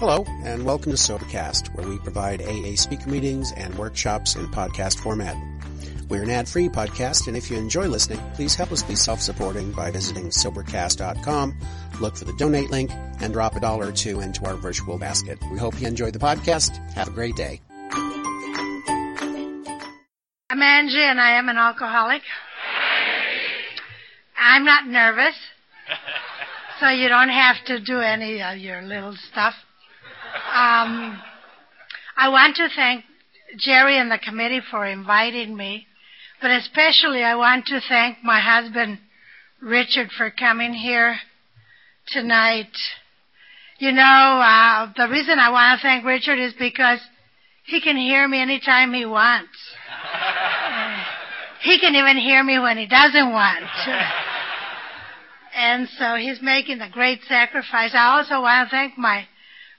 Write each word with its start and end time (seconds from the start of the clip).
Hello, 0.00 0.24
and 0.44 0.64
welcome 0.64 0.90
to 0.92 0.96
Sobercast, 0.96 1.74
where 1.74 1.86
we 1.86 1.98
provide 1.98 2.40
AA 2.40 2.74
speaker 2.74 3.10
meetings 3.10 3.52
and 3.52 3.74
workshops 3.74 4.34
in 4.34 4.46
podcast 4.46 4.98
format. 4.98 5.36
We're 6.08 6.22
an 6.22 6.30
ad-free 6.30 6.70
podcast, 6.70 7.28
and 7.28 7.36
if 7.36 7.50
you 7.50 7.58
enjoy 7.58 7.86
listening, 7.86 8.18
please 8.32 8.54
help 8.54 8.72
us 8.72 8.82
be 8.82 8.94
self-supporting 8.94 9.72
by 9.72 9.90
visiting 9.90 10.30
Sobercast.com, 10.30 11.54
look 12.00 12.16
for 12.16 12.24
the 12.24 12.32
donate 12.38 12.70
link, 12.70 12.90
and 13.20 13.34
drop 13.34 13.56
a 13.56 13.60
dollar 13.60 13.88
or 13.88 13.92
two 13.92 14.20
into 14.20 14.42
our 14.46 14.54
virtual 14.54 14.96
basket. 14.96 15.38
We 15.52 15.58
hope 15.58 15.78
you 15.78 15.86
enjoy 15.86 16.12
the 16.12 16.18
podcast. 16.18 16.78
Have 16.94 17.08
a 17.08 17.10
great 17.10 17.36
day. 17.36 17.60
I'm 20.48 20.62
Angie, 20.62 20.96
and 20.96 21.20
I 21.20 21.32
am 21.32 21.50
an 21.50 21.58
alcoholic. 21.58 22.22
I'm 24.38 24.64
not 24.64 24.86
nervous, 24.86 25.36
so 26.80 26.88
you 26.88 27.10
don't 27.10 27.28
have 27.28 27.62
to 27.66 27.80
do 27.80 28.00
any 28.00 28.42
of 28.42 28.56
your 28.56 28.80
little 28.80 29.14
stuff. 29.30 29.54
Um, 30.34 31.20
I 32.16 32.28
want 32.28 32.56
to 32.56 32.68
thank 32.74 33.04
Jerry 33.58 33.98
and 33.98 34.10
the 34.10 34.18
committee 34.18 34.60
for 34.70 34.86
inviting 34.86 35.56
me, 35.56 35.86
but 36.40 36.50
especially 36.50 37.22
I 37.22 37.34
want 37.34 37.66
to 37.66 37.80
thank 37.88 38.18
my 38.22 38.40
husband, 38.40 38.98
Richard, 39.60 40.10
for 40.16 40.30
coming 40.30 40.72
here 40.72 41.16
tonight. 42.08 42.70
You 43.78 43.92
know, 43.92 44.02
uh, 44.02 44.92
the 44.96 45.08
reason 45.10 45.38
I 45.38 45.50
want 45.50 45.80
to 45.80 45.82
thank 45.82 46.04
Richard 46.04 46.38
is 46.38 46.52
because 46.58 47.00
he 47.64 47.80
can 47.80 47.96
hear 47.96 48.28
me 48.28 48.40
anytime 48.40 48.92
he 48.92 49.06
wants. 49.06 49.56
Uh, 50.04 51.04
he 51.62 51.78
can 51.78 51.94
even 51.94 52.16
hear 52.16 52.42
me 52.44 52.58
when 52.58 52.76
he 52.76 52.86
doesn't 52.86 53.32
want. 53.32 53.64
and 55.56 55.88
so 55.98 56.14
he's 56.14 56.40
making 56.42 56.80
a 56.80 56.90
great 56.90 57.20
sacrifice. 57.28 57.92
I 57.94 58.18
also 58.18 58.40
want 58.42 58.68
to 58.68 58.76
thank 58.76 58.96
my 58.96 59.26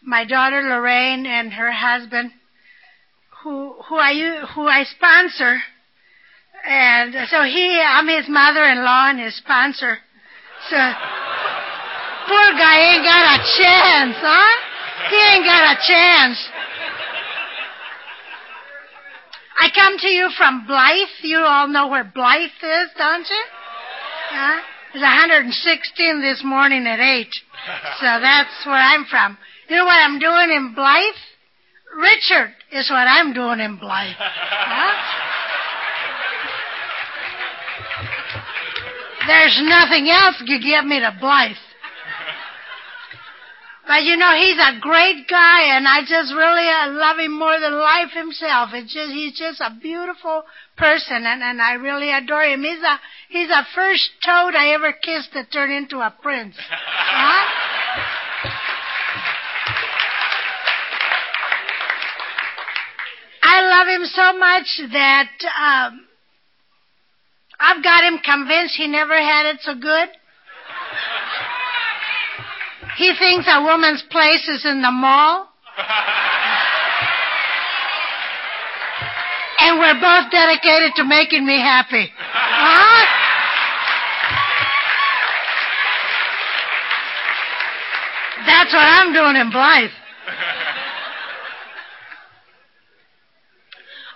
my 0.04 0.26
daughter 0.26 0.62
Lorraine 0.62 1.26
and 1.26 1.54
her 1.54 1.72
husband, 1.72 2.32
who 3.44 3.76
who 3.88 3.96
I 3.96 4.46
who 4.54 4.68
I 4.68 4.84
sponsor, 4.84 5.62
and 6.68 7.14
so 7.30 7.44
he 7.44 7.80
I'm 7.80 8.08
his 8.08 8.30
mother-in-law 8.30 9.10
and 9.10 9.20
his 9.20 9.36
sponsor. 9.38 9.98
So 10.70 10.78
poor 12.28 12.52
guy 12.58 12.78
ain't 12.94 13.04
got 13.04 13.26
a 13.34 13.44
chance, 13.58 14.16
huh? 14.20 14.58
He 15.10 15.18
ain't 15.36 15.46
got 15.46 15.76
a 15.76 15.78
chance. 15.88 16.50
I 19.60 19.70
come 19.76 19.98
to 20.00 20.08
you 20.08 20.30
from 20.38 20.66
Blythe. 20.66 21.22
You 21.22 21.40
all 21.40 21.68
know 21.68 21.88
where 21.88 22.04
Blythe 22.04 22.50
is, 22.64 22.90
don't 22.98 23.28
you? 23.30 23.44
Huh? 24.30 24.62
It's 24.94 25.02
116 25.04 26.22
this 26.22 26.42
morning 26.44 26.88
at 26.88 27.00
8. 27.00 27.28
So 28.00 28.20
that's 28.20 28.66
where 28.66 28.76
I'm 28.76 29.06
from. 29.06 29.38
You 29.72 29.78
know 29.78 29.86
what 29.86 30.04
I'm 30.04 30.20
doing 30.20 30.52
in 30.52 30.76
Blythe? 30.76 31.22
Richard 31.96 32.52
is 32.74 32.90
what 32.90 33.08
I'm 33.08 33.32
doing 33.32 33.62
in 33.62 33.78
Blythe. 33.78 34.18
Huh? 34.20 34.92
There's 39.28 39.62
nothing 39.64 40.10
else 40.10 40.44
could 40.46 40.62
get 40.62 40.84
me 40.84 41.00
to 41.00 41.16
Blythe. 41.18 41.56
But 43.88 44.04
you 44.04 44.18
know, 44.18 44.36
he's 44.36 44.60
a 44.60 44.78
great 44.82 45.30
guy, 45.30 45.78
and 45.78 45.88
I 45.88 46.02
just 46.02 46.34
really 46.36 46.68
uh, 46.68 46.92
love 46.92 47.20
him 47.20 47.40
more 47.40 47.58
than 47.58 47.72
life 47.72 48.12
himself. 48.12 48.72
It's 48.74 48.94
just 48.94 49.14
he's 49.14 49.40
just 49.40 49.62
a 49.62 49.72
beautiful 49.82 50.44
person, 50.76 51.24
and, 51.26 51.42
and 51.42 51.62
I 51.62 51.76
really 51.76 52.12
adore 52.12 52.44
him. 52.44 52.64
He's 52.64 52.84
a 52.84 53.00
he's 53.30 53.50
a 53.50 53.64
first 53.74 54.10
toad 54.26 54.54
I 54.54 54.74
ever 54.74 54.92
kissed 54.92 55.30
that 55.34 55.50
turned 55.54 55.72
into 55.72 56.00
a 56.00 56.14
prince. 56.22 56.56
Huh? 56.60 57.61
Love 63.82 64.02
him 64.02 64.06
so 64.06 64.38
much 64.38 64.82
that 64.92 65.32
um, 65.58 66.06
I've 67.60 67.84
got 67.84 68.04
him 68.04 68.20
convinced 68.24 68.76
he 68.76 68.88
never 68.88 69.16
had 69.16 69.48
it 69.48 69.58
so 69.62 69.74
good. 69.74 70.10
He 72.98 73.14
thinks 73.18 73.48
a 73.48 73.64
woman's 73.64 74.04
place 74.12 74.48
is 74.48 74.66
in 74.66 74.82
the 74.82 74.92
mall. 74.92 75.48
and 79.60 79.80
we're 79.80 80.00
both 80.00 80.32
dedicated 80.32 80.92
to 80.98 81.04
making 81.06 81.46
me 81.46 81.60
happy. 81.60 82.12
Huh? 82.18 83.06
That's 88.46 88.74
what 88.74 88.84
I'm 88.84 89.14
doing 89.14 89.36
in 89.38 89.50
Blythe. 89.52 90.01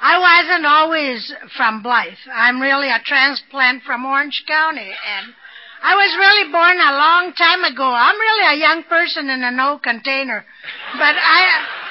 I 0.05 0.19
wasn't 0.21 0.67
always 0.67 1.33
from 1.57 1.81
Blythe. 1.81 2.29
I'm 2.31 2.61
really 2.61 2.89
a 2.89 3.01
transplant 3.03 3.81
from 3.81 4.05
Orange 4.05 4.43
County, 4.47 4.85
and 4.85 5.33
I 5.81 5.95
was 5.95 6.11
really 6.21 6.51
born 6.51 6.77
a 6.77 6.93
long 6.93 7.33
time 7.33 7.63
ago. 7.63 7.89
I'm 7.89 8.13
really 8.13 8.53
a 8.53 8.61
young 8.61 8.83
person 8.83 9.31
in 9.31 9.41
an 9.41 9.59
old 9.59 9.81
container, 9.81 10.45
but 10.93 11.15
I. 11.17 11.81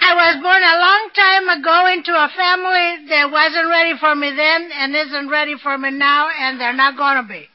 I 0.00 0.14
was 0.14 0.36
born 0.40 0.62
a 0.62 0.78
long 0.78 1.10
time 1.10 1.58
ago 1.58 1.86
into 1.92 2.14
a 2.14 2.30
family 2.30 3.08
that 3.10 3.30
wasn't 3.32 3.68
ready 3.68 3.94
for 3.98 4.14
me 4.14 4.30
then 4.30 4.70
and 4.72 4.94
isn't 4.94 5.28
ready 5.28 5.56
for 5.60 5.76
me 5.76 5.90
now, 5.90 6.28
and 6.30 6.58
they're 6.58 6.72
not 6.72 6.96
going 6.96 7.16
to 7.20 7.28
be. 7.28 7.48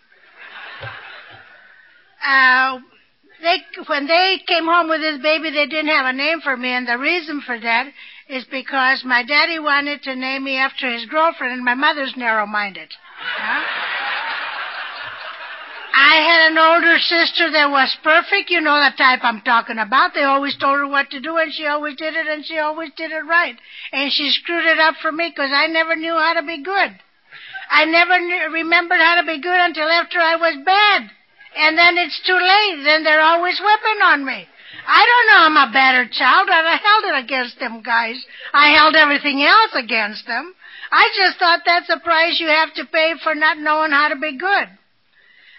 Uh, 2.22 2.80
they, 3.42 3.58
when 3.88 4.08
they 4.08 4.44
came 4.46 4.66
home 4.66 4.90
with 4.90 5.00
this 5.00 5.22
baby, 5.24 5.52
they 5.52 5.68
didn't 5.68 5.88
have 5.88 6.06
a 6.06 6.14
name 6.14 6.42
for 6.42 6.58
me, 6.58 6.70
and 6.70 6.86
the 6.86 6.98
reason 6.98 7.42
for 7.46 7.58
that 7.60 7.88
is 8.30 8.46
because 8.46 9.04
my 9.06 9.24
daddy 9.24 9.60
wanted 9.60 10.02
to 10.04 10.16
name 10.16 10.44
me 10.44 10.58
after 10.58 10.92
his 10.92 11.06
girlfriend, 11.06 11.54
and 11.54 11.64
my 11.64 11.76
mother's 11.76 12.14
narrow-minded. 12.16 12.90
Huh? 13.20 13.64
I 15.96 16.16
had 16.26 16.52
an 16.52 16.58
older 16.58 16.98
sister 16.98 17.52
that 17.52 17.70
was 17.70 17.96
perfect. 18.04 18.50
You 18.50 18.62
know 18.62 18.82
the 18.82 18.98
type 18.98 19.20
I'm 19.24 19.42
talking 19.42 19.78
about. 19.78 20.14
They 20.14 20.24
always 20.24 20.58
told 20.58 20.80
her 20.80 20.88
what 20.88 21.12
to 21.12 21.20
do, 21.20 21.38
and 21.38 21.54
she 21.54 21.68
always 21.68 21.96
did 21.98 22.16
it, 22.16 22.28
and 22.28 22.46
she 22.46 22.58
always 22.58 22.90
did 22.98 23.12
it 23.12 23.26
right. 23.30 23.56
And 23.92 24.12
she 24.12 24.30
screwed 24.32 24.66
it 24.66 24.80
up 24.80 24.96
for 25.02 25.12
me 25.12 25.30
because 25.30 25.52
I 25.54 25.68
never 25.68 25.96
knew 25.96 26.14
how 26.14 26.34
to 26.34 26.42
be 26.42 26.64
good. 26.64 26.98
I 27.70 27.86
never 27.86 28.20
knew, 28.20 28.54
remembered 28.54 29.00
how 29.00 29.22
to 29.22 29.28
be 29.28 29.40
good 29.42 29.60
until 29.60 29.88
after 29.88 30.20
I 30.20 30.36
was 30.36 30.66
bad. 30.66 31.10
And 31.56 31.78
then 31.78 31.98
it's 31.98 32.20
too 32.26 32.34
late. 32.34 32.84
Then 32.84 33.04
they're 33.04 33.22
always 33.22 33.60
whipping 33.60 34.02
on 34.04 34.26
me. 34.26 34.48
I 34.86 35.02
don't 35.06 35.28
know 35.30 35.42
I'm 35.48 35.70
a 35.70 35.74
better 35.74 36.10
child, 36.12 36.50
I 36.50 36.78
held 36.78 37.04
it 37.14 37.24
against 37.24 37.60
them 37.60 37.82
guys. 37.82 38.20
I 38.54 38.74
held 38.76 38.96
everything 38.96 39.44
else 39.44 39.72
against 39.76 40.28
them. 40.28 40.54
I 40.92 41.10
just 41.18 41.40
thought 41.40 41.62
that's 41.66 41.90
a 41.90 42.00
price 42.00 42.40
you 42.40 42.48
have 42.48 42.74
to 42.76 42.86
pay 42.86 43.14
for 43.24 43.34
not 43.34 43.58
knowing 43.58 43.92
how 43.92 44.10
to 44.10 44.16
be 44.16 44.38
good. 44.38 44.68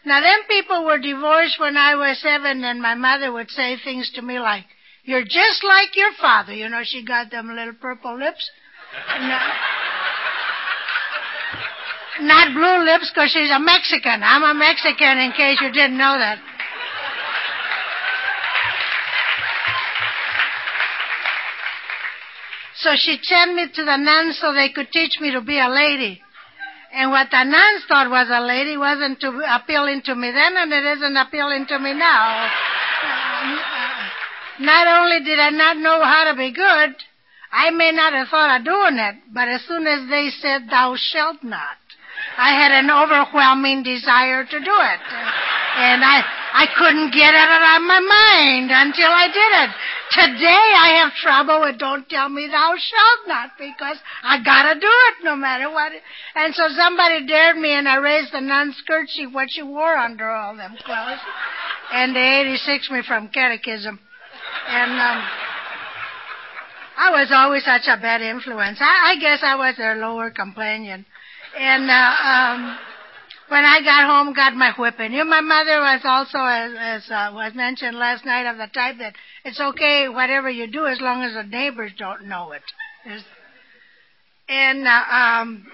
Now, 0.06 0.20
them 0.20 0.40
people 0.48 0.84
were 0.84 0.98
divorced 0.98 1.58
when 1.58 1.76
I 1.76 1.94
was 1.94 2.20
seven, 2.20 2.62
and 2.62 2.80
my 2.80 2.94
mother 2.94 3.32
would 3.32 3.50
say 3.50 3.76
things 3.82 4.10
to 4.14 4.22
me 4.22 4.38
like, 4.38 4.66
You're 5.04 5.24
just 5.24 5.64
like 5.64 5.96
your 5.96 6.12
father. 6.20 6.52
You 6.52 6.68
know, 6.68 6.82
she 6.84 7.04
got 7.04 7.30
them 7.30 7.48
little 7.48 7.74
purple 7.74 8.18
lips. 8.18 8.50
not, 9.18 9.42
not 12.20 12.54
blue 12.54 12.84
lips 12.84 13.10
because 13.10 13.30
she's 13.32 13.50
a 13.50 13.58
Mexican. 13.58 14.22
I'm 14.22 14.44
a 14.44 14.54
Mexican, 14.54 15.18
in 15.18 15.32
case 15.32 15.58
you 15.62 15.72
didn't 15.72 15.96
know 15.96 16.18
that. 16.18 16.38
So 22.84 22.90
she 22.96 23.18
sent 23.22 23.54
me 23.54 23.66
to 23.72 23.84
the 23.84 23.96
nuns 23.96 24.38
so 24.40 24.52
they 24.52 24.68
could 24.68 24.92
teach 24.92 25.16
me 25.18 25.32
to 25.32 25.40
be 25.40 25.58
a 25.58 25.68
lady. 25.68 26.20
And 26.92 27.10
what 27.10 27.30
the 27.30 27.42
nuns 27.42 27.82
thought 27.88 28.10
was 28.10 28.28
a 28.30 28.44
lady 28.44 28.76
wasn't 28.76 29.20
to 29.20 29.40
appealing 29.56 30.02
to 30.04 30.14
me 30.14 30.30
then, 30.30 30.54
and 30.54 30.70
it 30.70 30.84
isn't 30.98 31.16
appealing 31.16 31.64
to 31.68 31.78
me 31.78 31.94
now. 31.94 32.44
Uh, 33.02 34.08
not 34.60 34.86
only 35.00 35.24
did 35.24 35.40
I 35.40 35.48
not 35.48 35.78
know 35.78 36.04
how 36.04 36.30
to 36.30 36.36
be 36.36 36.52
good, 36.52 36.94
I 37.50 37.70
may 37.70 37.90
not 37.90 38.12
have 38.12 38.28
thought 38.28 38.60
of 38.60 38.66
doing 38.66 38.98
it, 38.98 39.16
but 39.32 39.48
as 39.48 39.62
soon 39.66 39.86
as 39.86 40.06
they 40.10 40.28
said, 40.42 40.68
thou 40.68 40.94
shalt 40.94 41.42
not, 41.42 41.80
I 42.36 42.50
had 42.52 42.70
an 42.70 42.90
overwhelming 42.90 43.82
desire 43.82 44.44
to 44.44 44.58
do 44.60 44.76
it. 44.92 45.00
And 45.76 46.04
I, 46.04 46.22
I 46.54 46.70
couldn't 46.78 47.10
get 47.10 47.34
it 47.34 47.42
out 47.50 47.82
of 47.82 47.82
my 47.82 47.98
mind 47.98 48.70
until 48.70 49.10
I 49.10 49.26
did 49.26 49.52
it. 49.66 49.70
Today 50.14 50.66
I 50.78 51.02
have 51.02 51.12
trouble 51.18 51.66
with 51.66 51.82
don't 51.82 52.08
tell 52.08 52.28
me 52.28 52.46
thou 52.46 52.78
shalt 52.78 53.26
not 53.26 53.58
because 53.58 53.98
I 54.22 54.38
gotta 54.38 54.78
do 54.78 54.86
it 54.86 55.24
no 55.24 55.34
matter 55.34 55.68
what. 55.68 55.90
And 56.36 56.54
so 56.54 56.68
somebody 56.78 57.26
dared 57.26 57.56
me 57.56 57.72
and 57.72 57.88
I 57.88 57.96
raised 57.96 58.32
the 58.32 58.40
nun 58.40 58.72
skirt 58.78 59.08
she 59.10 59.26
what 59.26 59.48
she 59.50 59.62
wore 59.64 59.96
under 59.96 60.30
all 60.30 60.56
them 60.56 60.76
clothes. 60.84 61.18
And 61.92 62.14
they 62.14 62.46
86 62.46 62.88
me 62.88 63.02
from 63.02 63.28
catechism. 63.34 63.98
And, 64.68 64.92
um, 64.92 65.22
I 66.96 67.10
was 67.10 67.32
always 67.34 67.64
such 67.64 67.88
a 67.88 68.00
bad 68.00 68.22
influence. 68.22 68.78
I, 68.80 69.10
I 69.10 69.20
guess 69.20 69.40
I 69.42 69.56
was 69.56 69.76
their 69.76 69.96
lower 69.96 70.30
companion. 70.30 71.04
And, 71.58 71.90
uh, 71.90 72.14
um, 72.22 72.78
when 73.48 73.64
I 73.64 73.80
got 73.82 74.06
home, 74.06 74.34
got 74.34 74.54
my 74.54 74.72
whipping. 74.78 75.12
You 75.12 75.18
know, 75.18 75.24
my 75.24 75.40
mother 75.40 75.80
was 75.80 76.00
also, 76.04 76.38
as, 76.38 76.72
as 76.78 77.10
uh, 77.10 77.32
was 77.34 77.54
mentioned 77.54 77.96
last 77.96 78.24
night, 78.24 78.50
of 78.50 78.56
the 78.56 78.68
type 78.72 78.96
that 78.98 79.14
it's 79.44 79.60
okay 79.60 80.08
whatever 80.08 80.50
you 80.50 80.66
do 80.66 80.86
as 80.86 81.00
long 81.00 81.22
as 81.22 81.34
the 81.34 81.42
neighbors 81.42 81.92
don't 81.98 82.26
know 82.26 82.52
it. 82.52 82.62
And 84.48 84.86
uh, 84.86 85.14
um, 85.14 85.66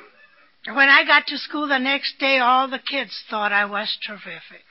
when 0.66 0.88
I 0.88 1.04
got 1.06 1.26
to 1.28 1.38
school 1.38 1.68
the 1.68 1.78
next 1.78 2.18
day, 2.18 2.38
all 2.38 2.68
the 2.68 2.78
kids 2.78 3.24
thought 3.30 3.52
I 3.52 3.64
was 3.64 3.96
terrific. 4.06 4.64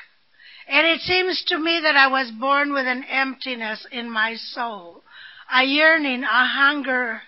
And 0.67 0.85
it 0.85 1.01
seems 1.01 1.43
to 1.47 1.57
me 1.57 1.79
that 1.81 1.95
I 1.95 2.07
was 2.07 2.31
born 2.39 2.73
with 2.73 2.85
an 2.85 3.03
emptiness 3.09 3.87
in 3.91 4.09
my 4.09 4.35
soul, 4.35 5.01
a 5.51 5.63
yearning, 5.63 6.23
a 6.23 6.45
hunger 6.45 7.21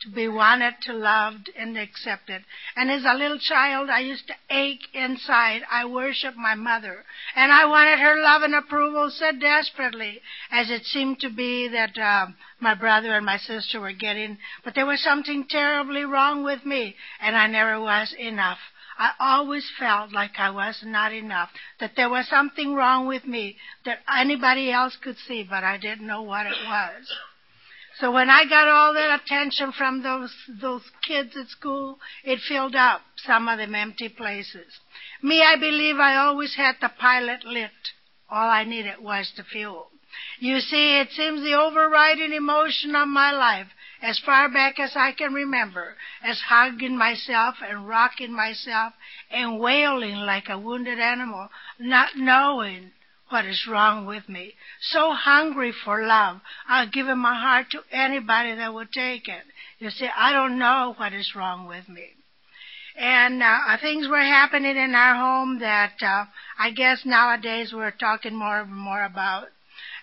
to 0.00 0.10
be 0.10 0.28
wanted, 0.28 0.74
to 0.82 0.92
loved, 0.92 1.50
and 1.56 1.76
accepted. 1.76 2.44
And 2.76 2.90
as 2.90 3.04
a 3.04 3.14
little 3.14 3.38
child, 3.38 3.90
I 3.90 4.00
used 4.00 4.26
to 4.28 4.34
ache 4.48 4.86
inside. 4.94 5.62
I 5.70 5.86
worshiped 5.86 6.36
my 6.36 6.54
mother, 6.54 7.04
and 7.34 7.50
I 7.50 7.64
wanted 7.66 7.98
her 7.98 8.22
love 8.22 8.42
and 8.42 8.54
approval 8.54 9.10
so 9.10 9.32
desperately, 9.32 10.20
as 10.50 10.70
it 10.70 10.84
seemed 10.84 11.20
to 11.20 11.30
be 11.30 11.68
that 11.68 11.98
uh, 11.98 12.26
my 12.60 12.74
brother 12.74 13.14
and 13.14 13.26
my 13.26 13.38
sister 13.38 13.80
were 13.80 13.92
getting. 13.92 14.38
But 14.64 14.74
there 14.74 14.86
was 14.86 15.02
something 15.02 15.46
terribly 15.48 16.04
wrong 16.04 16.44
with 16.44 16.64
me, 16.64 16.94
and 17.20 17.36
I 17.36 17.48
never 17.48 17.80
was 17.80 18.14
enough. 18.18 18.58
I 18.98 19.12
always 19.20 19.70
felt 19.78 20.12
like 20.12 20.38
I 20.38 20.50
was 20.50 20.82
not 20.84 21.12
enough, 21.12 21.50
that 21.78 21.92
there 21.96 22.08
was 22.08 22.26
something 22.28 22.74
wrong 22.74 23.06
with 23.06 23.24
me 23.24 23.56
that 23.84 23.98
anybody 24.12 24.72
else 24.72 24.96
could 24.96 25.16
see, 25.16 25.44
but 25.48 25.62
I 25.62 25.76
didn't 25.76 26.06
know 26.06 26.22
what 26.22 26.46
it 26.46 26.56
was. 26.66 27.14
So 28.00 28.12
when 28.12 28.30
I 28.30 28.44
got 28.44 28.68
all 28.68 28.94
that 28.94 29.20
attention 29.20 29.72
from 29.72 30.02
those 30.02 30.32
those 30.60 30.88
kids 31.06 31.36
at 31.36 31.48
school, 31.48 31.98
it 32.22 32.38
filled 32.40 32.76
up 32.76 33.02
some 33.16 33.48
of 33.48 33.58
them 33.58 33.74
empty 33.74 34.08
places. 34.08 34.78
Me, 35.20 35.42
I 35.42 35.56
believe 35.56 35.98
I 35.98 36.14
always 36.14 36.54
had 36.54 36.76
the 36.80 36.90
pilot 36.90 37.44
lit. 37.44 37.72
All 38.30 38.48
I 38.48 38.62
needed 38.62 39.00
was 39.00 39.32
the 39.36 39.42
fuel. 39.42 39.90
You 40.38 40.60
see, 40.60 40.98
it 41.00 41.10
seems 41.10 41.42
the 41.42 41.54
overriding 41.54 42.32
emotion 42.32 42.94
of 42.94 43.08
my 43.08 43.32
life, 43.32 43.68
as 44.00 44.18
far 44.20 44.48
back 44.48 44.78
as 44.78 44.96
I 44.96 45.12
can 45.12 45.34
remember, 45.34 45.96
as 46.22 46.40
hugging 46.40 46.96
myself 46.96 47.56
and 47.60 47.88
rocking 47.88 48.32
myself 48.32 48.94
and 49.30 49.58
wailing 49.58 50.16
like 50.16 50.48
a 50.48 50.58
wounded 50.58 51.00
animal, 51.00 51.50
not 51.80 52.16
knowing 52.16 52.92
what 53.28 53.44
is 53.44 53.66
wrong 53.70 54.06
with 54.06 54.28
me. 54.28 54.54
So 54.80 55.12
hungry 55.12 55.72
for 55.84 56.06
love. 56.06 56.40
I'll 56.68 56.88
give 56.88 57.06
my 57.06 57.38
heart 57.38 57.66
to 57.72 57.80
anybody 57.92 58.54
that 58.54 58.72
will 58.72 58.86
take 58.86 59.28
it. 59.28 59.44
You 59.78 59.90
see, 59.90 60.08
I 60.16 60.32
don't 60.32 60.58
know 60.58 60.94
what 60.96 61.12
is 61.12 61.34
wrong 61.36 61.66
with 61.66 61.88
me. 61.88 62.08
And 62.96 63.42
uh, 63.42 63.76
things 63.80 64.08
were 64.08 64.18
happening 64.18 64.76
in 64.76 64.94
our 64.94 65.14
home 65.14 65.60
that 65.60 65.94
uh, 66.02 66.24
I 66.58 66.72
guess 66.72 67.02
nowadays 67.04 67.72
we're 67.72 67.92
talking 67.92 68.34
more 68.34 68.60
and 68.60 68.74
more 68.74 69.04
about. 69.04 69.48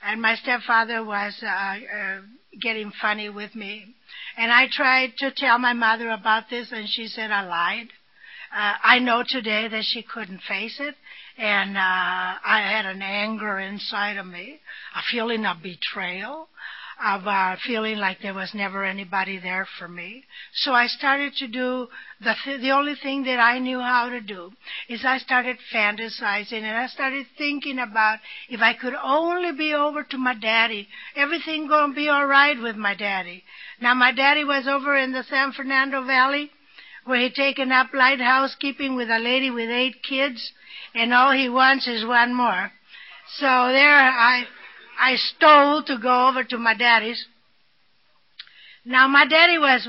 And 0.02 0.22
my 0.22 0.36
stepfather 0.36 1.04
was 1.04 1.38
uh, 1.44 1.48
uh, 1.48 2.22
getting 2.62 2.92
funny 3.02 3.28
with 3.30 3.54
me. 3.54 3.86
And 4.38 4.52
I 4.52 4.68
tried 4.72 5.14
to 5.18 5.32
tell 5.36 5.58
my 5.58 5.74
mother 5.74 6.10
about 6.10 6.50
this, 6.50 6.72
and 6.72 6.88
she 6.88 7.08
said 7.08 7.32
I 7.32 7.46
lied. 7.46 7.88
Uh, 8.56 8.74
I 8.84 9.00
know 9.00 9.24
today 9.28 9.68
that 9.68 9.84
she 9.84 10.02
couldn't 10.02 10.42
face 10.48 10.80
it, 10.80 10.96
and 11.38 11.76
uh, 11.76 11.80
I 11.82 12.62
had 12.62 12.86
an 12.86 13.02
anger 13.02 13.60
inside 13.60 14.18
of 14.18 14.26
me, 14.26 14.60
a 14.96 15.02
feeling 15.12 15.46
of 15.46 15.62
betrayal, 15.62 16.48
of 17.04 17.28
uh, 17.28 17.58
feeling 17.66 17.98
like 17.98 18.22
there 18.22 18.34
was 18.34 18.54
never 18.54 18.86
anybody 18.86 19.38
there 19.38 19.68
for 19.78 19.88
me. 19.88 20.24
So 20.54 20.72
I 20.72 20.88
started 20.88 21.34
to 21.40 21.48
do 21.48 21.88
the 22.22 22.36
th- 22.46 22.62
the 22.62 22.72
only 22.72 22.96
thing 22.96 23.24
that 23.24 23.38
I 23.38 23.60
knew 23.60 23.80
how 23.80 24.10
to 24.10 24.22
do 24.22 24.54
is 24.88 25.04
I 25.04 25.18
started 25.18 25.58
fantasizing 25.74 26.64
and 26.64 26.78
I 26.78 26.88
started 26.88 27.26
thinking 27.38 27.80
about 27.80 28.20
if 28.50 28.62
I 28.62 28.74
could 28.74 28.94
only 28.94 29.52
be 29.52 29.74
over 29.74 30.04
to 30.04 30.18
my 30.18 30.36
daddy, 30.36 30.88
everything 31.18 31.68
gonna 31.68 31.94
be 31.94 32.08
all 32.08 32.26
right 32.28 32.60
with 32.62 32.78
my 32.78 32.96
daddy. 32.96 33.44
Now 33.82 33.94
my 33.94 34.14
daddy 34.14 34.46
was 34.46 34.66
over 34.66 34.96
in 34.96 35.12
the 35.12 35.24
San 35.24 35.52
Fernando 35.52 36.06
Valley 36.06 36.50
where 37.04 37.20
he'd 37.20 37.36
taken 37.36 37.72
up 37.72 37.94
light 37.94 38.22
housekeeping 38.22 38.96
with 38.96 39.10
a 39.10 39.20
lady 39.20 39.52
with 39.52 39.70
eight 39.70 40.02
kids 40.02 40.54
and 40.96 41.14
all 41.14 41.32
he 41.32 41.50
wants 41.50 41.88
is 41.88 42.06
one 42.06 42.34
more. 42.34 42.72
So 43.38 43.46
there 43.46 43.96
I, 43.98 44.46
I 45.00 45.16
stole 45.16 45.84
to 45.84 45.98
go 46.02 46.30
over 46.30 46.44
to 46.46 46.58
my 46.58 46.74
daddy's. 46.74 47.24
Now 48.86 49.08
my 49.08 49.26
daddy 49.26 49.58
was 49.58 49.88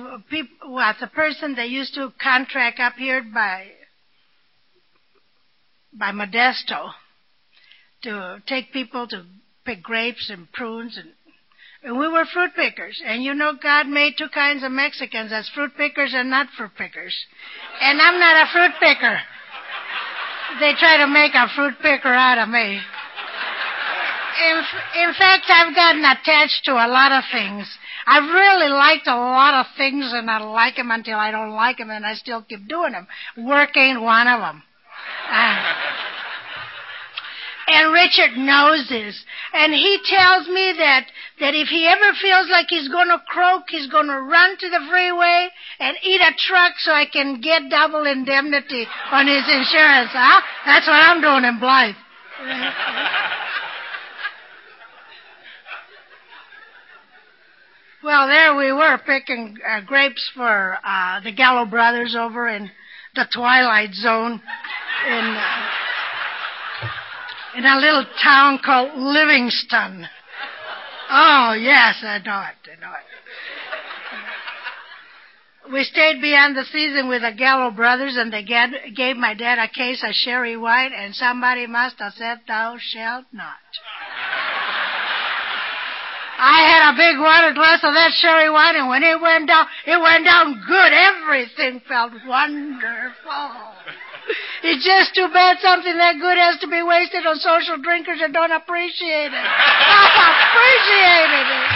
was 0.64 0.96
a 1.00 1.06
person 1.06 1.54
that 1.56 1.68
used 1.68 1.94
to 1.94 2.12
contract 2.20 2.80
up 2.80 2.94
here 2.94 3.22
by 3.22 3.68
by 5.92 6.12
Modesto 6.12 6.92
to 8.02 8.42
take 8.46 8.72
people 8.72 9.06
to 9.08 9.24
pick 9.64 9.82
grapes 9.82 10.30
and 10.30 10.50
prunes 10.52 10.96
and 10.96 11.10
and 11.82 11.98
we 11.98 12.08
were 12.08 12.24
fruit 12.24 12.50
pickers. 12.56 13.00
And 13.04 13.22
you 13.22 13.34
know 13.34 13.52
God 13.62 13.86
made 13.86 14.14
two 14.18 14.28
kinds 14.32 14.64
of 14.64 14.72
Mexicans 14.72 15.30
as 15.30 15.48
fruit 15.54 15.72
pickers 15.76 16.14
and 16.14 16.30
not 16.30 16.48
fruit 16.56 16.72
pickers. 16.76 17.14
And 17.80 18.00
I'm 18.00 18.18
not 18.18 18.48
a 18.48 18.50
fruit 18.50 18.72
picker 18.80 19.20
they 20.60 20.74
try 20.78 20.98
to 20.98 21.06
make 21.06 21.34
a 21.34 21.48
fruit 21.54 21.74
picker 21.82 22.12
out 22.12 22.38
of 22.38 22.48
me. 22.48 22.80
In, 24.36 24.56
in 25.02 25.14
fact, 25.14 25.46
I've 25.48 25.74
gotten 25.74 26.04
attached 26.04 26.64
to 26.64 26.72
a 26.72 26.88
lot 26.88 27.12
of 27.12 27.24
things. 27.32 27.66
I've 28.06 28.30
really 28.30 28.68
liked 28.68 29.06
a 29.06 29.16
lot 29.16 29.54
of 29.54 29.66
things, 29.76 30.12
and 30.12 30.30
I 30.30 30.38
like 30.38 30.76
them 30.76 30.90
until 30.90 31.18
I 31.18 31.30
don't 31.30 31.50
like 31.50 31.78
them, 31.78 31.90
and 31.90 32.06
I 32.06 32.14
still 32.14 32.42
keep 32.42 32.68
doing 32.68 32.92
them. 32.92 33.06
Work 33.36 33.76
ain't 33.76 34.00
one 34.00 34.28
of 34.28 34.40
them. 34.40 34.62
Uh, 35.30 35.72
and 37.76 37.92
Richard 37.92 38.38
knows 38.38 38.88
this. 38.88 39.22
And 39.52 39.74
he 39.74 39.98
tells 40.08 40.48
me 40.48 40.72
that, 40.78 41.04
that 41.40 41.54
if 41.54 41.68
he 41.68 41.86
ever 41.86 42.16
feels 42.22 42.48
like 42.48 42.66
he's 42.70 42.88
gonna 42.88 43.22
croak, 43.28 43.64
he's 43.68 43.88
gonna 43.88 44.20
run 44.22 44.56
to 44.56 44.70
the 44.70 44.80
freeway 44.88 45.48
and 45.78 45.94
eat 46.02 46.22
a 46.22 46.32
truck 46.48 46.72
so 46.78 46.92
I 46.92 47.04
can 47.04 47.42
get 47.42 47.68
double 47.68 48.06
indemnity 48.06 48.86
on 49.12 49.26
his 49.26 49.44
insurance, 49.44 50.08
huh? 50.10 50.40
That's 50.64 50.86
what 50.86 51.02
I'm 51.04 51.20
doing 51.20 51.44
in 51.44 51.60
Blythe. 51.60 51.94
well, 58.02 58.26
there 58.26 58.56
we 58.56 58.72
were 58.72 58.98
picking 59.04 59.58
uh, 59.68 59.82
grapes 59.82 60.30
for 60.34 60.78
uh, 60.82 61.20
the 61.20 61.32
Gallo 61.32 61.66
brothers 61.66 62.16
over 62.18 62.48
in 62.48 62.70
the 63.14 63.26
Twilight 63.34 63.92
Zone 63.92 64.40
in. 65.08 65.36
Uh, 65.36 65.85
in 67.56 67.64
a 67.64 67.76
little 67.76 68.04
town 68.22 68.60
called 68.64 68.90
Livingston. 68.96 70.06
Oh, 71.10 71.56
yes, 71.58 72.02
I 72.02 72.18
know 72.24 72.42
it, 72.42 72.70
I 72.70 72.80
know 72.80 72.92
it. 72.92 73.06
We 75.72 75.82
stayed 75.82 76.20
beyond 76.20 76.56
the 76.56 76.64
season 76.64 77.08
with 77.08 77.22
the 77.22 77.32
Gallo 77.36 77.70
brothers, 77.72 78.16
and 78.16 78.32
they 78.32 78.44
gave 78.44 79.16
my 79.16 79.34
dad 79.34 79.58
a 79.58 79.68
case 79.68 80.04
of 80.06 80.14
sherry 80.14 80.56
wine, 80.56 80.92
and 80.92 81.14
somebody 81.14 81.66
must 81.66 81.98
have 81.98 82.12
said, 82.12 82.40
Thou 82.46 82.76
shalt 82.78 83.24
not. 83.32 83.56
I 86.38 86.60
had 86.68 86.92
a 86.92 86.96
big 86.96 87.18
water 87.18 87.54
glass 87.54 87.80
of 87.82 87.94
that 87.94 88.12
sherry 88.12 88.50
wine, 88.50 88.76
and 88.76 88.88
when 88.88 89.02
it 89.02 89.20
went 89.20 89.48
down, 89.48 89.66
it 89.86 89.98
went 90.00 90.24
down 90.24 90.62
good. 90.68 90.92
Everything 90.92 91.80
felt 91.88 92.12
wonderful. 92.26 93.50
It's 94.62 94.84
just 94.84 95.14
too 95.14 95.28
bad 95.32 95.58
something 95.62 95.96
that 95.96 96.18
good 96.18 96.38
has 96.38 96.58
to 96.60 96.66
be 96.66 96.82
wasted 96.82 97.24
on 97.26 97.38
social 97.38 97.78
drinkers 97.78 98.18
that 98.18 98.32
don't 98.32 98.50
appreciate 98.50 99.30
it. 99.30 99.46
Not 99.86 100.34
appreciated 100.50 101.46
it. 101.46 101.70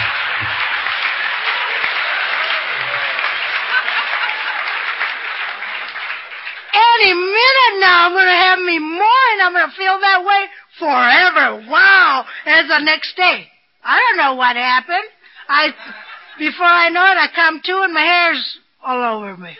Any 6.73 7.13
minute 7.13 7.75
now, 7.79 8.07
I'm 8.07 8.13
going 8.13 8.25
to 8.25 8.41
have 8.45 8.59
me 8.59 8.79
more, 8.79 9.23
and 9.33 9.41
I'm 9.41 9.53
going 9.53 9.69
to 9.69 9.75
feel 9.75 9.99
that 9.99 10.23
way 10.25 10.41
forever. 10.79 11.69
Wow! 11.69 12.25
As 12.45 12.67
the 12.67 12.79
next 12.83 13.15
day. 13.15 13.47
I 13.83 13.97
don't 13.97 14.17
know 14.17 14.35
what 14.35 14.55
happened. 14.55 15.07
I, 15.47 15.69
before 16.37 16.65
I 16.65 16.89
know 16.89 17.03
it, 17.03 17.17
I 17.17 17.27
come 17.33 17.61
to 17.63 17.81
and 17.83 17.93
my 17.93 18.01
hair's 18.01 18.59
all 18.83 19.17
over 19.17 19.37
me. 19.37 19.57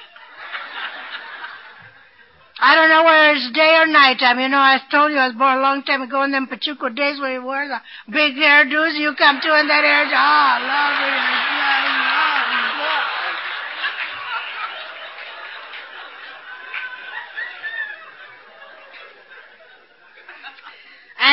I 2.62 2.76
don't 2.76 2.90
know 2.94 3.04
whether 3.04 3.34
it's 3.34 3.50
day 3.58 3.74
or 3.82 3.88
night 3.88 4.20
time. 4.20 4.40
You 4.40 4.48
know, 4.48 4.62
I 4.62 4.78
told 4.92 5.12
you 5.12 5.18
I 5.18 5.28
was 5.28 5.36
born 5.36 5.58
a 5.58 5.62
long 5.62 5.82
time 5.82 6.04
ago 6.04 6.22
in 6.22 6.32
them 6.32 6.46
Pachuco 6.46 6.94
days 6.96 7.20
where 7.20 7.34
you 7.34 7.44
wore 7.44 7.66
the 7.68 7.82
big 8.14 8.38
hairdos. 8.38 8.94
You 9.02 9.16
come 9.18 9.42
to 9.42 9.60
in 9.60 9.68
that 9.68 9.82
hair, 9.82 10.06
oh, 10.06 10.14
ah, 10.14 10.62
lovely. 10.62 12.01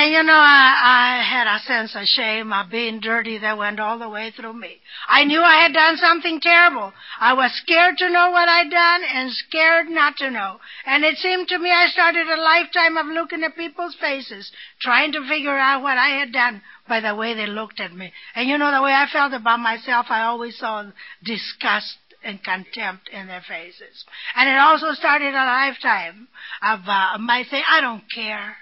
You 0.09 0.23
know, 0.23 0.33
I, 0.33 1.21
I 1.21 1.23
had 1.23 1.47
a 1.47 1.61
sense 1.61 1.95
of 1.95 2.07
shame 2.07 2.51
of 2.51 2.71
being 2.71 2.99
dirty 3.01 3.37
that 3.39 3.59
went 3.59 3.79
all 3.79 3.99
the 3.99 4.09
way 4.09 4.31
through 4.31 4.55
me. 4.55 4.81
I 5.07 5.25
knew 5.25 5.41
I 5.41 5.63
had 5.63 5.75
done 5.75 5.99
something 5.99 6.41
terrible. 6.41 6.95
I 7.21 7.35
was 7.35 7.53
scared 7.63 7.99
to 7.99 8.09
know 8.09 8.31
what 8.31 8.49
I'd 8.49 8.71
done 8.71 9.03
and 9.05 9.31
scared 9.31 9.89
not 9.91 10.17
to 10.17 10.31
know. 10.31 10.61
And 10.87 11.05
it 11.05 11.19
seemed 11.19 11.49
to 11.49 11.59
me 11.59 11.71
I 11.71 11.89
started 11.89 12.27
a 12.27 12.41
lifetime 12.41 12.97
of 12.97 13.07
looking 13.07 13.45
at 13.45 13.55
people's 13.55 13.97
faces, 14.01 14.51
trying 14.81 15.13
to 15.13 15.29
figure 15.29 15.59
out 15.59 15.83
what 15.83 15.99
I 15.99 16.09
had 16.21 16.33
done 16.33 16.63
by 16.89 17.01
the 17.01 17.15
way 17.15 17.35
they 17.35 17.47
looked 17.47 17.79
at 17.79 17.93
me. 17.93 18.11
And 18.35 18.49
you 18.49 18.57
know, 18.57 18.73
the 18.73 18.83
way 18.83 18.93
I 18.93 19.07
felt 19.13 19.35
about 19.35 19.61
myself, 19.61 20.07
I 20.09 20.23
always 20.23 20.59
saw 20.59 20.91
disgust 21.23 21.99
and 22.25 22.43
contempt 22.43 23.11
in 23.11 23.27
their 23.27 23.43
faces. 23.47 24.05
And 24.35 24.49
it 24.49 24.59
also 24.59 24.93
started 24.95 25.35
a 25.35 25.45
lifetime 25.45 26.29
of 26.63 26.81
uh, 26.87 27.19
my 27.19 27.45
saying, 27.51 27.65
I 27.69 27.83
don't 27.83 28.05
care. 28.13 28.57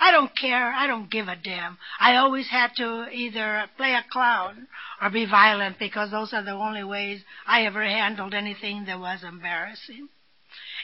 I 0.00 0.10
don't 0.10 0.36
care. 0.36 0.72
I 0.72 0.86
don't 0.86 1.10
give 1.10 1.28
a 1.28 1.36
damn. 1.36 1.78
I 2.00 2.16
always 2.16 2.48
had 2.48 2.70
to 2.76 3.08
either 3.12 3.64
play 3.76 3.92
a 3.92 4.04
clown 4.10 4.66
or 5.00 5.10
be 5.10 5.26
violent 5.26 5.78
because 5.78 6.10
those 6.10 6.32
are 6.32 6.42
the 6.42 6.52
only 6.52 6.84
ways 6.84 7.22
I 7.46 7.66
ever 7.66 7.84
handled 7.84 8.34
anything 8.34 8.84
that 8.86 8.98
was 8.98 9.22
embarrassing. 9.22 10.08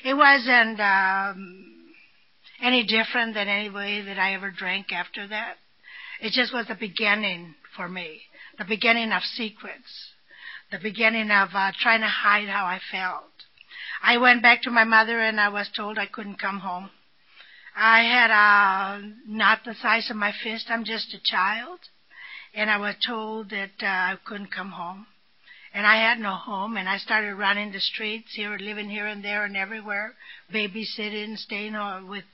It 0.05 0.15
wasn't 0.15 0.81
um, 0.81 1.93
any 2.62 2.85
different 2.85 3.35
than 3.35 3.49
any 3.49 3.71
way 3.71 4.03
that 4.03 4.19
I 4.19 4.35
ever 4.35 4.50
drank 4.50 4.93
after 4.93 5.27
that. 5.29 5.57
It 6.21 6.33
just 6.33 6.53
was 6.53 6.67
the 6.67 6.75
beginning 6.75 7.55
for 7.77 7.88
me, 7.88 8.23
the 8.59 8.65
beginning 8.65 9.12
of 9.12 9.23
secrets, 9.23 10.12
the 10.71 10.79
beginning 10.79 11.31
of 11.31 11.50
uh, 11.55 11.73
trying 11.81 12.00
to 12.00 12.09
hide 12.09 12.49
how 12.49 12.67
I 12.67 12.81
felt. 12.91 13.25
I 14.03 14.19
went 14.19 14.43
back 14.43 14.62
to 14.62 14.71
my 14.71 14.85
mother 14.85 15.21
and 15.21 15.41
I 15.41 15.49
was 15.49 15.71
told 15.75 15.99
I 15.99 16.07
couldn't 16.07 16.41
come 16.41 16.61
home. 16.61 16.91
I 17.81 18.03
had 18.03 18.31
uh, 18.33 19.07
not 19.27 19.61
the 19.65 19.75
size 19.81 20.11
of 20.11 20.17
my 20.17 20.33
fist. 20.43 20.67
I'm 20.69 20.85
just 20.85 21.15
a 21.15 21.21
child. 21.23 21.79
And 22.53 22.69
I 22.69 22.77
was 22.77 22.97
told 23.07 23.51
that 23.51 23.71
uh, 23.81 23.87
I 23.87 24.17
couldn't 24.25 24.51
come 24.53 24.73
home. 24.73 25.07
And 25.73 25.87
I 25.87 25.97
had 25.97 26.19
no 26.19 26.33
home, 26.33 26.77
and 26.77 26.89
I 26.89 26.97
started 26.97 27.35
running 27.35 27.71
the 27.71 27.79
streets 27.79 28.35
here, 28.35 28.57
living 28.59 28.89
here 28.89 29.07
and 29.07 29.23
there 29.23 29.45
and 29.45 29.57
everywhere, 29.57 30.15
babysitting, 30.53 31.37
staying 31.37 31.75
uh, 31.75 32.01
with 32.09 32.25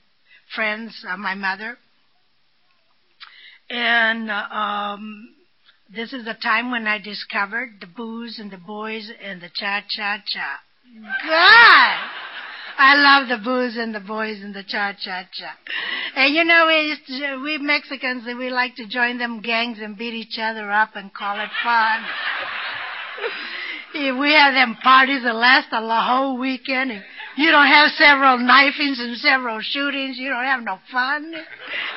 friends 0.55 1.05
of 1.07 1.19
my 1.19 1.35
mother. 1.35 1.77
And 3.69 4.31
um, 4.31 5.35
this 5.93 6.13
is 6.13 6.25
the 6.25 6.35
time 6.41 6.71
when 6.71 6.87
I 6.87 6.97
discovered 6.97 7.81
the 7.81 7.87
booze 7.87 8.39
and 8.39 8.49
the 8.49 8.57
boys 8.57 9.11
and 9.21 9.41
the 9.41 9.49
cha 9.53 9.83
cha 9.89 10.23
cha. 10.25 10.59
God! 11.27 12.34
I 12.77 12.95
love 12.95 13.29
the 13.29 13.43
booze 13.43 13.77
and 13.77 13.95
the 13.95 14.01
boys 14.01 14.41
and 14.41 14.53
the 14.53 14.63
cha 14.63 14.93
cha 14.99 15.23
cha. 15.31 15.57
And 16.15 16.35
you 16.35 16.43
know, 16.43 16.67
we 16.67 16.95
to, 17.07 17.41
we 17.41 17.57
Mexicans 17.57 18.25
we 18.25 18.49
like 18.49 18.75
to 18.75 18.87
join 18.87 19.17
them 19.17 19.41
gangs 19.41 19.79
and 19.81 19.97
beat 19.97 20.13
each 20.13 20.37
other 20.39 20.69
up 20.71 20.95
and 20.95 21.13
call 21.13 21.39
it 21.39 21.49
fun. 21.63 22.05
we 24.19 24.33
have 24.33 24.53
them 24.53 24.75
parties 24.83 25.23
that 25.23 25.35
last 25.35 25.67
a 25.71 25.79
whole 25.79 26.37
weekend. 26.37 26.91
If 26.91 27.03
you 27.37 27.51
don't 27.51 27.67
have 27.67 27.91
several 27.91 28.37
knifings 28.37 28.99
and 28.99 29.17
several 29.17 29.59
shootings, 29.61 30.17
you 30.17 30.29
don't 30.29 30.43
have 30.43 30.63
no 30.63 30.79
fun. 30.91 31.33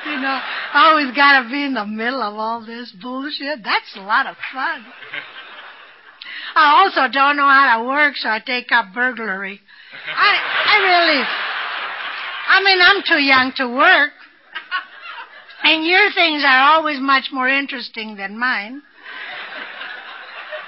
You 0.05 0.19
know, 0.19 0.41
always 0.73 1.13
got 1.15 1.43
to 1.43 1.49
be 1.49 1.63
in 1.65 1.73
the 1.73 1.85
middle 1.85 2.21
of 2.21 2.35
all 2.35 2.65
this 2.65 2.93
bullshit. 3.01 3.63
That's 3.63 3.95
a 3.95 4.01
lot 4.01 4.27
of 4.27 4.35
fun. 4.53 4.85
I 6.55 6.81
also 6.81 7.11
don't 7.11 7.37
know 7.37 7.47
how 7.47 7.79
to 7.79 7.87
work, 7.87 8.15
so 8.15 8.29
I 8.29 8.39
take 8.39 8.71
up 8.71 8.93
burglary. 8.93 9.61
I, 10.15 10.31
I 10.65 10.75
really, 10.83 11.23
I 12.49 12.63
mean, 12.63 12.79
I'm 12.81 13.03
too 13.07 13.21
young 13.23 13.53
to 13.57 13.67
work. 13.67 14.11
And 15.63 15.85
your 15.85 16.11
things 16.13 16.43
are 16.45 16.71
always 16.71 16.99
much 16.99 17.29
more 17.31 17.47
interesting 17.47 18.15
than 18.15 18.39
mine. 18.39 18.81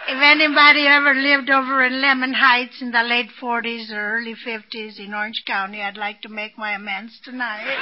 If 0.08 0.20
anybody 0.22 0.88
ever 0.88 1.14
lived 1.14 1.50
over 1.50 1.86
in 1.86 2.02
Lemon 2.02 2.34
Heights 2.34 2.82
in 2.82 2.92
the 2.92 3.04
late 3.04 3.30
40s 3.42 3.92
or 3.92 4.18
early 4.18 4.36
50s 4.36 5.00
in 5.00 5.14
Orange 5.14 5.44
County, 5.48 5.82
I'd 5.82 5.96
like 5.96 6.22
to 6.24 6.30
make 6.30 6.58
my 6.58 6.74
amends 6.74 7.18
tonight. 7.24 7.78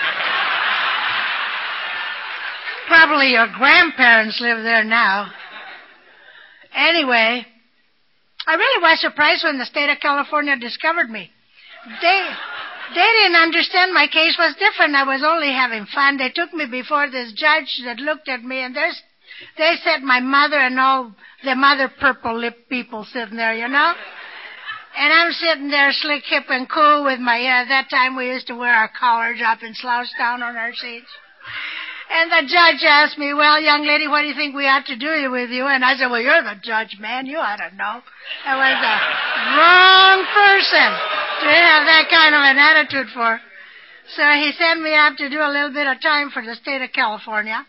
Probably 2.87 3.31
your 3.31 3.47
grandparents 3.57 4.39
live 4.41 4.63
there 4.63 4.83
now. 4.83 5.31
Anyway, 6.75 7.45
I 8.47 8.55
really 8.55 8.81
was 8.81 9.01
surprised 9.01 9.43
when 9.43 9.57
the 9.57 9.65
state 9.65 9.89
of 9.89 9.99
California 9.99 10.55
discovered 10.57 11.09
me. 11.09 11.31
They 12.01 12.29
they 12.93 13.09
didn't 13.21 13.35
understand 13.35 13.93
my 13.93 14.07
case 14.07 14.35
was 14.37 14.55
different. 14.55 14.95
I 14.95 15.03
was 15.03 15.23
only 15.23 15.51
having 15.51 15.85
fun. 15.85 16.17
They 16.17 16.29
took 16.29 16.53
me 16.53 16.65
before 16.65 17.09
this 17.09 17.31
judge 17.33 17.81
that 17.85 17.99
looked 17.99 18.27
at 18.27 18.43
me, 18.43 18.63
and 18.63 18.75
there's 18.75 19.01
they 19.57 19.75
said 19.83 20.01
my 20.01 20.19
mother 20.19 20.57
and 20.57 20.79
all 20.79 21.13
the 21.43 21.55
mother 21.55 21.87
purple 21.99 22.37
lip 22.37 22.67
people 22.67 23.05
sitting 23.05 23.37
there, 23.37 23.53
you 23.55 23.67
know. 23.67 23.93
And 24.97 25.13
I'm 25.13 25.31
sitting 25.31 25.69
there 25.69 25.91
slick, 25.91 26.23
hip, 26.25 26.45
and 26.49 26.67
cool 26.69 27.03
with 27.05 27.19
my. 27.19 27.39
Uh, 27.39 27.69
that 27.69 27.89
time 27.89 28.15
we 28.15 28.27
used 28.27 28.47
to 28.47 28.55
wear 28.55 28.73
our 28.73 28.89
collars 28.99 29.39
up 29.45 29.59
and 29.61 29.75
slouch 29.75 30.07
down 30.17 30.41
on 30.41 30.57
our 30.57 30.73
seats. 30.73 31.07
And 32.09 32.31
the 32.31 32.41
judge 32.49 32.81
asked 32.89 33.17
me, 33.17 33.33
well, 33.33 33.61
young 33.61 33.85
lady, 33.85 34.07
what 34.07 34.21
do 34.21 34.27
you 34.27 34.33
think 34.33 34.55
we 34.55 34.65
ought 34.65 34.85
to 34.87 34.97
do 34.97 35.29
with 35.29 35.51
you? 35.51 35.67
And 35.67 35.85
I 35.85 35.95
said, 35.95 36.09
well, 36.09 36.19
you're 36.19 36.41
the 36.41 36.57
judge, 36.61 36.97
man. 36.99 37.27
You 37.27 37.37
ought 37.37 37.61
to 37.61 37.69
know. 37.75 38.01
I 38.45 38.57
was 38.57 38.75
the 38.81 38.95
wrong 39.53 40.17
person 40.33 40.89
to 41.45 41.49
have 41.53 41.85
that 41.85 42.09
kind 42.09 42.33
of 42.33 42.41
an 42.41 42.57
attitude 42.57 43.13
for. 43.13 43.39
So 44.17 44.23
he 44.25 44.51
sent 44.57 44.81
me 44.81 44.95
up 44.95 45.17
to 45.17 45.29
do 45.29 45.37
a 45.37 45.53
little 45.53 45.71
bit 45.71 45.85
of 45.85 46.01
time 46.01 46.31
for 46.31 46.41
the 46.41 46.55
state 46.55 46.81
of 46.81 46.91
California. 46.93 47.63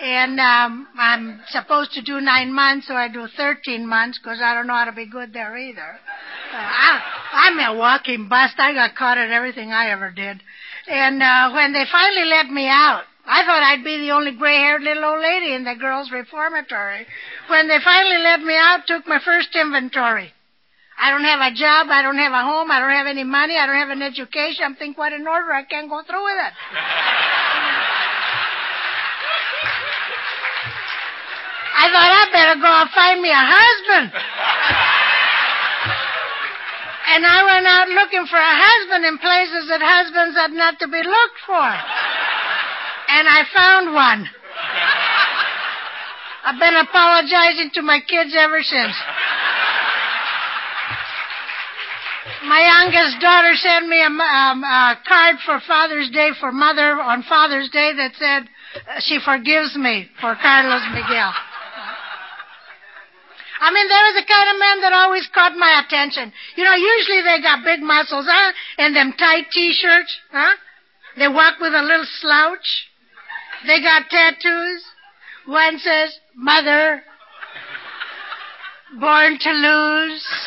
And 0.00 0.38
um, 0.38 0.88
I'm 0.96 1.40
supposed 1.48 1.92
to 1.92 2.02
do 2.02 2.20
nine 2.20 2.52
months, 2.52 2.86
so 2.86 2.94
I 2.94 3.08
do 3.08 3.26
13 3.36 3.86
months 3.86 4.18
because 4.18 4.38
I 4.40 4.54
don't 4.54 4.66
know 4.66 4.74
how 4.74 4.86
to 4.86 4.92
be 4.92 5.06
good 5.06 5.32
there 5.32 5.56
either. 5.56 5.98
Uh, 6.52 6.56
I, 6.56 7.00
I'm 7.32 7.58
a 7.58 7.78
walking 7.78 8.28
bust. 8.28 8.54
I 8.58 8.74
got 8.74 8.94
caught 8.94 9.18
at 9.18 9.30
everything 9.30 9.70
I 9.72 9.90
ever 9.90 10.10
did. 10.10 10.40
And 10.86 11.22
uh, 11.22 11.50
when 11.52 11.72
they 11.72 11.84
finally 11.90 12.26
let 12.26 12.46
me 12.48 12.68
out, 12.68 13.02
I 13.26 13.46
thought 13.46 13.62
I'd 13.62 13.84
be 13.84 13.98
the 13.98 14.10
only 14.10 14.32
gray-haired 14.32 14.82
little 14.82 15.04
old 15.04 15.22
lady 15.22 15.54
in 15.54 15.62
the 15.62 15.74
girls' 15.78 16.10
reformatory. 16.10 17.06
When 17.46 17.68
they 17.68 17.78
finally 17.78 18.18
let 18.18 18.42
me 18.42 18.54
out, 18.56 18.86
took 18.86 19.06
my 19.06 19.20
first 19.24 19.54
inventory. 19.54 20.32
I 20.98 21.10
don't 21.10 21.24
have 21.24 21.40
a 21.40 21.54
job, 21.54 21.86
I 21.90 22.02
don't 22.02 22.18
have 22.18 22.32
a 22.32 22.42
home, 22.42 22.70
I 22.70 22.80
don't 22.80 22.90
have 22.90 23.06
any 23.06 23.24
money, 23.24 23.56
I 23.56 23.66
don't 23.66 23.78
have 23.78 23.90
an 23.90 24.02
education. 24.02 24.64
I'm 24.64 24.74
thinking, 24.74 24.98
what 24.98 25.12
in 25.12 25.26
order? 25.26 25.52
I 25.52 25.62
can't 25.62 25.88
go 25.88 26.02
through 26.02 26.22
with 26.22 26.38
it. 26.38 26.52
I 31.74 31.90
thought 31.90 32.10
I'd 32.10 32.30
better 32.30 32.60
go 32.60 32.70
and 32.70 32.90
find 32.90 33.22
me 33.22 33.30
a 33.30 33.42
husband. 33.42 34.12
and 37.14 37.26
I 37.26 37.38
went 37.42 37.66
out 37.66 37.88
looking 37.88 38.26
for 38.26 38.38
a 38.38 38.54
husband 38.54 39.04
in 39.06 39.18
places 39.18 39.66
that 39.70 39.80
husbands 39.82 40.36
are 40.38 40.54
not 40.54 40.78
to 40.80 40.86
be 40.86 41.02
looked 41.02 41.40
for 41.46 41.70
and 43.12 43.28
I 43.28 43.44
found 43.52 43.92
one. 43.92 44.24
I've 46.44 46.58
been 46.58 46.74
apologizing 46.74 47.70
to 47.74 47.82
my 47.82 48.00
kids 48.00 48.34
ever 48.36 48.62
since. 48.62 48.96
My 52.44 52.58
youngest 52.58 53.20
daughter 53.20 53.54
sent 53.54 53.86
me 53.86 54.02
a, 54.02 54.08
um, 54.08 54.64
a 54.64 54.98
card 55.06 55.36
for 55.44 55.60
Father's 55.66 56.10
Day 56.10 56.30
for 56.40 56.50
Mother 56.50 56.98
on 57.00 57.22
Father's 57.28 57.68
Day 57.70 57.92
that 57.94 58.12
said 58.18 58.48
uh, 58.74 58.98
she 59.00 59.20
forgives 59.24 59.76
me 59.76 60.08
for 60.20 60.34
Carlos 60.34 60.82
Miguel. 60.90 61.32
I 63.62 63.70
mean, 63.70 63.86
there 63.86 64.04
was 64.10 64.16
the 64.18 64.26
kind 64.26 64.48
of 64.50 64.58
man 64.58 64.80
that 64.82 64.92
always 64.92 65.28
caught 65.32 65.54
my 65.54 65.84
attention. 65.86 66.32
You 66.56 66.64
know, 66.64 66.74
usually 66.74 67.22
they 67.22 67.38
got 67.42 67.62
big 67.62 67.78
muscles, 67.78 68.26
huh? 68.26 68.52
And 68.78 68.96
them 68.96 69.14
tight 69.16 69.46
t-shirts, 69.52 70.10
huh? 70.32 70.56
They 71.16 71.28
walk 71.28 71.60
with 71.60 71.72
a 71.72 71.82
little 71.82 72.06
slouch. 72.18 72.90
They 73.66 73.80
got 73.80 74.10
tattoos. 74.10 74.84
One 75.46 75.78
says, 75.78 76.18
Mother, 76.36 77.02
born 78.98 79.38
to 79.38 79.50
lose. 79.50 80.24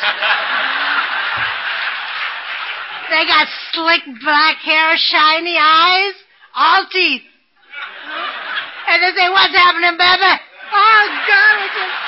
they 3.10 3.24
got 3.26 3.48
slick 3.72 4.02
black 4.22 4.56
hair, 4.58 4.96
shiny 4.96 5.56
eyes, 5.58 6.14
all 6.54 6.86
teeth. 6.92 7.22
And 8.88 9.02
they 9.02 9.12
say, 9.18 9.28
What's 9.30 9.54
happening, 9.54 9.96
baby? 9.98 10.42
Oh, 10.72 11.08
God. 11.26 12.06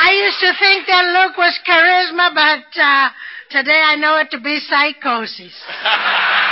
I 0.00 0.12
used 0.12 0.38
to 0.40 0.52
think 0.58 0.86
that 0.86 1.04
look 1.12 1.36
was 1.36 1.58
charisma, 1.66 2.32
but 2.34 2.80
uh, 2.80 3.08
today 3.50 3.82
I 3.84 3.96
know 3.96 4.16
it 4.18 4.30
to 4.30 4.40
be 4.40 4.60
psychosis. 4.60 5.52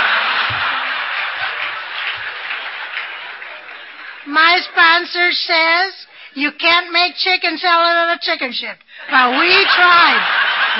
My 4.27 4.59
sponsor 4.71 5.31
says 5.31 5.93
you 6.35 6.51
can't 6.59 6.91
make 6.91 7.15
chicken 7.15 7.57
salad 7.57 7.95
out 7.95 8.13
of 8.13 8.21
chicken 8.21 8.51
shit. 8.51 8.75
But 9.09 9.39
we 9.39 9.49
tried. 9.73 10.21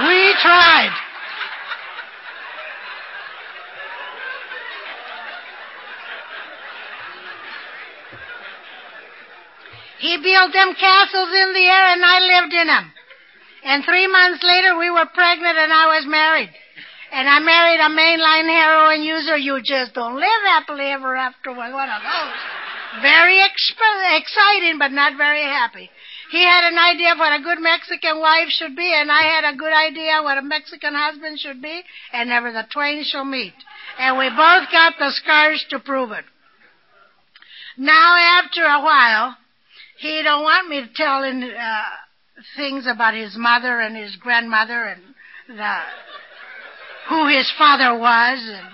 We 0.04 0.36
tried. 0.44 0.92
He 10.00 10.18
built 10.18 10.54
them 10.54 10.75
castles 10.80 11.30
in 11.30 11.54
the 11.54 11.66
air 11.66 11.86
and 11.96 12.04
I 12.04 12.20
lived 12.20 12.54
in 12.54 12.68
them. 12.68 12.92
And 13.63 13.84
three 13.86 14.08
months 14.08 14.44
later 14.44 14.77
we 14.77 14.92
were 14.92 15.08
pregnant 15.13 15.58
and 15.58 15.74
I 15.74 15.88
was 15.98 16.06
married. 16.06 16.51
And 17.12 17.27
I 17.27 17.39
married 17.39 17.80
a 17.80 17.89
mainline 17.89 18.48
heroin 18.48 19.01
user. 19.04 19.38
You 19.38 19.62
just 19.63 19.94
don't 19.94 20.16
live 20.16 20.44
happily 20.46 20.92
ever 20.92 21.16
after. 21.16 21.51
One 21.51 21.72
of 21.72 22.01
those. 22.04 22.57
Very 23.01 23.39
exp- 23.39 24.20
exciting, 24.20 24.80
but 24.80 24.92
not 24.92 25.18
very 25.18 25.44
happy. 25.44 25.89
He 26.32 26.44
had 26.44 26.72
an 26.72 26.77
idea 26.77 27.13
of 27.13 27.20
what 27.20 27.39
a 27.39 27.44
good 27.44 27.60
Mexican 27.60 28.20
wife 28.20 28.50
should 28.50 28.75
be, 28.75 28.94
and 28.94 29.12
I 29.12 29.22
had 29.24 29.46
a 29.46 29.56
good 29.56 29.72
idea 29.72 30.22
what 30.22 30.38
a 30.38 30.42
Mexican 30.42 30.94
husband 30.94 31.39
should 31.39 31.62
be, 31.62 31.82
and 32.12 32.30
never 32.30 32.51
the 32.51 32.66
twain 32.72 33.04
shall 33.06 33.24
meet. 33.24 33.54
And 33.98 34.18
we 34.18 34.30
both 34.30 34.72
got 34.72 34.94
the 35.00 35.12
scars 35.12 35.66
to 35.70 35.80
prove 35.80 36.12
it. 36.12 36.25
Now, 37.77 38.42
after 38.44 38.63
a 38.63 38.82
while, 38.82 39.38
he 40.00 40.22
don't 40.24 40.44
want 40.44 40.68
me 40.68 40.82
to 40.82 40.89
tell 40.96 41.24
him 41.24 41.44
uh, 41.44 41.84
things 42.56 42.88
about 42.88 43.13
his 43.13 43.36
mother 43.38 43.80
and 43.80 43.96
his 43.96 44.16
grandmother 44.18 44.84
and 44.84 45.01
the 45.48 45.80
who 47.10 47.27
his 47.27 47.51
father 47.58 47.98
was 47.98 48.39
and 48.44 48.68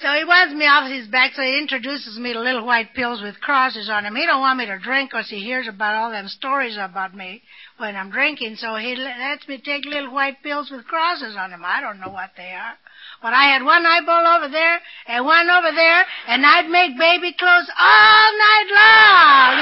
So 0.00 0.06
he 0.14 0.22
wants 0.22 0.54
me 0.54 0.62
off 0.62 0.86
his 0.86 1.08
back, 1.08 1.34
so 1.34 1.42
he 1.42 1.58
introduces 1.58 2.18
me 2.18 2.32
to 2.32 2.38
little 2.38 2.64
white 2.64 2.94
pills 2.94 3.20
with 3.20 3.40
crosses 3.40 3.90
on 3.90 4.04
them. 4.04 4.14
He 4.14 4.26
don't 4.26 4.40
want 4.40 4.58
me 4.58 4.66
to 4.66 4.78
drink 4.78 5.10
because 5.10 5.28
he 5.28 5.42
hears 5.42 5.66
about 5.66 5.96
all 5.98 6.10
them 6.12 6.28
stories 6.28 6.78
about 6.78 7.16
me 7.16 7.42
when 7.78 7.96
I'm 7.96 8.10
drinking, 8.10 8.62
so 8.62 8.76
he 8.76 8.94
lets 8.94 9.48
me 9.48 9.58
take 9.58 9.84
little 9.84 10.14
white 10.14 10.38
pills 10.44 10.70
with 10.70 10.86
crosses 10.86 11.34
on 11.34 11.50
them. 11.50 11.62
I 11.66 11.80
don't 11.80 11.98
know 11.98 12.14
what 12.14 12.30
they 12.36 12.54
are. 12.54 12.78
But 13.22 13.34
I 13.34 13.50
had 13.50 13.66
one 13.66 13.84
eyeball 13.84 14.38
over 14.38 14.46
there 14.46 14.78
and 15.08 15.26
one 15.26 15.50
over 15.50 15.74
there, 15.74 16.04
and 16.28 16.46
I'd 16.46 16.70
make 16.70 16.94
baby 16.96 17.34
clothes 17.34 17.66
all 17.74 18.30
night 18.38 18.70
long. 18.70 19.54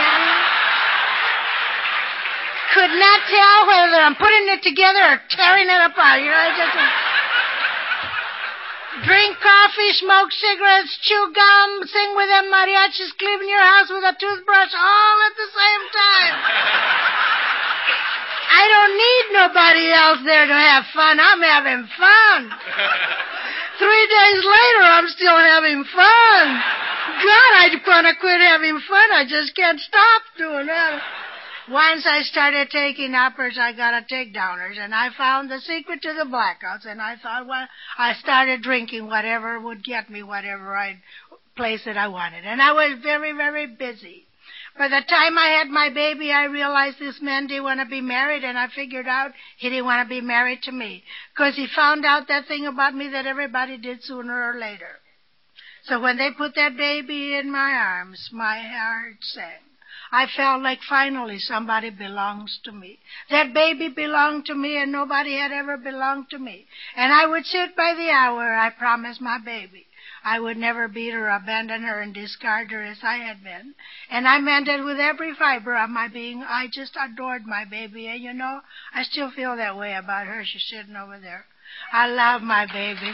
Could 2.76 2.92
not 2.92 3.20
tell 3.24 3.58
whether 3.72 4.04
I'm 4.04 4.16
putting 4.20 4.52
it 4.52 4.60
together 4.60 5.00
or 5.00 5.16
tearing 5.32 5.64
it 5.64 5.80
apart. 5.88 6.20
You 6.20 6.28
know, 6.28 6.36
I 6.36 6.52
just 6.52 7.15
drink 9.04 9.36
coffee, 9.42 9.92
smoke 10.00 10.32
cigarettes, 10.32 10.96
chew 11.02 11.24
gum, 11.34 11.68
sing 11.84 12.10
with 12.16 12.28
them 12.32 12.48
mariachis, 12.48 13.12
clean 13.18 13.48
your 13.48 13.60
house 13.60 13.90
with 13.90 14.04
a 14.04 14.14
toothbrush 14.16 14.72
all 14.72 15.16
at 15.28 15.34
the 15.36 15.48
same 15.52 15.84
time. 15.92 16.34
I 18.46 18.64
don't 18.72 18.94
need 18.96 19.24
nobody 19.36 19.86
else 19.92 20.20
there 20.24 20.46
to 20.46 20.54
have 20.56 20.84
fun. 20.94 21.20
I'm 21.20 21.42
having 21.42 21.84
fun. 21.98 22.40
Three 23.76 24.06
days 24.08 24.40
later, 24.40 24.82
I'm 24.88 25.08
still 25.08 25.36
having 25.36 25.84
fun. 25.84 26.44
God, 27.20 27.52
I 27.60 27.68
want 27.86 28.06
to 28.06 28.14
quit 28.20 28.40
having 28.40 28.80
fun. 28.88 29.08
I 29.12 29.24
just 29.28 29.54
can't 29.54 29.80
stop 29.80 30.22
doing 30.38 30.66
that. 30.66 31.25
Once 31.68 32.06
I 32.06 32.22
started 32.22 32.70
taking 32.70 33.14
uppers, 33.14 33.58
I 33.60 33.72
got 33.72 33.92
a 33.92 34.06
takedowners, 34.06 34.78
and 34.78 34.94
I 34.94 35.08
found 35.16 35.50
the 35.50 35.58
secret 35.58 36.00
to 36.02 36.14
the 36.14 36.30
blackouts. 36.30 36.86
And 36.86 37.02
I 37.02 37.16
thought, 37.16 37.48
well, 37.48 37.66
I 37.98 38.14
started 38.14 38.62
drinking 38.62 39.06
whatever 39.06 39.58
would 39.58 39.82
get 39.82 40.08
me 40.08 40.22
whatever 40.22 40.76
I 40.76 40.98
place 41.56 41.82
that 41.86 41.96
I 41.96 42.06
wanted, 42.08 42.44
and 42.44 42.62
I 42.62 42.72
was 42.72 42.98
very, 43.02 43.32
very 43.32 43.66
busy. 43.66 44.26
By 44.78 44.88
the 44.88 45.00
time 45.08 45.38
I 45.38 45.56
had 45.58 45.68
my 45.68 45.88
baby, 45.88 46.30
I 46.30 46.44
realized 46.44 46.98
this 46.98 47.20
man 47.22 47.46
didn't 47.46 47.64
want 47.64 47.80
to 47.80 47.86
be 47.86 48.02
married, 48.02 48.44
and 48.44 48.58
I 48.58 48.68
figured 48.68 49.08
out 49.08 49.32
he 49.56 49.70
didn't 49.70 49.86
want 49.86 50.06
to 50.06 50.08
be 50.08 50.20
married 50.20 50.62
to 50.64 50.72
me 50.72 51.02
because 51.34 51.56
he 51.56 51.66
found 51.74 52.04
out 52.04 52.28
that 52.28 52.46
thing 52.46 52.66
about 52.66 52.94
me 52.94 53.08
that 53.08 53.26
everybody 53.26 53.78
did 53.78 54.04
sooner 54.04 54.50
or 54.50 54.60
later. 54.60 55.00
So 55.84 56.00
when 56.00 56.18
they 56.18 56.30
put 56.36 56.54
that 56.56 56.76
baby 56.76 57.36
in 57.36 57.50
my 57.50 57.72
arms, 57.72 58.28
my 58.32 58.60
heart 58.60 59.16
sank. 59.20 59.65
I 60.16 60.26
felt 60.34 60.62
like 60.62 60.80
finally 60.88 61.38
somebody 61.38 61.90
belongs 61.90 62.58
to 62.64 62.72
me. 62.72 62.98
That 63.28 63.52
baby 63.52 63.88
belonged 63.88 64.46
to 64.46 64.54
me 64.54 64.78
and 64.78 64.90
nobody 64.90 65.36
had 65.36 65.52
ever 65.52 65.76
belonged 65.76 66.30
to 66.30 66.38
me. 66.38 66.66
And 66.96 67.12
I 67.12 67.26
would 67.26 67.44
sit 67.44 67.76
by 67.76 67.92
the 67.92 68.08
hour 68.08 68.56
I 68.56 68.70
promised 68.70 69.20
my 69.20 69.36
baby. 69.38 69.86
I 70.24 70.40
would 70.40 70.56
never 70.56 70.88
beat 70.88 71.12
her, 71.12 71.28
abandon 71.28 71.82
her, 71.82 72.00
and 72.00 72.14
discard 72.14 72.70
her 72.70 72.82
as 72.82 73.00
I 73.02 73.16
had 73.16 73.44
been. 73.44 73.74
And 74.08 74.26
I 74.26 74.38
meant 74.38 74.68
it 74.68 74.82
with 74.82 74.98
every 74.98 75.34
fiber 75.34 75.76
of 75.76 75.90
my 75.90 76.08
being. 76.08 76.42
I 76.42 76.68
just 76.72 76.96
adored 76.96 77.44
my 77.44 77.66
baby. 77.66 78.06
And 78.08 78.22
you 78.22 78.32
know, 78.32 78.62
I 78.94 79.02
still 79.02 79.30
feel 79.30 79.54
that 79.56 79.76
way 79.76 79.94
about 79.94 80.28
her. 80.28 80.44
She's 80.46 80.64
sitting 80.64 80.96
over 80.96 81.18
there. 81.20 81.44
I 81.92 82.06
love 82.06 82.40
my 82.40 82.64
baby. 82.64 83.12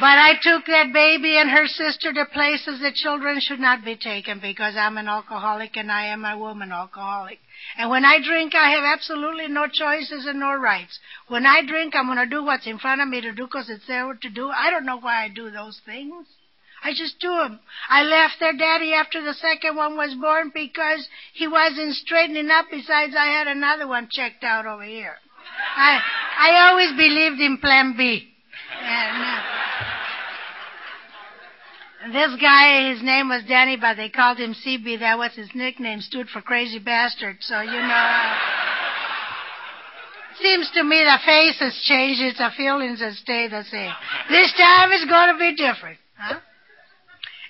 But 0.00 0.18
I 0.18 0.34
took 0.42 0.66
that 0.66 0.92
baby 0.92 1.36
and 1.38 1.48
her 1.50 1.66
sister 1.66 2.12
to 2.12 2.24
places 2.26 2.80
that 2.80 2.94
children 2.94 3.38
should 3.40 3.60
not 3.60 3.84
be 3.84 3.94
taken 3.94 4.40
because 4.40 4.74
I'm 4.76 4.98
an 4.98 5.06
alcoholic 5.06 5.76
and 5.76 5.90
I 5.90 6.06
am 6.06 6.24
a 6.24 6.36
woman 6.36 6.72
alcoholic. 6.72 7.38
And 7.78 7.90
when 7.90 8.04
I 8.04 8.18
drink, 8.20 8.54
I 8.56 8.70
have 8.70 8.82
absolutely 8.82 9.46
no 9.46 9.68
choices 9.68 10.26
and 10.26 10.40
no 10.40 10.54
rights. 10.54 10.98
When 11.28 11.46
I 11.46 11.62
drink, 11.64 11.94
I'm 11.94 12.06
going 12.06 12.18
to 12.18 12.26
do 12.26 12.44
what's 12.44 12.66
in 12.66 12.78
front 12.78 13.02
of 13.02 13.08
me 13.08 13.20
to 13.20 13.32
do 13.32 13.46
because 13.46 13.70
it's 13.70 13.86
there 13.86 14.12
to 14.14 14.30
do. 14.30 14.48
I 14.48 14.70
don't 14.70 14.84
know 14.84 14.98
why 14.98 15.24
I 15.24 15.28
do 15.28 15.50
those 15.50 15.80
things. 15.86 16.26
I 16.82 16.90
just 16.90 17.18
do 17.20 17.28
them. 17.28 17.60
I 17.88 18.02
left 18.02 18.34
their 18.40 18.52
daddy 18.52 18.92
after 18.92 19.22
the 19.22 19.32
second 19.32 19.76
one 19.76 19.96
was 19.96 20.14
born 20.20 20.50
because 20.52 21.08
he 21.32 21.48
wasn't 21.48 21.94
straightening 21.94 22.50
up. 22.50 22.66
Besides, 22.70 23.14
I 23.16 23.26
had 23.26 23.46
another 23.46 23.86
one 23.86 24.08
checked 24.10 24.44
out 24.44 24.66
over 24.66 24.84
here. 24.84 25.14
I 25.76 26.00
I 26.38 26.68
always 26.68 26.90
believed 26.92 27.40
in 27.40 27.58
Plan 27.58 27.94
B. 27.96 28.28
And, 28.82 29.22
uh, 29.22 29.43
this 32.12 32.30
guy, 32.40 32.92
his 32.92 33.02
name 33.02 33.28
was 33.28 33.42
Danny, 33.48 33.76
but 33.76 33.96
they 33.96 34.08
called 34.08 34.38
him 34.38 34.54
CB. 34.54 35.00
That 35.00 35.18
was 35.18 35.32
his 35.34 35.48
nickname, 35.54 36.00
stood 36.00 36.28
for 36.28 36.42
crazy 36.42 36.78
bastard. 36.78 37.36
So, 37.40 37.60
you 37.60 37.70
know. 37.70 38.36
Seems 40.40 40.70
to 40.74 40.82
me 40.82 41.02
the 41.04 41.18
face 41.24 41.58
has 41.60 41.74
changed, 41.84 42.38
the 42.38 42.50
feelings 42.56 43.00
that 43.00 43.14
stay 43.14 43.48
the 43.48 43.62
same. 43.70 43.92
This 44.28 44.52
time 44.58 44.90
it's 44.92 45.08
going 45.08 45.32
to 45.32 45.38
be 45.38 45.54
different. 45.54 45.98
Huh? 46.18 46.40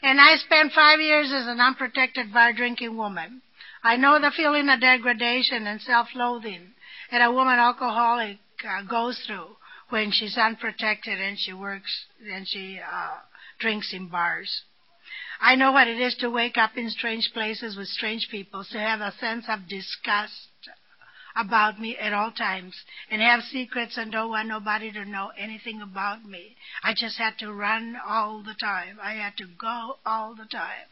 And 0.02 0.20
I 0.20 0.36
spent 0.36 0.72
five 0.72 1.00
years 1.00 1.32
as 1.32 1.46
an 1.46 1.60
unprotected 1.60 2.32
bar 2.32 2.52
drinking 2.52 2.96
woman. 2.96 3.40
I 3.82 3.96
know 3.96 4.20
the 4.20 4.32
feeling 4.36 4.68
of 4.68 4.80
degradation 4.80 5.66
and 5.66 5.80
self 5.80 6.08
loathing 6.14 6.74
that 7.10 7.22
a 7.22 7.32
woman 7.32 7.58
alcoholic 7.58 8.38
uh, 8.66 8.82
goes 8.82 9.18
through 9.26 9.56
when 9.88 10.10
she's 10.12 10.36
unprotected 10.36 11.20
and 11.20 11.38
she 11.38 11.52
works 11.52 12.04
and 12.32 12.46
she 12.46 12.78
uh, 12.80 13.16
drinks 13.58 13.92
in 13.92 14.08
bars. 14.08 14.62
I 15.40 15.54
know 15.56 15.72
what 15.72 15.88
it 15.88 16.00
is 16.00 16.14
to 16.16 16.30
wake 16.30 16.56
up 16.56 16.76
in 16.76 16.88
strange 16.90 17.32
places 17.32 17.76
with 17.76 17.88
strange 17.88 18.28
people, 18.30 18.64
to 18.64 18.78
have 18.78 19.00
a 19.00 19.12
sense 19.18 19.46
of 19.48 19.68
disgust 19.68 20.48
about 21.36 21.80
me 21.80 21.96
at 21.98 22.12
all 22.12 22.30
times 22.30 22.74
and 23.10 23.20
have 23.20 23.42
secrets 23.42 23.96
and 23.96 24.12
don't 24.12 24.30
want 24.30 24.48
nobody 24.48 24.92
to 24.92 25.04
know 25.04 25.32
anything 25.36 25.82
about 25.82 26.24
me. 26.24 26.56
I 26.82 26.94
just 26.94 27.18
had 27.18 27.38
to 27.38 27.52
run 27.52 27.96
all 28.06 28.42
the 28.42 28.54
time. 28.54 28.98
I 29.02 29.14
had 29.14 29.36
to 29.38 29.46
go 29.46 29.98
all 30.06 30.34
the 30.34 30.46
time. 30.46 30.86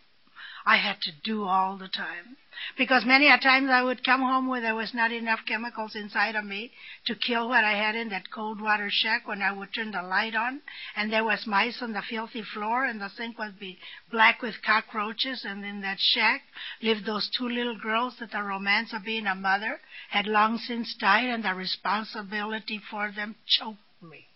I 0.64 0.76
had 0.76 1.00
to 1.02 1.12
do 1.24 1.44
all 1.44 1.76
the 1.76 1.88
time. 1.88 2.36
Because 2.76 3.04
many 3.04 3.28
a 3.28 3.38
times 3.38 3.70
I 3.70 3.82
would 3.82 4.04
come 4.04 4.20
home 4.20 4.46
where 4.46 4.60
there 4.60 4.74
was 4.74 4.94
not 4.94 5.10
enough 5.10 5.40
chemicals 5.46 5.96
inside 5.96 6.36
of 6.36 6.44
me 6.44 6.72
to 7.06 7.16
kill 7.16 7.48
what 7.48 7.64
I 7.64 7.72
had 7.72 7.96
in 7.96 8.10
that 8.10 8.30
cold 8.30 8.60
water 8.60 8.88
shack 8.90 9.26
when 9.26 9.42
I 9.42 9.52
would 9.52 9.74
turn 9.74 9.90
the 9.90 10.02
light 10.02 10.36
on 10.36 10.62
and 10.94 11.12
there 11.12 11.24
was 11.24 11.46
mice 11.46 11.82
on 11.82 11.92
the 11.92 12.02
filthy 12.02 12.42
floor 12.42 12.84
and 12.84 13.00
the 13.00 13.08
sink 13.08 13.38
would 13.38 13.58
be 13.58 13.80
black 14.10 14.42
with 14.42 14.62
cockroaches 14.62 15.44
and 15.44 15.64
in 15.64 15.80
that 15.80 15.98
shack 15.98 16.42
lived 16.82 17.06
those 17.06 17.28
two 17.36 17.48
little 17.48 17.78
girls 17.78 18.18
that 18.18 18.30
the 18.30 18.42
romance 18.42 18.92
of 18.92 19.04
being 19.04 19.26
a 19.26 19.34
mother 19.34 19.80
had 20.10 20.26
long 20.26 20.58
since 20.58 20.94
died 20.94 21.28
and 21.28 21.44
the 21.44 21.54
responsibility 21.54 22.78
for 22.90 23.10
them 23.10 23.34
choked 23.46 23.80
me. 24.02 24.26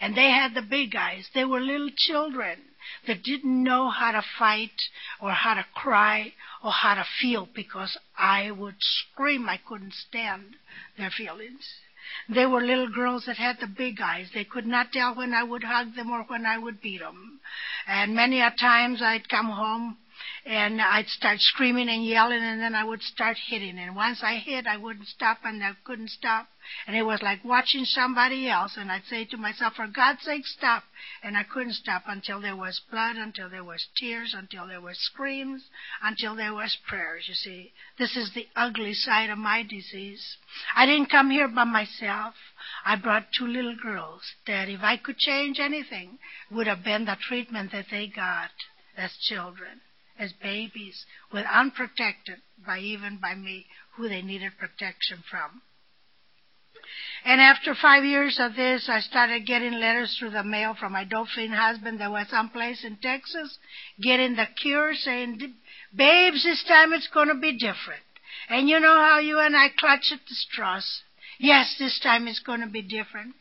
And 0.00 0.14
they 0.14 0.30
had 0.30 0.54
the 0.54 0.62
big 0.62 0.94
eyes. 0.94 1.28
They 1.32 1.44
were 1.44 1.60
little 1.60 1.90
children 1.96 2.58
that 3.06 3.22
didn't 3.22 3.62
know 3.62 3.90
how 3.90 4.12
to 4.12 4.22
fight 4.38 4.70
or 5.20 5.32
how 5.32 5.54
to 5.54 5.64
cry 5.74 6.32
or 6.62 6.72
how 6.72 6.94
to 6.94 7.04
feel 7.20 7.48
because 7.54 7.96
I 8.18 8.50
would 8.50 8.76
scream. 8.78 9.48
I 9.48 9.58
couldn't 9.66 9.94
stand 9.94 10.56
their 10.96 11.10
feelings. 11.10 11.66
They 12.28 12.46
were 12.46 12.60
little 12.60 12.90
girls 12.90 13.24
that 13.26 13.36
had 13.36 13.58
the 13.60 13.66
big 13.66 14.00
eyes. 14.00 14.28
They 14.34 14.44
could 14.44 14.66
not 14.66 14.92
tell 14.92 15.14
when 15.14 15.32
I 15.32 15.42
would 15.42 15.64
hug 15.64 15.94
them 15.94 16.10
or 16.10 16.24
when 16.24 16.44
I 16.44 16.58
would 16.58 16.80
beat 16.80 17.00
them. 17.00 17.40
And 17.86 18.14
many 18.14 18.40
a 18.40 18.50
times 18.50 19.00
I'd 19.02 19.28
come 19.28 19.50
home 19.50 19.96
and 20.44 20.80
I'd 20.80 21.08
start 21.08 21.40
screaming 21.40 21.88
and 21.88 22.04
yelling, 22.04 22.42
and 22.42 22.60
then 22.60 22.74
I 22.74 22.84
would 22.84 23.02
start 23.02 23.36
hitting. 23.48 23.78
And 23.78 23.94
once 23.94 24.22
I 24.22 24.36
hit, 24.36 24.66
I 24.66 24.76
wouldn't 24.76 25.08
stop, 25.08 25.38
and 25.44 25.62
I 25.62 25.72
couldn't 25.84 26.10
stop. 26.10 26.48
And 26.86 26.96
it 26.96 27.02
was 27.02 27.22
like 27.22 27.44
watching 27.44 27.84
somebody 27.84 28.48
else. 28.48 28.76
And 28.76 28.90
I'd 28.90 29.04
say 29.06 29.24
to 29.26 29.36
myself, 29.36 29.76
"For 29.76 29.86
God's 29.86 30.22
sake, 30.22 30.46
stop!" 30.46 30.84
And 31.22 31.36
I 31.36 31.42
couldn't 31.42 31.74
stop 31.74 32.04
until 32.06 32.40
there 32.40 32.56
was 32.56 32.80
blood, 32.90 33.16
until 33.16 33.48
there 33.48 33.64
was 33.64 33.88
tears, 33.96 34.34
until 34.34 34.66
there 34.66 34.80
were 34.80 34.94
screams, 34.94 35.68
until 36.02 36.34
there 36.34 36.54
was 36.54 36.76
prayers. 36.86 37.28
You 37.28 37.34
see, 37.34 37.72
this 37.98 38.16
is 38.16 38.32
the 38.32 38.48
ugly 38.54 38.94
side 38.94 39.30
of 39.30 39.38
my 39.38 39.62
disease. 39.62 40.36
I 40.76 40.86
didn't 40.86 41.10
come 41.10 41.30
here 41.30 41.48
by 41.48 41.64
myself. 41.64 42.34
I 42.84 42.96
brought 42.96 43.32
two 43.32 43.46
little 43.46 43.74
girls 43.74 44.22
that, 44.46 44.68
if 44.68 44.82
I 44.82 44.96
could 44.96 45.18
change 45.18 45.58
anything, 45.58 46.18
would 46.50 46.66
have 46.66 46.84
been 46.84 47.06
the 47.06 47.16
treatment 47.16 47.72
that 47.72 47.88
they 47.90 48.06
got 48.06 48.52
as 48.96 49.16
children 49.16 49.80
as 50.18 50.32
babies, 50.34 51.06
with 51.32 51.46
unprotected 51.46 52.40
by 52.64 52.78
even 52.78 53.16
by 53.16 53.34
me, 53.34 53.66
who 53.94 54.08
they 54.08 54.22
needed 54.22 54.56
protection 54.58 55.24
from. 55.28 55.62
And 57.24 57.40
after 57.40 57.74
five 57.74 58.04
years 58.04 58.38
of 58.40 58.56
this, 58.56 58.88
I 58.88 59.00
started 59.00 59.46
getting 59.46 59.74
letters 59.74 60.16
through 60.18 60.30
the 60.30 60.42
mail 60.42 60.74
from 60.78 60.92
my 60.92 61.04
dope 61.04 61.28
fiend 61.28 61.54
husband 61.54 62.00
that 62.00 62.10
was 62.10 62.26
someplace 62.28 62.84
in 62.84 62.96
Texas, 62.96 63.58
getting 64.00 64.34
the 64.34 64.46
cure, 64.60 64.92
saying, 64.94 65.38
Babes, 65.94 66.42
this 66.42 66.64
time 66.66 66.92
it's 66.92 67.08
going 67.08 67.28
to 67.28 67.34
be 67.34 67.52
different. 67.52 68.02
And 68.48 68.68
you 68.68 68.80
know 68.80 68.94
how 68.94 69.18
you 69.18 69.38
and 69.38 69.56
I 69.56 69.68
clutch 69.78 70.10
at 70.12 70.20
the 70.28 70.34
straws. 70.34 71.02
Yes, 71.38 71.76
this 71.78 72.00
time 72.02 72.26
it's 72.26 72.40
going 72.40 72.60
to 72.60 72.66
be 72.66 72.82
different. 72.82 73.34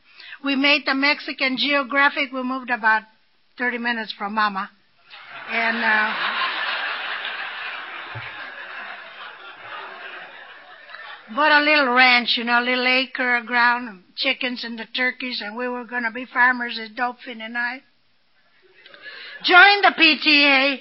We 0.43 0.55
made 0.55 0.83
the 0.85 0.95
Mexican 0.95 1.57
geographic. 1.57 2.31
We 2.31 2.43
moved 2.43 2.69
about 2.69 3.03
30 3.57 3.79
minutes 3.79 4.13
from 4.17 4.35
Mama. 4.35 4.69
And, 5.49 5.77
uh, 5.77 6.50
bought 11.35 11.61
a 11.61 11.63
little 11.63 11.93
ranch, 11.93 12.35
you 12.37 12.43
know, 12.43 12.59
a 12.59 12.63
little 12.63 12.87
acre 12.87 13.37
of 13.37 13.45
ground, 13.45 14.03
chickens 14.15 14.63
and 14.63 14.77
the 14.77 14.85
turkeys, 14.95 15.41
and 15.43 15.55
we 15.55 15.67
were 15.67 15.85
going 15.85 16.03
to 16.03 16.11
be 16.11 16.25
farmers 16.25 16.79
as 16.81 16.89
dope 16.89 17.17
fiend 17.25 17.41
and 17.41 17.57
I. 17.57 17.81
Joined 19.43 19.83
the 19.83 19.95
PTA, 19.97 20.79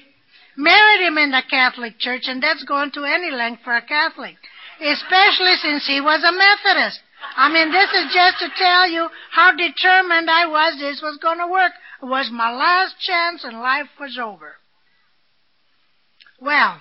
married 0.56 1.06
him 1.06 1.18
in 1.18 1.30
the 1.30 1.42
Catholic 1.48 1.98
Church, 1.98 2.24
and 2.26 2.42
that's 2.42 2.64
going 2.64 2.90
to 2.92 3.04
any 3.04 3.30
length 3.30 3.62
for 3.64 3.74
a 3.74 3.82
Catholic, 3.82 4.36
especially 4.80 5.54
since 5.62 5.86
he 5.86 6.00
was 6.00 6.22
a 6.22 6.32
Methodist. 6.32 7.00
I 7.36 7.52
mean, 7.52 7.70
this 7.70 7.90
is 7.90 8.12
just 8.12 8.38
to 8.40 8.48
tell 8.58 8.88
you 8.88 9.08
how 9.30 9.52
determined 9.52 10.30
I 10.30 10.46
was 10.46 10.78
this 10.78 11.00
was 11.02 11.18
going 11.22 11.38
to 11.38 11.46
work. 11.46 11.72
It 12.02 12.06
was 12.06 12.30
my 12.32 12.50
last 12.50 12.98
chance 13.00 13.44
and 13.44 13.60
life 13.60 13.88
was 13.98 14.18
over. 14.18 14.56
Well, 16.40 16.80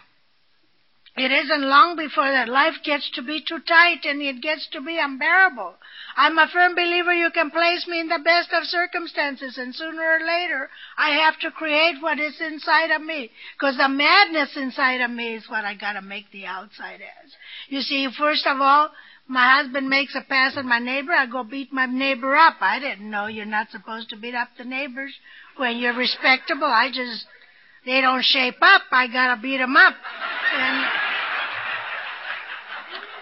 it 1.20 1.32
isn't 1.32 1.70
long 1.70 1.96
before 1.96 2.30
that 2.30 2.50
life 2.50 2.76
gets 2.84 3.10
to 3.16 3.22
be 3.22 3.44
too 3.48 3.60
tight 3.68 4.06
and 4.06 4.22
it 4.22 4.42
gets 4.42 4.68
to 4.72 4.82
be 4.82 5.00
unbearable. 5.00 5.76
I'm 6.16 6.38
a 6.38 6.48
firm 6.52 6.76
believer 6.76 7.14
you 7.14 7.32
can 7.32 7.52
place 7.52 7.86
me 7.88 8.00
in 8.00 8.08
the 8.08 8.20
best 8.24 8.50
of 8.54 8.64
circumstances 8.66 9.58
and 9.58 9.74
sooner 9.74 10.02
or 10.02 10.20
later 10.20 10.70
I 10.98 11.12
have 11.24 11.40
to 11.40 11.52
create 11.52 12.02
what 12.02 12.20
is 12.20 12.40
inside 12.40 12.92
of 12.92 13.02
me. 13.02 13.32
Because 13.58 13.78
the 13.78 13.90
madness 13.90 14.56
inside 14.56 15.02
of 15.02 15.12
me 15.12 15.36
is 15.36 15.50
what 15.50 15.66
I 15.66 15.76
gotta 15.76 16.02
make 16.02 16.32
the 16.32 16.46
outside 16.46 17.02
as. 17.02 17.32
You 17.70 17.82
see, 17.82 18.08
first 18.18 18.46
of 18.46 18.60
all, 18.60 18.90
my 19.28 19.62
husband 19.62 19.88
makes 19.88 20.16
a 20.16 20.22
pass 20.22 20.58
at 20.58 20.66
my 20.66 20.80
neighbor, 20.80 21.12
I 21.12 21.28
go 21.28 21.44
beat 21.44 21.72
my 21.72 21.86
neighbor 21.86 22.36
up. 22.36 22.56
I 22.62 22.80
didn't 22.80 23.10
know 23.10 23.28
you're 23.28 23.46
not 23.46 23.70
supposed 23.70 24.10
to 24.10 24.18
beat 24.18 24.34
up 24.34 24.50
the 24.58 24.64
neighbors 24.64 25.14
when 25.56 25.78
you're 25.78 25.96
respectable. 25.96 26.66
I 26.66 26.90
just, 26.92 27.26
they 27.86 28.02
don't 28.02 28.24
shape 28.24 28.58
up, 28.60 28.82
I 28.92 29.08
gotta 29.08 29.40
beat 29.40 29.58
them 29.58 29.76
up. 29.78 29.94
And 30.56 31.09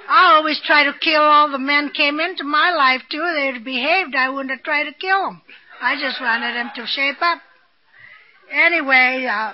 I 0.09 0.35
always 0.35 0.61
try 0.65 0.85
to 0.85 0.93
kill 0.99 1.21
all 1.21 1.51
the 1.51 1.59
men 1.59 1.89
came 1.89 2.19
into 2.19 2.43
my 2.43 2.71
life 2.71 3.01
too. 3.11 3.25
They'd 3.35 3.63
behaved. 3.63 4.15
I 4.15 4.29
wouldn't 4.29 4.51
have 4.51 4.63
tried 4.63 4.85
to 4.85 4.93
kill 4.93 5.21
them. 5.23 5.41
I 5.81 5.99
just 5.99 6.21
wanted 6.21 6.55
them 6.55 6.71
to 6.75 6.87
shape 6.87 7.21
up. 7.21 7.39
Anyway, 8.51 9.27
uh, 9.29 9.53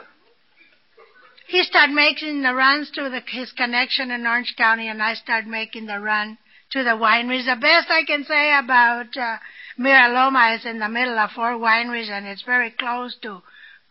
he 1.47 1.63
started 1.63 1.93
making 1.93 2.43
the 2.43 2.53
runs 2.53 2.91
to 2.91 3.09
the, 3.09 3.21
his 3.27 3.51
connection 3.51 4.11
in 4.11 4.25
Orange 4.25 4.53
County, 4.57 4.87
and 4.87 5.01
I 5.01 5.15
started 5.15 5.49
making 5.49 5.87
the 5.87 5.99
run 5.99 6.37
to 6.71 6.83
the 6.83 6.91
wineries. 6.91 7.45
The 7.45 7.59
best 7.59 7.89
I 7.89 8.03
can 8.05 8.23
say 8.23 8.55
about 8.57 9.15
uh, 9.17 9.37
Mira 9.77 10.13
Loma 10.13 10.55
is 10.55 10.65
in 10.65 10.79
the 10.79 10.89
middle 10.89 11.17
of 11.17 11.31
four 11.31 11.53
wineries, 11.53 12.09
and 12.09 12.25
it's 12.25 12.43
very 12.43 12.71
close 12.71 13.15
to 13.23 13.41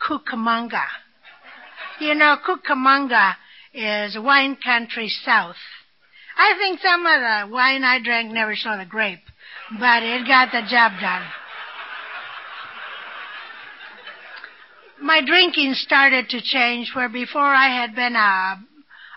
Cucamonga. 0.00 0.86
You 2.00 2.14
know, 2.14 2.36
Cucamonga 2.46 3.34
is 3.74 4.16
wine 4.18 4.56
country 4.64 5.08
south. 5.08 5.56
I 6.36 6.54
think 6.58 6.80
some 6.80 7.06
of 7.06 7.20
the 7.20 7.54
wine 7.54 7.84
I 7.84 8.00
drank 8.02 8.32
never 8.32 8.56
saw 8.56 8.76
the 8.76 8.84
grape, 8.84 9.22
but 9.78 10.02
it 10.02 10.26
got 10.26 10.50
the 10.52 10.62
job 10.68 10.92
done. 11.00 11.22
My 15.00 15.20
drinking 15.24 15.74
started 15.74 16.28
to 16.28 16.40
change 16.40 16.92
where 16.94 17.08
before 17.08 17.42
I 17.42 17.68
had 17.68 17.94
been 17.94 18.14
a, 18.14 18.60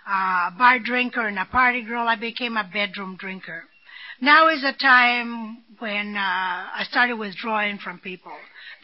a 0.08 0.52
bar 0.58 0.80
drinker 0.80 1.28
and 1.28 1.38
a 1.38 1.46
party 1.46 1.84
girl, 1.84 2.08
I 2.08 2.16
became 2.16 2.58
a 2.58 2.70
bedroom 2.72 3.18
drinker. 3.18 3.66
Now 4.20 4.48
is 4.50 4.64
a 4.64 4.74
time 4.74 5.64
when 5.80 6.16
uh, 6.16 6.20
I 6.20 6.86
started 6.90 7.18
withdrawing 7.18 7.78
from 7.78 8.00
people. 8.00 8.32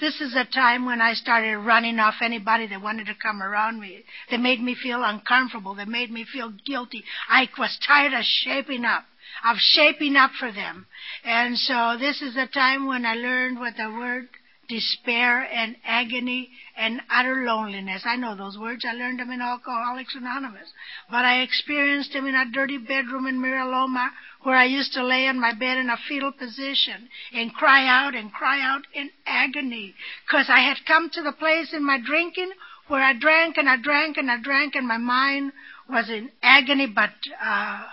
This 0.01 0.19
is 0.19 0.35
a 0.35 0.45
time 0.45 0.85
when 0.85 0.99
I 0.99 1.13
started 1.13 1.59
running 1.59 1.99
off 1.99 2.15
anybody 2.23 2.65
that 2.65 2.81
wanted 2.81 3.05
to 3.05 3.13
come 3.13 3.41
around 3.41 3.79
me. 3.79 4.03
They 4.31 4.37
made 4.37 4.59
me 4.59 4.73
feel 4.73 5.03
uncomfortable. 5.03 5.75
They 5.75 5.85
made 5.85 6.09
me 6.09 6.25
feel 6.25 6.51
guilty. 6.65 7.03
I 7.29 7.47
was 7.55 7.77
tired 7.85 8.11
of 8.13 8.23
shaping 8.25 8.83
up, 8.83 9.05
of 9.45 9.57
shaping 9.59 10.15
up 10.15 10.31
for 10.39 10.51
them. 10.51 10.87
And 11.23 11.55
so 11.55 11.97
this 11.99 12.19
is 12.23 12.35
a 12.35 12.47
time 12.47 12.87
when 12.87 13.05
I 13.05 13.13
learned 13.13 13.59
what 13.59 13.77
the 13.77 13.91
word 13.91 14.29
despair 14.71 15.41
and 15.41 15.75
agony 15.85 16.49
and 16.77 17.01
utter 17.11 17.43
loneliness. 17.43 18.03
I 18.05 18.15
know 18.15 18.35
those 18.35 18.57
words. 18.57 18.85
I 18.87 18.93
learned 18.93 19.19
them 19.19 19.29
in 19.29 19.41
Alcoholics 19.41 20.15
Anonymous. 20.15 20.71
But 21.09 21.25
I 21.25 21.41
experienced 21.41 22.13
them 22.13 22.25
in 22.25 22.35
a 22.35 22.49
dirty 22.49 22.77
bedroom 22.77 23.27
in 23.27 23.41
Mira 23.41 23.67
Loma 23.67 24.11
where 24.43 24.55
I 24.55 24.63
used 24.65 24.93
to 24.93 25.05
lay 25.05 25.27
on 25.27 25.39
my 25.39 25.53
bed 25.53 25.77
in 25.77 25.89
a 25.89 25.97
fetal 26.07 26.31
position 26.31 27.09
and 27.33 27.53
cry 27.53 27.85
out 27.85 28.15
and 28.15 28.31
cry 28.31 28.61
out 28.61 28.83
in 28.93 29.09
agony 29.27 29.93
because 30.25 30.47
I 30.49 30.61
had 30.61 30.77
come 30.87 31.09
to 31.11 31.21
the 31.21 31.33
place 31.33 31.73
in 31.73 31.83
my 31.83 31.99
drinking 31.99 32.51
where 32.87 33.03
I 33.03 33.13
drank 33.13 33.57
and 33.57 33.67
I 33.69 33.75
drank 33.75 34.17
and 34.17 34.31
I 34.31 34.41
drank 34.41 34.75
and 34.75 34.87
my 34.87 34.97
mind 34.97 35.51
was 35.89 36.09
in 36.09 36.31
agony, 36.41 36.87
but 36.87 37.11
uh, 37.43 37.83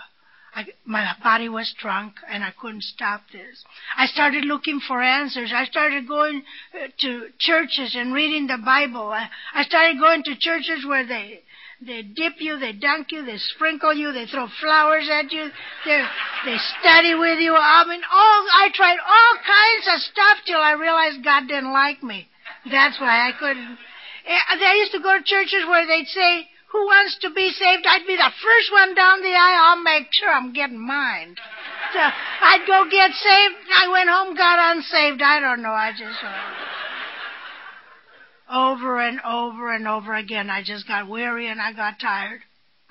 I, 0.59 0.65
my 0.83 1.15
body 1.23 1.47
was 1.47 1.73
drunk 1.79 2.15
and 2.29 2.43
I 2.43 2.51
couldn't 2.59 2.83
stop 2.83 3.21
this. 3.31 3.63
I 3.95 4.07
started 4.07 4.43
looking 4.43 4.81
for 4.85 5.01
answers. 5.01 5.53
I 5.55 5.63
started 5.63 6.05
going 6.05 6.43
uh, 6.73 6.87
to 6.99 7.27
churches 7.39 7.95
and 7.95 8.13
reading 8.13 8.47
the 8.47 8.57
Bible. 8.57 9.07
I, 9.07 9.29
I 9.53 9.63
started 9.63 9.99
going 9.99 10.23
to 10.23 10.35
churches 10.37 10.85
where 10.85 11.07
they 11.07 11.43
they 11.81 12.01
dip 12.01 12.43
you, 12.43 12.59
they 12.59 12.73
dunk 12.73 13.13
you, 13.13 13.23
they 13.23 13.37
sprinkle 13.55 13.93
you, 13.93 14.11
they 14.11 14.25
throw 14.25 14.47
flowers 14.59 15.07
at 15.09 15.31
you, 15.31 15.47
they 15.85 16.03
they 16.43 16.57
study 16.81 17.15
with 17.15 17.39
you. 17.39 17.55
I 17.55 17.85
mean, 17.87 18.01
all 18.11 18.39
I 18.51 18.67
tried 18.73 18.99
all 18.99 19.33
kinds 19.39 19.87
of 19.95 20.01
stuff 20.11 20.37
till 20.45 20.59
I 20.59 20.73
realized 20.73 21.23
God 21.23 21.47
didn't 21.47 21.71
like 21.71 22.03
me. 22.03 22.27
That's 22.69 22.99
why 22.99 23.29
I 23.29 23.31
couldn't. 23.39 23.77
Eh, 24.27 24.43
I 24.59 24.75
used 24.75 24.91
to 24.91 24.99
go 24.99 25.17
to 25.17 25.23
churches 25.23 25.63
where 25.69 25.87
they'd 25.87 26.07
say, 26.07 26.49
"Who 26.71 26.85
wants 26.85 27.17
to 27.19 27.29
be 27.29 27.51
saved?" 27.51 27.85
I'd 27.87 28.05
be 28.05 28.15
the 28.15 28.31
first 28.41 28.71
one 28.71 28.93
down 28.95 29.21
the 29.21 29.35
aisle. 29.35 29.63
I'll 29.63 29.83
make 29.83 30.07
sure 30.11 30.29
I'm 30.29 30.53
getting 30.53 30.79
mine. 30.79 31.35
So 31.93 31.99
I'd 31.99 32.65
go 32.67 32.85
get 32.89 33.11
saved. 33.11 33.55
I 33.75 33.87
went 33.87 34.09
home, 34.09 34.35
got 34.35 34.75
unsaved. 34.75 35.21
I 35.21 35.39
don't 35.39 35.61
know. 35.61 35.71
I 35.71 35.91
just. 35.91 36.19
Over 38.51 38.99
and 38.99 39.19
over 39.21 39.73
and 39.73 39.87
over 39.87 40.13
again. 40.13 40.49
I 40.49 40.63
just 40.63 40.87
got 40.87 41.07
weary 41.07 41.47
and 41.47 41.61
I 41.61 41.73
got 41.73 41.99
tired. 41.99 42.41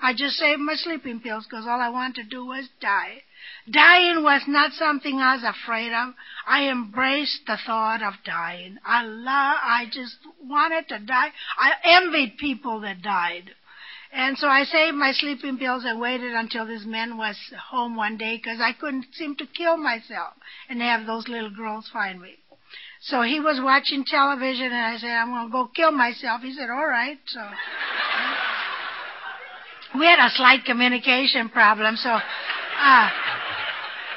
I 0.00 0.14
just 0.14 0.36
saved 0.36 0.60
my 0.60 0.74
sleeping 0.74 1.20
pills 1.20 1.46
because 1.48 1.66
all 1.66 1.80
I 1.80 1.88
wanted 1.88 2.22
to 2.22 2.28
do 2.28 2.46
was 2.46 2.68
die. 2.80 3.22
Dying 3.70 4.22
was 4.22 4.42
not 4.46 4.72
something 4.72 5.20
I 5.20 5.34
was 5.34 5.44
afraid 5.44 5.92
of. 5.92 6.14
I 6.46 6.68
embraced 6.68 7.46
the 7.46 7.56
thought 7.56 8.02
of 8.02 8.14
dying. 8.24 8.78
I 8.84 9.02
love, 9.02 9.58
I 9.62 9.86
just 9.90 10.18
wanted 10.42 10.88
to 10.88 11.00
die. 11.00 11.32
I 11.58 11.72
envied 11.84 12.38
people 12.38 12.80
that 12.80 13.02
died. 13.02 13.54
And 14.12 14.38
so 14.38 14.48
I 14.48 14.64
saved 14.64 14.96
my 14.96 15.12
sleeping 15.12 15.58
pills 15.58 15.84
and 15.84 16.00
waited 16.00 16.32
until 16.32 16.66
this 16.66 16.84
man 16.84 17.16
was 17.16 17.36
home 17.70 17.94
one 17.94 18.16
day 18.16 18.36
because 18.36 18.60
I 18.60 18.72
couldn't 18.72 19.06
seem 19.12 19.36
to 19.36 19.46
kill 19.46 19.76
myself 19.76 20.34
and 20.68 20.80
have 20.80 21.06
those 21.06 21.28
little 21.28 21.50
girls 21.50 21.88
find 21.92 22.20
me. 22.20 22.36
So 23.00 23.22
he 23.22 23.38
was 23.38 23.60
watching 23.62 24.04
television, 24.04 24.66
and 24.66 24.74
I 24.74 24.96
said, 24.98 25.10
I'm 25.10 25.30
going 25.30 25.46
to 25.46 25.52
go 25.52 25.70
kill 25.74 25.92
myself. 25.92 26.42
He 26.42 26.52
said, 26.52 26.68
all 26.68 26.86
right. 26.86 27.18
So 27.26 27.40
we 29.98 30.06
had 30.06 30.18
a 30.18 30.30
slight 30.30 30.64
communication 30.64 31.48
problem. 31.48 31.96
So 31.96 32.10
uh, 32.10 32.20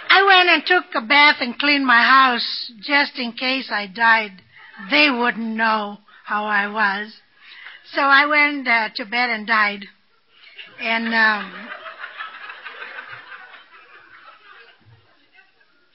I 0.10 0.24
went 0.26 0.50
and 0.50 0.64
took 0.66 0.86
a 0.96 1.06
bath 1.06 1.38
and 1.42 1.58
cleaned 1.60 1.86
my 1.86 2.02
house 2.02 2.72
just 2.82 3.20
in 3.20 3.34
case 3.34 3.70
I 3.72 3.88
died. 3.88 4.42
They 4.90 5.10
wouldn't 5.12 5.56
know 5.56 6.00
how 6.26 6.46
I 6.46 6.68
was. 6.68 7.14
So 7.94 8.02
I 8.02 8.26
went 8.26 8.68
uh, 8.68 8.90
to 8.96 9.06
bed 9.06 9.30
and 9.30 9.46
died. 9.46 9.86
And 10.80 11.08
um, 11.08 11.70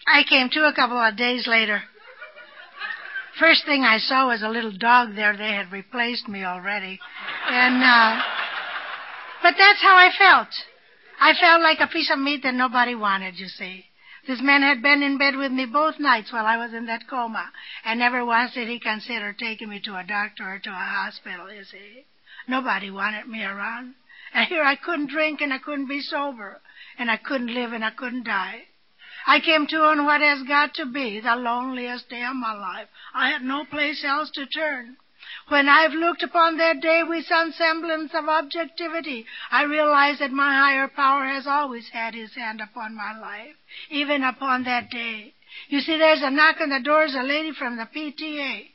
I 0.07 0.23
came 0.29 0.49
to 0.51 0.69
a 0.69 0.75
couple 0.75 0.99
of 0.99 1.17
days 1.17 1.47
later. 1.47 1.83
First 3.41 3.67
thing 3.67 3.83
I 3.83 3.99
saw 3.99 4.29
was 4.29 4.43
a 4.43 4.49
little 4.49 4.73
dog 4.77 5.15
there. 5.15 5.37
They 5.37 5.53
had 5.53 5.73
replaced 5.73 6.29
me 6.29 6.45
already. 6.45 6.99
And, 7.49 7.83
uh, 7.83 8.23
but 9.43 9.55
that's 9.59 9.83
how 9.83 9.97
I 9.97 10.11
felt. 10.17 10.49
I 11.21 11.33
felt 11.41 11.63
like 11.63 11.79
a 11.81 11.87
piece 11.93 12.11
of 12.13 12.19
meat 12.19 12.43
that 12.43 12.55
nobody 12.55 12.95
wanted, 12.95 13.39
you 13.39 13.49
see. 13.49 13.85
This 14.27 14.41
man 14.41 14.63
had 14.63 14.83
been 14.83 15.05
in 15.05 15.19
bed 15.19 15.37
with 15.37 15.53
me 15.53 15.67
both 15.67 16.01
nights 16.01 16.33
while 16.33 16.47
I 16.47 16.57
was 16.57 16.75
in 16.75 16.87
that 16.87 17.07
coma, 17.07 17.53
and 17.85 18.01
never 18.01 18.25
once 18.25 18.55
did 18.55 18.67
he 18.67 18.81
consider 18.81 19.33
taking 19.33 19.69
me 19.69 19.79
to 19.81 19.97
a 19.97 20.03
doctor 20.03 20.55
or 20.55 20.59
to 20.59 20.71
a 20.71 20.75
hospital, 20.75 21.53
you 21.53 21.63
see. 21.63 22.05
Nobody 22.49 22.91
wanted 22.91 23.29
me 23.29 23.45
around. 23.45 23.95
And 24.35 24.49
here 24.49 24.65
I 24.65 24.75
couldn't 24.75 25.11
drink 25.11 25.41
and 25.41 25.53
I 25.53 25.59
couldn't 25.59 25.87
be 25.87 26.01
sober, 26.01 26.61
and 26.99 27.09
I 27.09 27.17
couldn't 27.17 27.55
live 27.55 27.73
and 27.73 27.85
I 27.85 27.91
couldn't 27.91 28.25
die. 28.25 28.65
I 29.29 29.39
came 29.39 29.67
to 29.69 29.85
on 29.85 30.05
what 30.05 30.21
has 30.21 30.43
got 30.43 30.75
to 30.75 30.87
be 30.87 31.21
the 31.21 31.37
loneliest 31.37 32.09
day 32.09 32.25
of 32.25 32.35
my 32.35 32.53
life. 32.53 32.89
I 33.15 33.31
had 33.31 33.43
no 33.43 33.65
place 33.65 34.05
else 34.05 34.31
to 34.33 34.47
turn. 34.47 34.97
When 35.49 35.69
I've 35.69 35.93
looked 35.93 36.25
upon 36.25 36.57
that 36.59 36.81
day 36.81 37.03
with 37.05 37.25
some 37.27 37.53
semblance 37.53 38.11
of 38.15 38.29
objectivity, 38.29 39.25
I 39.53 39.63
realize 39.63 40.19
that 40.19 40.33
my 40.33 40.53
higher 40.53 40.89
power 40.89 41.25
has 41.25 41.47
always 41.47 41.89
had 41.93 42.15
his 42.15 42.35
hand 42.35 42.61
upon 42.61 42.97
my 42.97 43.17
life, 43.17 43.55
even 43.91 44.25
upon 44.25 44.65
that 44.65 44.91
day. 44.91 45.35
You 45.69 45.81
see, 45.81 45.97
there's 45.99 46.23
a 46.23 46.31
knock 46.31 46.57
on 46.61 46.71
the 46.71 46.81
door, 46.81 47.05
a 47.05 47.23
lady 47.23 47.53
from 47.53 47.77
the 47.77 47.87
PTA. 47.87 48.71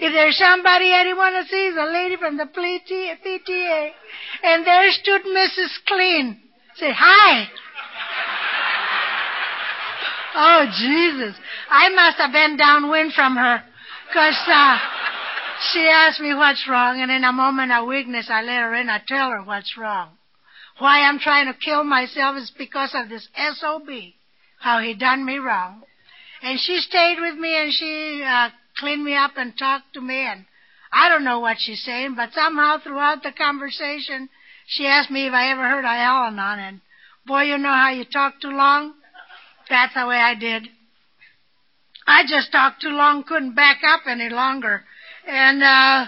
If 0.00 0.12
there's 0.12 0.36
somebody 0.36 0.92
anyone 0.92 1.32
to 1.32 1.44
see, 1.44 1.68
it's 1.68 1.78
a 1.78 1.92
lady 1.92 2.16
from 2.16 2.36
the 2.36 2.46
PTA. 2.46 3.90
And 4.42 4.66
there 4.66 4.90
stood 4.90 5.22
Mrs. 5.22 5.70
Clean. 5.86 6.40
Say, 6.76 6.92
hi. 6.94 7.48
Oh, 10.40 10.66
Jesus. 10.78 11.34
I 11.68 11.88
must 11.88 12.18
have 12.18 12.30
been 12.30 12.56
downwind 12.56 13.12
from 13.12 13.34
her. 13.34 13.60
Because 14.06 14.36
uh, 14.46 14.78
she 15.60 15.88
asked 15.88 16.20
me 16.20 16.34
what's 16.34 16.68
wrong, 16.68 17.00
and 17.00 17.10
in 17.10 17.24
a 17.24 17.32
moment 17.32 17.72
of 17.72 17.86
weakness, 17.86 18.28
I 18.30 18.42
let 18.42 18.62
her 18.62 18.74
in. 18.74 18.88
I 18.88 19.00
tell 19.06 19.30
her 19.30 19.42
what's 19.42 19.76
wrong. 19.76 20.10
Why 20.78 21.02
I'm 21.02 21.18
trying 21.18 21.46
to 21.46 21.58
kill 21.58 21.84
myself 21.84 22.36
is 22.36 22.52
because 22.56 22.94
of 22.94 23.08
this 23.08 23.28
SOB, 23.34 23.88
how 24.60 24.78
he 24.78 24.94
done 24.94 25.24
me 25.24 25.38
wrong. 25.38 25.82
And 26.42 26.58
she 26.60 26.78
stayed 26.78 27.18
with 27.20 27.36
me, 27.36 27.56
and 27.56 27.72
she 27.72 28.22
uh, 28.24 28.50
cleaned 28.78 29.04
me 29.04 29.16
up 29.16 29.32
and 29.36 29.58
talked 29.58 29.94
to 29.94 30.00
me, 30.00 30.20
and 30.20 30.44
I 30.92 31.08
don't 31.08 31.24
know 31.24 31.40
what 31.40 31.56
she's 31.58 31.82
saying, 31.84 32.14
but 32.14 32.32
somehow 32.32 32.78
throughout 32.78 33.22
the 33.22 33.32
conversation, 33.32 34.28
she 34.66 34.86
asked 34.86 35.10
me 35.10 35.26
if 35.26 35.32
I 35.32 35.50
ever 35.50 35.68
heard 35.68 35.84
of 35.84 35.90
Al-Anon, 35.90 36.58
and 36.58 36.80
boy, 37.26 37.42
you 37.42 37.58
know 37.58 37.72
how 37.72 37.90
you 37.90 38.04
talk 38.04 38.40
too 38.40 38.50
long? 38.50 38.94
That's 39.68 39.94
the 39.94 40.06
way 40.06 40.16
I 40.16 40.34
did. 40.34 40.68
I 42.06 42.22
just 42.26 42.52
talked 42.52 42.80
too 42.80 42.88
long, 42.88 43.24
couldn't 43.24 43.54
back 43.54 43.80
up 43.84 44.02
any 44.06 44.30
longer. 44.30 44.84
And 45.28 45.62
uh 45.62 46.06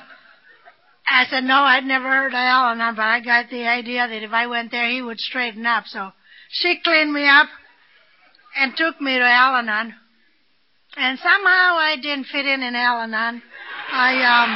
I 1.11 1.27
said, 1.29 1.43
no, 1.43 1.67
I'd 1.67 1.85
never 1.85 2.09
heard 2.09 2.29
of 2.29 2.35
Al-Anon, 2.35 2.95
but 2.95 3.03
I 3.03 3.19
got 3.19 3.51
the 3.51 3.67
idea 3.67 4.07
that 4.07 4.23
if 4.23 4.31
I 4.31 4.47
went 4.47 4.71
there, 4.71 4.89
he 4.89 5.03
would 5.03 5.19
straighten 5.19 5.67
up. 5.67 5.85
So 5.87 6.13
she 6.51 6.79
cleaned 6.85 7.13
me 7.13 7.27
up 7.27 7.49
and 8.57 8.77
took 8.77 9.01
me 9.01 9.19
to 9.19 9.25
Al-Anon. 9.25 9.93
And 10.97 11.19
somehow 11.19 11.79
I 11.83 11.97
didn't 12.01 12.27
fit 12.27 12.47
in 12.47 12.63
in 12.63 12.77
Al-Anon. 12.77 13.43
I, 13.91 14.13
um, 14.23 14.51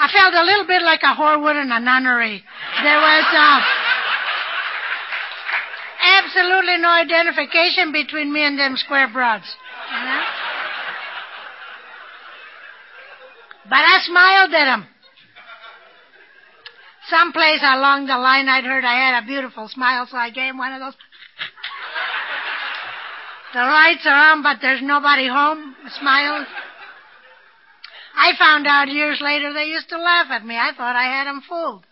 I 0.00 0.08
felt 0.16 0.32
a 0.32 0.44
little 0.44 0.66
bit 0.66 0.80
like 0.80 1.02
a 1.02 1.14
whore 1.14 1.42
would 1.42 1.56
in 1.56 1.70
a 1.70 1.78
nunnery. 1.78 2.42
There 2.82 3.00
was, 3.00 3.26
uh, 3.36 3.60
absolutely 6.24 6.78
no 6.78 6.88
identification 6.88 7.92
between 7.92 8.32
me 8.32 8.44
and 8.44 8.58
them 8.58 8.76
square 8.78 9.08
broads. 9.12 9.56
You 9.92 10.04
know? 10.04 10.47
But 13.68 13.84
I 13.84 14.00
smiled 14.02 14.54
at 14.54 14.64
them. 14.64 14.86
Someplace 17.08 17.60
along 17.62 18.06
the 18.06 18.16
line 18.16 18.48
I'd 18.48 18.64
heard 18.64 18.84
I 18.84 18.94
had 18.94 19.22
a 19.22 19.26
beautiful 19.26 19.68
smile, 19.68 20.06
so 20.10 20.16
I 20.16 20.30
gave 20.30 20.50
him 20.50 20.58
one 20.58 20.72
of 20.72 20.80
those. 20.80 20.96
the 23.54 23.60
lights 23.60 24.06
are 24.06 24.32
on, 24.32 24.42
but 24.42 24.58
there's 24.60 24.82
nobody 24.82 25.26
home. 25.26 25.74
Smile. 25.98 26.46
I 28.16 28.32
found 28.38 28.66
out 28.66 28.88
years 28.88 29.20
later 29.22 29.52
they 29.52 29.66
used 29.66 29.88
to 29.90 29.98
laugh 29.98 30.26
at 30.30 30.44
me. 30.44 30.56
I 30.56 30.72
thought 30.76 30.96
I 30.96 31.04
had 31.04 31.26
them 31.26 31.42
fooled. 31.48 31.84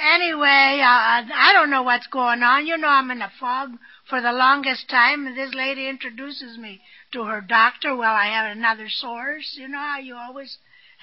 Anyway, 0.00 0.80
uh, 0.80 1.22
I 1.34 1.50
don't 1.52 1.70
know 1.70 1.82
what's 1.82 2.06
going 2.06 2.42
on. 2.42 2.66
You 2.66 2.78
know 2.78 2.88
I'm 2.88 3.10
in 3.10 3.22
a 3.22 3.30
fog 3.38 3.70
for 4.08 4.20
the 4.20 4.32
longest 4.32 4.88
time, 4.88 5.26
and 5.26 5.36
this 5.36 5.54
lady 5.54 5.88
introduces 5.88 6.56
me 6.56 6.80
to 7.12 7.24
her 7.24 7.40
doctor. 7.40 7.94
Well, 7.96 8.14
I 8.14 8.26
have 8.26 8.56
another 8.56 8.88
source. 8.88 9.56
You 9.58 9.68
know 9.68 9.78
how 9.78 9.98
you 9.98 10.14
always 10.14 10.58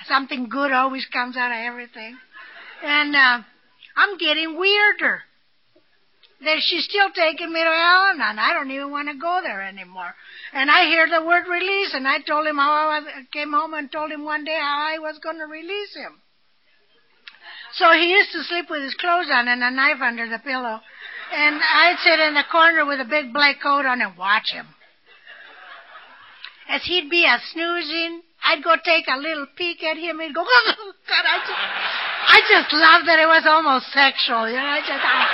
something 0.07 0.49
good 0.49 0.71
always 0.71 1.05
comes 1.07 1.37
out 1.37 1.51
of 1.51 1.57
everything. 1.57 2.17
And 2.83 3.15
uh, 3.15 3.39
I'm 3.95 4.17
getting 4.17 4.57
weirder. 4.57 5.21
That 6.43 6.57
she's 6.59 6.83
still 6.83 7.09
taking 7.15 7.51
me 7.51 7.61
to 7.61 7.69
Al-Anon. 7.69 8.37
I 8.37 8.53
don't 8.53 8.69
even 8.69 8.91
want 8.91 9.07
to 9.07 9.15
go 9.15 9.39
there 9.41 9.63
anymore. 9.63 10.13
And 10.53 10.69
I 10.69 10.85
hear 10.85 11.07
the 11.07 11.25
word 11.25 11.47
release, 11.49 11.93
and 11.93 12.07
I 12.07 12.19
told 12.19 12.45
him 12.45 12.57
how 12.57 12.71
I 12.71 12.99
was, 12.99 13.07
came 13.31 13.53
home 13.53 13.73
and 13.73 13.89
told 13.89 14.11
him 14.11 14.25
one 14.25 14.43
day 14.43 14.59
how 14.59 14.85
I 14.93 14.99
was 14.99 15.17
going 15.23 15.37
to 15.37 15.45
release 15.45 15.95
him. 15.95 16.19
So 17.73 17.91
he 17.93 18.11
used 18.11 18.31
to 18.33 18.43
sleep 18.43 18.69
with 18.69 18.83
his 18.83 18.95
clothes 18.95 19.27
on 19.31 19.47
and 19.47 19.63
a 19.63 19.71
knife 19.71 20.01
under 20.01 20.29
the 20.29 20.39
pillow. 20.39 20.81
And 21.33 21.55
I'd 21.55 21.97
sit 22.03 22.19
in 22.19 22.33
the 22.33 22.43
corner 22.51 22.85
with 22.85 22.99
a 22.99 23.09
big 23.09 23.33
black 23.33 23.61
coat 23.63 23.85
on 23.85 24.01
and 24.01 24.17
watch 24.17 24.51
him. 24.51 24.67
As 26.69 26.83
he'd 26.83 27.09
be 27.09 27.25
a 27.25 27.37
snoozing, 27.53 28.21
I'd 28.45 28.63
go 28.63 28.75
take 28.85 29.07
a 29.07 29.17
little 29.17 29.47
peek 29.57 29.83
at 29.83 29.97
him. 29.97 30.19
He'd 30.19 30.35
go, 30.35 30.45
oh, 30.45 30.93
God, 31.09 31.25
I 31.25 31.37
just, 31.41 31.59
I 32.29 32.39
just 32.45 32.73
loved 32.73 33.07
that 33.07 33.17
it 33.17 33.25
was 33.25 33.43
almost 33.47 33.91
sexual. 33.91 34.47
You 34.47 34.57
know, 34.57 34.69
I 34.69 34.79
just, 34.85 35.01
I, 35.01 35.25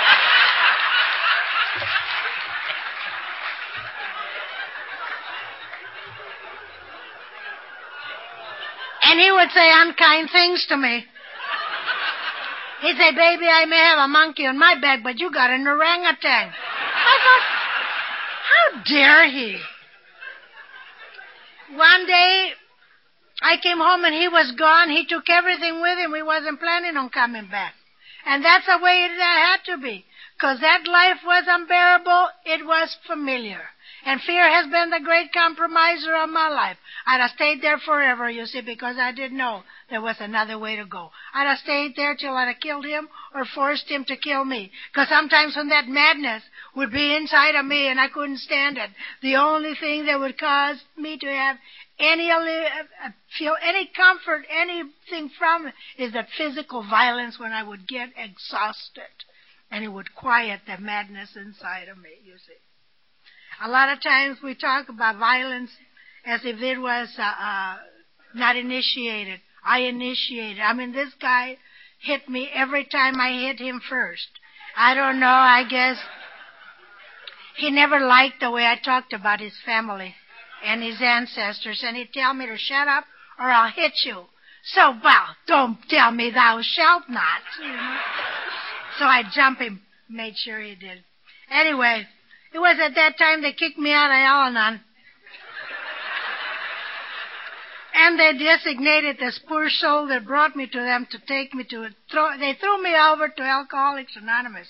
and 9.12 9.20
he 9.20 9.30
would 9.30 9.50
say 9.50 9.68
unkind 9.70 10.30
things 10.32 10.64
to 10.70 10.76
me. 10.78 11.04
He'd 12.80 12.96
say, 12.96 13.12
baby, 13.12 13.46
I 13.46 13.66
may 13.66 13.76
have 13.76 13.98
a 13.98 14.08
monkey 14.08 14.46
on 14.46 14.58
my 14.58 14.74
back, 14.80 15.02
but 15.04 15.18
you 15.18 15.30
got 15.30 15.50
an 15.50 15.66
orangutan. 15.66 16.48
I 16.50 17.18
thought, 17.22 17.44
how 18.48 18.82
dare 18.88 19.30
he? 19.30 19.60
One 21.76 22.06
day, 22.06 22.54
I 23.42 23.56
came 23.58 23.78
home 23.78 24.04
and 24.04 24.14
he 24.14 24.28
was 24.28 24.52
gone. 24.52 24.88
He 24.88 25.04
took 25.06 25.28
everything 25.28 25.80
with 25.82 25.98
him. 25.98 26.14
He 26.14 26.22
wasn't 26.22 26.60
planning 26.60 26.96
on 26.96 27.10
coming 27.10 27.48
back. 27.50 27.74
And 28.24 28.44
that's 28.44 28.66
the 28.66 28.78
way 28.78 29.04
it 29.04 29.20
had 29.20 29.64
to 29.66 29.78
be. 29.78 30.04
Because 30.34 30.60
that 30.60 30.86
life 30.86 31.18
was 31.26 31.44
unbearable. 31.48 32.28
It 32.46 32.64
was 32.64 32.96
familiar. 33.06 33.62
And 34.04 34.20
fear 34.22 34.48
has 34.48 34.66
been 34.66 34.90
the 34.90 35.00
great 35.04 35.32
compromiser 35.32 36.16
of 36.16 36.28
my 36.28 36.48
life. 36.48 36.76
I'd 37.06 37.20
have 37.20 37.30
stayed 37.30 37.62
there 37.62 37.78
forever, 37.78 38.28
you 38.28 38.46
see, 38.46 38.60
because 38.60 38.96
I 38.98 39.12
didn't 39.12 39.36
know 39.36 39.62
there 39.90 40.00
was 40.00 40.16
another 40.18 40.58
way 40.58 40.74
to 40.76 40.84
go. 40.84 41.12
I'd 41.34 41.46
have 41.46 41.58
stayed 41.58 41.94
there 41.94 42.16
till 42.16 42.36
I'd 42.36 42.48
have 42.48 42.60
killed 42.60 42.84
him 42.84 43.08
or 43.34 43.44
forced 43.44 43.88
him 43.88 44.04
to 44.06 44.16
kill 44.16 44.44
me. 44.44 44.72
Because 44.92 45.08
sometimes 45.08 45.56
when 45.56 45.68
that 45.68 45.86
madness 45.86 46.42
would 46.74 46.90
be 46.90 47.14
inside 47.14 47.54
of 47.54 47.64
me 47.64 47.88
and 47.88 48.00
I 48.00 48.08
couldn't 48.08 48.38
stand 48.38 48.78
it, 48.78 48.90
the 49.20 49.36
only 49.36 49.74
thing 49.74 50.06
that 50.06 50.18
would 50.18 50.38
cause 50.38 50.82
me 50.96 51.18
to 51.18 51.26
have 51.26 51.58
any 52.02 52.30
uh, 52.30 53.10
feel 53.38 53.56
any 53.62 53.90
comfort, 53.96 54.44
anything 54.50 55.30
from 55.38 55.68
it, 55.68 55.74
is 55.98 56.12
that 56.12 56.28
physical 56.36 56.82
violence 56.82 57.38
when 57.38 57.52
I 57.52 57.62
would 57.62 57.86
get 57.86 58.10
exhausted, 58.16 59.12
and 59.70 59.84
it 59.84 59.88
would 59.88 60.14
quiet 60.14 60.60
the 60.66 60.78
madness 60.78 61.36
inside 61.36 61.88
of 61.88 61.96
me. 61.98 62.10
You 62.24 62.34
see. 62.34 62.58
A 63.64 63.68
lot 63.68 63.92
of 63.92 64.02
times 64.02 64.38
we 64.42 64.54
talk 64.54 64.88
about 64.88 65.18
violence 65.18 65.70
as 66.24 66.40
if 66.44 66.60
it 66.60 66.78
was 66.78 67.08
uh, 67.18 67.22
uh, 67.22 67.76
not 68.34 68.56
initiated. 68.56 69.40
I 69.64 69.80
initiated. 69.80 70.60
I 70.60 70.72
mean, 70.72 70.92
this 70.92 71.14
guy 71.20 71.58
hit 72.00 72.28
me 72.28 72.50
every 72.52 72.84
time 72.84 73.20
I 73.20 73.30
hit 73.46 73.60
him 73.60 73.80
first. 73.88 74.28
I 74.76 74.94
don't 74.94 75.20
know. 75.20 75.26
I 75.26 75.64
guess 75.68 75.98
he 77.56 77.70
never 77.70 78.00
liked 78.00 78.40
the 78.40 78.50
way 78.50 78.64
I 78.64 78.76
talked 78.82 79.12
about 79.12 79.40
his 79.40 79.54
family 79.64 80.16
and 80.64 80.82
his 80.82 81.00
ancestors, 81.00 81.82
and 81.86 81.96
he'd 81.96 82.12
tell 82.12 82.34
me 82.34 82.46
to 82.46 82.56
shut 82.56 82.88
up 82.88 83.04
or 83.38 83.50
I'll 83.50 83.70
hit 83.70 83.92
you. 84.04 84.24
So, 84.64 84.94
well, 85.02 85.36
don't 85.46 85.78
tell 85.88 86.12
me 86.12 86.30
thou 86.30 86.60
shalt 86.62 87.04
not. 87.08 87.42
You 87.60 87.68
know? 87.68 87.96
So 88.98 89.04
I 89.04 89.22
jump 89.34 89.58
him, 89.58 89.82
made 90.08 90.36
sure 90.36 90.60
he 90.60 90.74
did. 90.74 91.02
Anyway, 91.50 92.06
it 92.54 92.58
was 92.58 92.78
at 92.80 92.94
that 92.94 93.18
time 93.18 93.42
they 93.42 93.52
kicked 93.52 93.78
me 93.78 93.92
out 93.92 94.10
of 94.10 94.16
Al-Anon. 94.16 94.80
And 97.94 98.18
they 98.18 98.32
designated 98.38 99.18
this 99.18 99.38
poor 99.46 99.68
soul 99.68 100.06
that 100.08 100.26
brought 100.26 100.56
me 100.56 100.66
to 100.66 100.78
them 100.78 101.06
to 101.10 101.18
take 101.26 101.52
me 101.52 101.64
to 101.64 101.88
throw, 102.10 102.38
they 102.38 102.54
threw 102.58 102.82
me 102.82 102.94
over 102.96 103.28
to 103.28 103.42
Alcoholics 103.42 104.16
Anonymous 104.16 104.68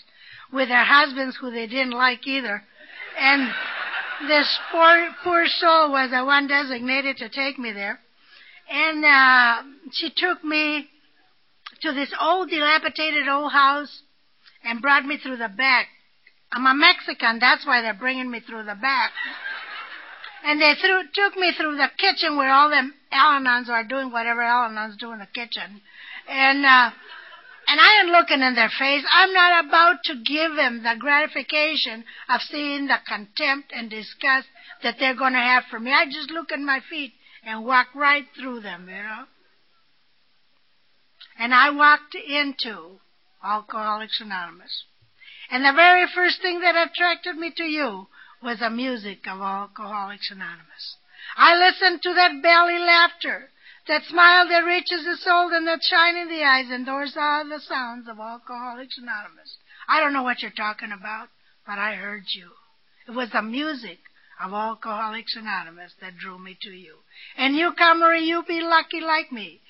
with 0.52 0.68
their 0.68 0.84
husbands 0.84 1.36
who 1.40 1.50
they 1.50 1.66
didn't 1.66 1.92
like 1.92 2.26
either. 2.26 2.64
And 3.18 3.52
this 4.28 4.58
poor, 4.70 5.08
poor 5.24 5.46
soul 5.46 5.90
was 5.90 6.10
the 6.10 6.24
one 6.24 6.46
designated 6.46 7.16
to 7.18 7.28
take 7.28 7.58
me 7.58 7.72
there. 7.72 7.98
And, 8.70 9.04
uh, 9.04 9.62
she 9.92 10.10
took 10.16 10.44
me 10.44 10.88
to 11.82 11.92
this 11.92 12.12
old 12.20 12.48
dilapidated 12.48 13.28
old 13.28 13.52
house 13.52 14.02
and 14.64 14.80
brought 14.80 15.04
me 15.04 15.18
through 15.18 15.36
the 15.36 15.48
back. 15.48 15.88
I'm 16.52 16.66
a 16.66 16.74
Mexican, 16.74 17.38
that's 17.40 17.66
why 17.66 17.80
they're 17.80 17.94
bringing 17.94 18.30
me 18.30 18.40
through 18.40 18.64
the 18.64 18.74
back. 18.74 19.12
And 20.44 20.60
they 20.60 20.74
threw, 20.80 21.02
took 21.14 21.36
me 21.36 21.52
through 21.56 21.76
the 21.76 21.88
kitchen 21.98 22.36
where 22.36 22.52
all 22.52 22.68
them 22.68 22.94
Al-Anons 23.10 23.68
are 23.68 23.84
doing 23.84 24.10
whatever 24.10 24.42
Al-Anons 24.42 24.98
do 24.98 25.12
in 25.12 25.18
the 25.18 25.26
kitchen. 25.26 25.80
And, 26.28 26.64
uh, 26.64 26.90
and 27.68 27.80
I 27.80 28.00
am 28.00 28.08
looking 28.08 28.42
in 28.42 28.54
their 28.54 28.70
face. 28.78 29.04
I'm 29.10 29.32
not 29.32 29.64
about 29.66 30.02
to 30.04 30.22
give 30.24 30.56
them 30.56 30.82
the 30.82 30.96
gratification 30.98 32.04
of 32.28 32.40
seeing 32.42 32.86
the 32.86 32.98
contempt 33.06 33.72
and 33.74 33.88
disgust 33.88 34.48
that 34.82 34.96
they're 34.98 35.14
going 35.14 35.32
to 35.34 35.38
have 35.38 35.64
for 35.70 35.78
me. 35.78 35.92
I 35.92 36.06
just 36.06 36.30
look 36.30 36.52
at 36.52 36.58
my 36.58 36.80
feet 36.90 37.12
and 37.44 37.64
walk 37.64 37.88
right 37.94 38.26
through 38.36 38.60
them, 38.60 38.88
you 38.88 39.02
know. 39.02 39.24
And 41.38 41.54
I 41.54 41.70
walked 41.70 42.14
into 42.14 43.00
Alcoholics 43.44 44.20
Anonymous. 44.20 44.84
And 45.50 45.64
the 45.64 45.72
very 45.72 46.06
first 46.14 46.40
thing 46.40 46.60
that 46.60 46.76
attracted 46.76 47.36
me 47.36 47.52
to 47.56 47.64
you 47.64 48.06
was 48.42 48.58
the 48.58 48.70
music 48.70 49.26
of 49.26 49.40
Alcoholics 49.40 50.30
Anonymous. 50.30 50.96
I 51.36 51.54
listened 51.56 52.02
to 52.02 52.14
that 52.14 52.42
belly 52.42 52.78
laughter, 52.78 53.50
that 53.88 54.02
smile 54.04 54.48
that 54.48 54.64
reaches 54.64 55.04
the 55.04 55.16
soul 55.16 55.50
and 55.52 55.66
that 55.66 55.82
shine 55.82 56.16
in 56.16 56.28
the 56.28 56.42
eyes, 56.44 56.70
and 56.70 56.86
those 56.86 57.16
are 57.16 57.48
the 57.48 57.60
sounds 57.60 58.08
of 58.08 58.18
Alcoholics 58.18 58.98
Anonymous. 58.98 59.56
I 59.88 60.00
don't 60.00 60.12
know 60.12 60.22
what 60.22 60.42
you're 60.42 60.52
talking 60.52 60.92
about, 60.92 61.28
but 61.66 61.78
I 61.78 61.94
heard 61.94 62.24
you. 62.34 62.50
It 63.08 63.12
was 63.12 63.30
the 63.32 63.42
music 63.42 63.98
of 64.42 64.52
Alcoholics 64.52 65.36
Anonymous 65.36 65.94
that 66.00 66.16
drew 66.16 66.38
me 66.38 66.56
to 66.62 66.70
you. 66.70 66.96
And 67.36 67.54
newcomer, 67.54 68.14
you 68.14 68.42
be 68.46 68.60
lucky 68.60 69.00
like 69.00 69.32
me. 69.32 69.60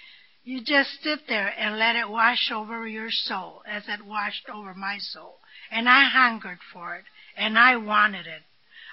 You 0.45 0.61
just 0.65 1.03
sit 1.03 1.21
there 1.29 1.53
and 1.57 1.79
let 1.79 1.95
it 1.97 2.09
wash 2.09 2.51
over 2.53 2.87
your 2.87 3.11
soul 3.11 3.63
as 3.67 3.85
it 3.89 4.05
washed 4.05 4.49
over 4.53 4.75
my 4.75 4.99
soul. 4.99 5.39
And 5.71 5.89
I 5.89 6.09
hungered 6.09 6.59
for 6.73 6.97
it, 6.97 7.05
and 7.37 7.59
I 7.59 7.77
wanted 7.77 8.27
it. 8.27 8.43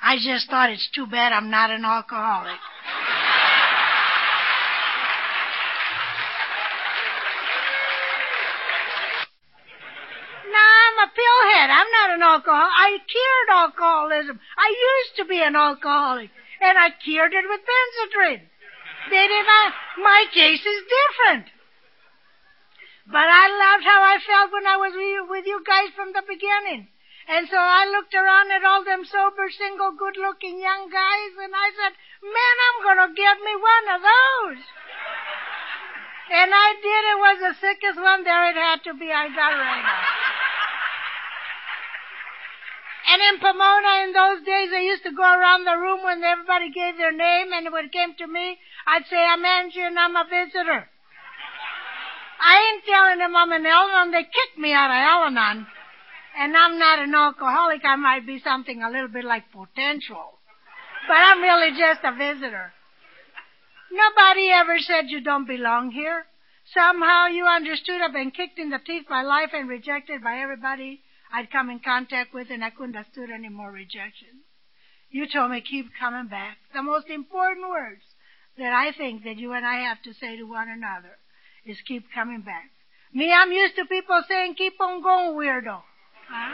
I 0.02 0.16
just 0.18 0.50
thought 0.50 0.70
it's 0.70 0.90
too 0.96 1.08
bad 1.08 1.34
I'm 1.34 1.50
not 1.50 1.72
an 1.72 1.84
alcoholic. 1.84 2.60
no, 10.50 10.60
I'm 10.60 10.98
a 11.04 11.10
pillhead. 11.12 11.70
I'm 11.70 11.92
not 11.92 12.09
an 12.20 12.28
alcoholic. 12.28 12.76
I 12.76 13.00
cured 13.08 13.50
alcoholism. 13.56 14.36
I 14.60 14.70
used 14.76 15.14
to 15.24 15.26
be 15.26 15.40
an 15.40 15.56
alcoholic, 15.56 16.30
and 16.60 16.76
I 16.76 16.92
cured 17.00 17.32
it 17.32 17.48
with 17.48 17.64
Benzedrine. 17.64 18.44
Maybe 19.08 19.40
my, 19.48 19.64
my 20.04 20.22
case 20.36 20.60
is 20.60 20.82
different. 20.84 21.48
But 23.08 23.26
I 23.26 23.48
loved 23.48 23.88
how 23.88 24.04
I 24.04 24.20
felt 24.20 24.52
when 24.52 24.68
I 24.68 24.78
was 24.78 24.94
with 25.32 25.48
you 25.48 25.64
guys 25.64 25.96
from 25.96 26.12
the 26.12 26.22
beginning. 26.28 26.92
And 27.30 27.48
so 27.48 27.58
I 27.58 27.88
looked 27.88 28.14
around 28.14 28.52
at 28.52 28.68
all 28.68 28.84
them 28.84 29.06
sober, 29.06 29.48
single, 29.50 29.96
good-looking 29.96 30.60
young 30.60 30.92
guys, 30.92 31.32
and 31.40 31.54
I 31.56 31.68
said, 31.78 31.94
man, 32.22 32.56
I'm 32.68 32.80
to 33.08 33.16
get 33.16 33.38
me 33.40 33.54
one 33.56 33.86
of 33.96 34.02
those. 34.04 34.62
And 36.30 36.52
I 36.54 36.70
did. 36.78 37.04
It 37.10 37.20
was 37.22 37.38
the 37.42 37.54
sickest 37.58 37.98
one 37.98 38.24
there. 38.24 38.50
It 38.50 38.58
had 38.58 38.84
to 38.86 38.94
be. 38.94 39.10
I 39.10 39.30
got 39.34 39.58
right 39.58 39.86
out. 39.86 40.29
And 43.10 43.22
in 43.26 43.40
Pomona 43.42 44.06
in 44.06 44.14
those 44.14 44.46
days, 44.46 44.70
I 44.70 44.86
used 44.86 45.02
to 45.02 45.12
go 45.12 45.26
around 45.26 45.66
the 45.66 45.82
room 45.82 46.04
when 46.04 46.24
everybody 46.24 46.70
gave 46.70 46.96
their 46.98 47.12
name, 47.12 47.50
and 47.52 47.74
when 47.74 47.86
it 47.86 47.92
came 47.92 48.14
to 48.14 48.28
me, 48.28 48.60
I'd 48.86 49.08
say, 49.10 49.18
I'm 49.18 49.44
Angie 49.44 49.82
and 49.82 49.98
I'm 49.98 50.16
a 50.16 50.26
visitor. 50.30 50.86
I 52.40 52.54
ain't 52.70 52.86
telling 52.86 53.18
them 53.18 53.36
I'm 53.36 53.52
an 53.52 53.66
Al-Anon. 53.66 54.12
They 54.12 54.24
kicked 54.24 54.60
me 54.60 54.74
out 54.74 54.92
of 54.92 55.02
Al-Anon. 55.02 55.66
And 56.38 56.56
I'm 56.56 56.78
not 56.78 57.00
an 57.00 57.16
alcoholic. 57.16 57.82
I 57.84 57.96
might 57.96 58.28
be 58.28 58.40
something 58.40 58.84
a 58.84 58.92
little 58.92 59.10
bit 59.10 59.26
like 59.26 59.52
potential. 59.52 60.38
But 61.08 61.18
I'm 61.18 61.42
really 61.42 61.72
just 61.78 62.02
a 62.04 62.14
visitor. 62.14 62.72
Nobody 63.92 64.52
ever 64.54 64.78
said 64.78 65.10
you 65.10 65.22
don't 65.22 65.48
belong 65.48 65.90
here. 65.90 66.28
Somehow 66.74 67.26
you 67.26 67.46
understood 67.46 68.02
I've 68.02 68.14
been 68.14 68.30
kicked 68.30 68.60
in 68.60 68.70
the 68.70 68.80
teeth 68.86 69.06
by 69.10 69.24
life 69.24 69.50
and 69.54 69.68
rejected 69.68 70.24
by 70.24 70.38
everybody 70.38 71.02
I'd 71.32 71.52
come 71.52 71.70
in 71.70 71.80
contact 71.80 72.34
with 72.34 72.50
and 72.50 72.64
I 72.64 72.70
couldn't 72.70 72.96
have 72.96 73.08
stood 73.12 73.30
any 73.30 73.50
more 73.50 73.72
rejection. 73.72 74.44
You 75.12 75.28
told 75.28 75.52
me 75.52 75.62
keep 75.62 75.88
coming 76.00 76.28
back. 76.28 76.58
The 76.74 76.84
most 76.84 77.08
important 77.10 77.70
words 77.70 78.02
that 78.58 78.74
I 78.74 78.92
think 78.92 79.24
that 79.24 79.38
you 79.38 79.54
and 79.54 79.66
I 79.66 79.88
have 79.88 80.02
to 80.04 80.14
say 80.14 80.38
to 80.38 80.44
one 80.44 80.70
another 80.70 81.18
is 81.66 81.78
keep 81.88 82.06
coming 82.14 82.42
back. 82.42 82.70
Me, 83.14 83.34
I'm 83.34 83.52
used 83.52 83.76
to 83.76 83.86
people 83.86 84.22
saying 84.28 84.56
keep 84.56 84.80
on 84.80 85.02
going, 85.02 85.36
weirdo. 85.36 85.82
Huh? 86.30 86.54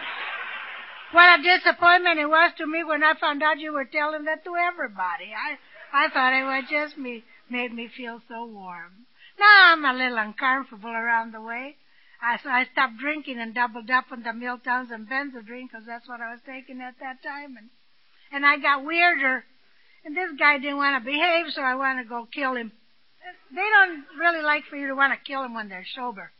What 1.11 1.39
a 1.39 1.43
disappointment 1.43 2.19
it 2.19 2.29
was 2.29 2.51
to 2.57 2.67
me 2.67 2.83
when 2.83 3.03
I 3.03 3.13
found 3.19 3.43
out 3.43 3.59
you 3.59 3.73
were 3.73 3.85
telling 3.85 4.25
that 4.25 4.43
to 4.43 4.55
everybody. 4.55 5.33
I 5.35 5.57
I 5.93 6.09
thought 6.09 6.33
it 6.33 6.43
was 6.43 6.65
just 6.69 6.97
me 6.97 7.23
made 7.49 7.73
me 7.73 7.88
feel 7.88 8.21
so 8.27 8.45
warm. 8.45 9.05
Now 9.39 9.73
I'm 9.73 9.85
a 9.85 9.93
little 9.93 10.17
uncomfortable 10.17 10.89
around 10.89 11.33
the 11.33 11.41
way. 11.41 11.77
I, 12.25 12.38
so 12.41 12.49
I 12.49 12.65
stopped 12.73 12.97
drinking 12.97 13.38
and 13.38 13.53
doubled 13.53 13.91
up 13.91 14.05
on 14.11 14.23
the 14.23 14.33
Miltowns 14.33 14.89
and 14.89 15.07
Benzedrine 15.07 15.69
because 15.69 15.85
that's 15.85 16.09
what 16.09 16.21
I 16.21 16.31
was 16.31 16.41
taking 16.43 16.81
at 16.81 16.97
that 16.99 17.21
time. 17.21 17.55
And, 17.55 17.69
and 18.31 18.43
I 18.43 18.57
got 18.57 18.83
weirder. 18.83 19.45
And 20.03 20.17
this 20.17 20.31
guy 20.38 20.57
didn't 20.57 20.77
want 20.77 20.97
to 20.97 21.05
behave, 21.05 21.53
so 21.53 21.61
I 21.61 21.75
wanted 21.75 22.03
to 22.03 22.09
go 22.09 22.27
kill 22.33 22.55
him. 22.55 22.71
They 23.53 23.61
don't 23.61 24.05
really 24.17 24.41
like 24.41 24.63
for 24.69 24.75
you 24.75 24.88
to 24.88 24.95
want 24.95 25.13
to 25.13 25.31
kill 25.31 25.43
him 25.43 25.53
when 25.53 25.69
they're 25.69 25.85
sober. 25.95 26.31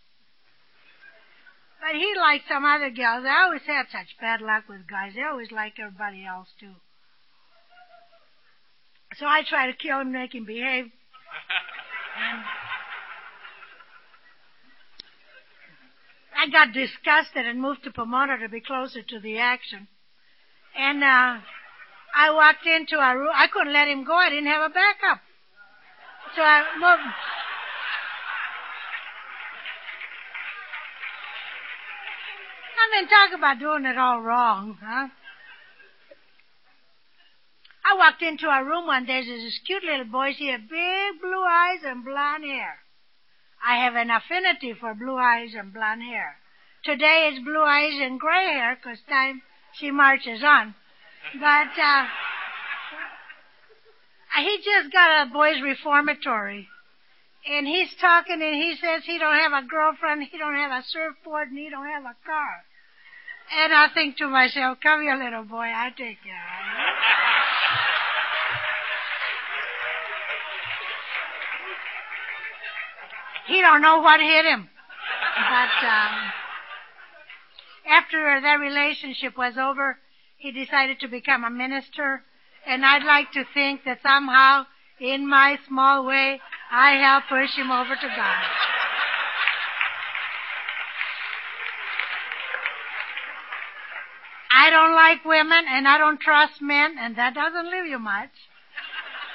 But 1.82 1.96
he 1.96 2.14
liked 2.18 2.46
some 2.50 2.66
other 2.66 2.90
gals. 2.90 3.26
I 3.28 3.44
always 3.46 3.62
had 3.68 3.86
such 3.92 4.18
bad 4.20 4.42
luck 4.42 4.64
with 4.68 4.88
guys. 4.88 5.14
They 5.16 5.22
always 5.22 5.52
like 5.52 5.78
everybody 5.78 6.26
else 6.26 6.48
too. 6.60 6.74
So 9.18 9.28
I 9.28 9.44
try 9.48 9.68
to 9.68 9.78
kill 9.78 10.02
him, 10.02 10.12
make 10.12 10.34
him 10.34 10.46
behave. 10.46 10.86
and 12.18 12.42
I 16.38 16.50
got 16.50 16.74
disgusted 16.74 17.46
and 17.46 17.62
moved 17.62 17.84
to 17.84 17.92
Pomona 17.92 18.38
to 18.40 18.50
be 18.50 18.60
closer 18.60 19.02
to 19.02 19.20
the 19.20 19.40
action. 19.40 19.88
And 20.78 21.04
uh, 21.04 21.40
I 22.16 22.32
walked 22.32 22.66
into 22.66 22.98
a 22.98 23.18
room. 23.18 23.32
I 23.34 23.48
couldn't 23.48 23.74
let 23.74 23.88
him 23.88 24.04
go. 24.04 24.14
I 24.14 24.30
didn't 24.30 24.48
have 24.48 24.70
a 24.70 24.74
backup. 24.74 25.22
So 26.36 26.42
I 26.42 26.64
moved. 26.76 27.14
I 32.78 33.02
mean, 33.02 33.10
talk 33.10 33.38
about 33.38 33.60
doing 33.60 33.86
it 33.86 33.98
all 33.98 34.22
wrong, 34.22 34.78
huh? 34.84 35.08
I 37.88 37.98
walked 37.98 38.22
into 38.22 38.48
a 38.48 38.64
room 38.64 38.88
one 38.88 39.06
day. 39.06 39.24
There's 39.26 39.44
this 39.44 39.60
cute 39.66 39.84
little 39.84 40.06
boy. 40.06 40.34
He 40.34 40.48
had 40.52 40.68
big 40.68 41.22
blue 41.22 41.44
eyes 41.48 41.80
and 41.86 42.04
blonde 42.04 42.44
hair. 42.44 42.80
I 43.66 43.78
have 43.78 43.96
an 43.96 44.12
affinity 44.12 44.74
for 44.74 44.94
blue 44.94 45.18
eyes 45.18 45.56
and 45.58 45.74
blonde 45.74 46.04
hair. 46.04 46.38
Today 46.84 47.32
it's 47.32 47.44
blue 47.44 47.64
eyes 47.64 48.00
and 48.00 48.20
gray 48.20 48.54
hair 48.54 48.76
because 48.76 49.00
time 49.10 49.42
she 49.74 49.90
marches 49.90 50.44
on. 50.44 50.76
But 51.34 51.74
uh, 51.74 52.06
he 54.38 54.58
just 54.64 54.94
got 54.94 55.26
a 55.26 55.32
boys' 55.32 55.62
reformatory, 55.64 56.70
and 57.50 57.66
he's 57.66 57.90
talking 58.00 58.42
and 58.42 58.56
he 58.56 58.76
says 58.80 59.04
he 59.04 59.18
don't 59.18 59.40
have 59.40 59.54
a 59.54 59.66
girlfriend, 59.66 60.28
he 60.32 60.38
don't 60.38 60.56
have 60.56 60.72
a 60.72 60.84
surfboard, 60.86 61.50
and 61.50 61.58
he 61.58 61.70
don't 61.70 61.88
have 61.88 62.04
a 62.04 62.16
car. 62.24 62.66
And 63.52 63.74
I 63.74 63.88
think 63.94 64.18
to 64.18 64.28
myself, 64.28 64.78
come 64.82 65.02
here, 65.02 65.16
little 65.16 65.44
boy, 65.44 65.72
I 65.74 65.90
take 65.90 66.22
care 66.24 66.36
he 73.48 73.62
don't 73.62 73.82
know 73.82 74.00
what 74.00 74.20
hit 74.20 74.46
him. 74.46 74.70
But 75.36 75.86
um, 75.88 76.32
after 77.88 78.42
that 78.42 78.60
relationship 78.60 79.38
was 79.38 79.58
over, 79.58 79.98
he 80.38 80.52
decided 80.52 81.00
to 81.00 81.08
become 81.08 81.44
a 81.44 81.50
minister. 81.50 82.24
And 82.68 82.86
I'd 82.86 83.04
like 83.04 83.32
to 83.34 83.44
think 83.54 83.82
that 83.86 84.02
somehow, 84.02 84.66
in 85.00 85.28
my 85.28 85.58
small 85.68 86.06
way, 86.06 86.42
I 86.72 86.94
helped 86.94 87.30
push 87.30 87.56
him 87.56 87.72
over 87.72 87.96
to 87.96 88.08
God. 88.08 88.46
I 94.52 94.70
don't 94.70 94.96
like 94.96 95.26
women 95.26 95.66
and 95.70 95.88
I 95.88 95.98
don't 95.98 96.20
trust 96.20 96.62
men, 96.62 96.96
and 96.98 97.16
that 97.18 97.36
doesn't 97.36 97.70
leave 97.70 97.86
you 97.86 98.00
much. 98.00 98.32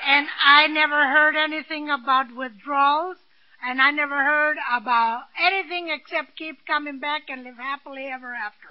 And 0.04 0.26
I 0.44 0.66
never 0.66 1.06
heard 1.06 1.36
anything 1.36 1.90
about 1.90 2.34
withdrawals, 2.34 3.18
and 3.62 3.80
I 3.80 3.90
never 3.90 4.16
heard 4.16 4.56
about 4.72 5.24
anything 5.38 5.88
except 5.88 6.36
keep 6.36 6.66
coming 6.66 6.98
back 6.98 7.22
and 7.28 7.44
live 7.44 7.56
happily 7.56 8.06
ever 8.06 8.34
after. 8.34 8.68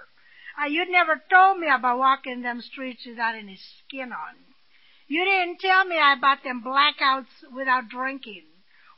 Uh, 0.60 0.66
you 0.66 0.90
never 0.90 1.22
told 1.30 1.58
me 1.58 1.68
about 1.68 1.98
walking 1.98 2.42
them 2.42 2.60
streets 2.60 3.06
without 3.06 3.34
any 3.34 3.56
skin 3.56 4.12
on. 4.12 4.34
You 5.06 5.24
didn't 5.24 5.60
tell 5.60 5.84
me 5.84 5.96
about 5.96 6.42
them 6.44 6.62
blackouts 6.62 7.52
without 7.54 7.88
drinking, 7.88 8.44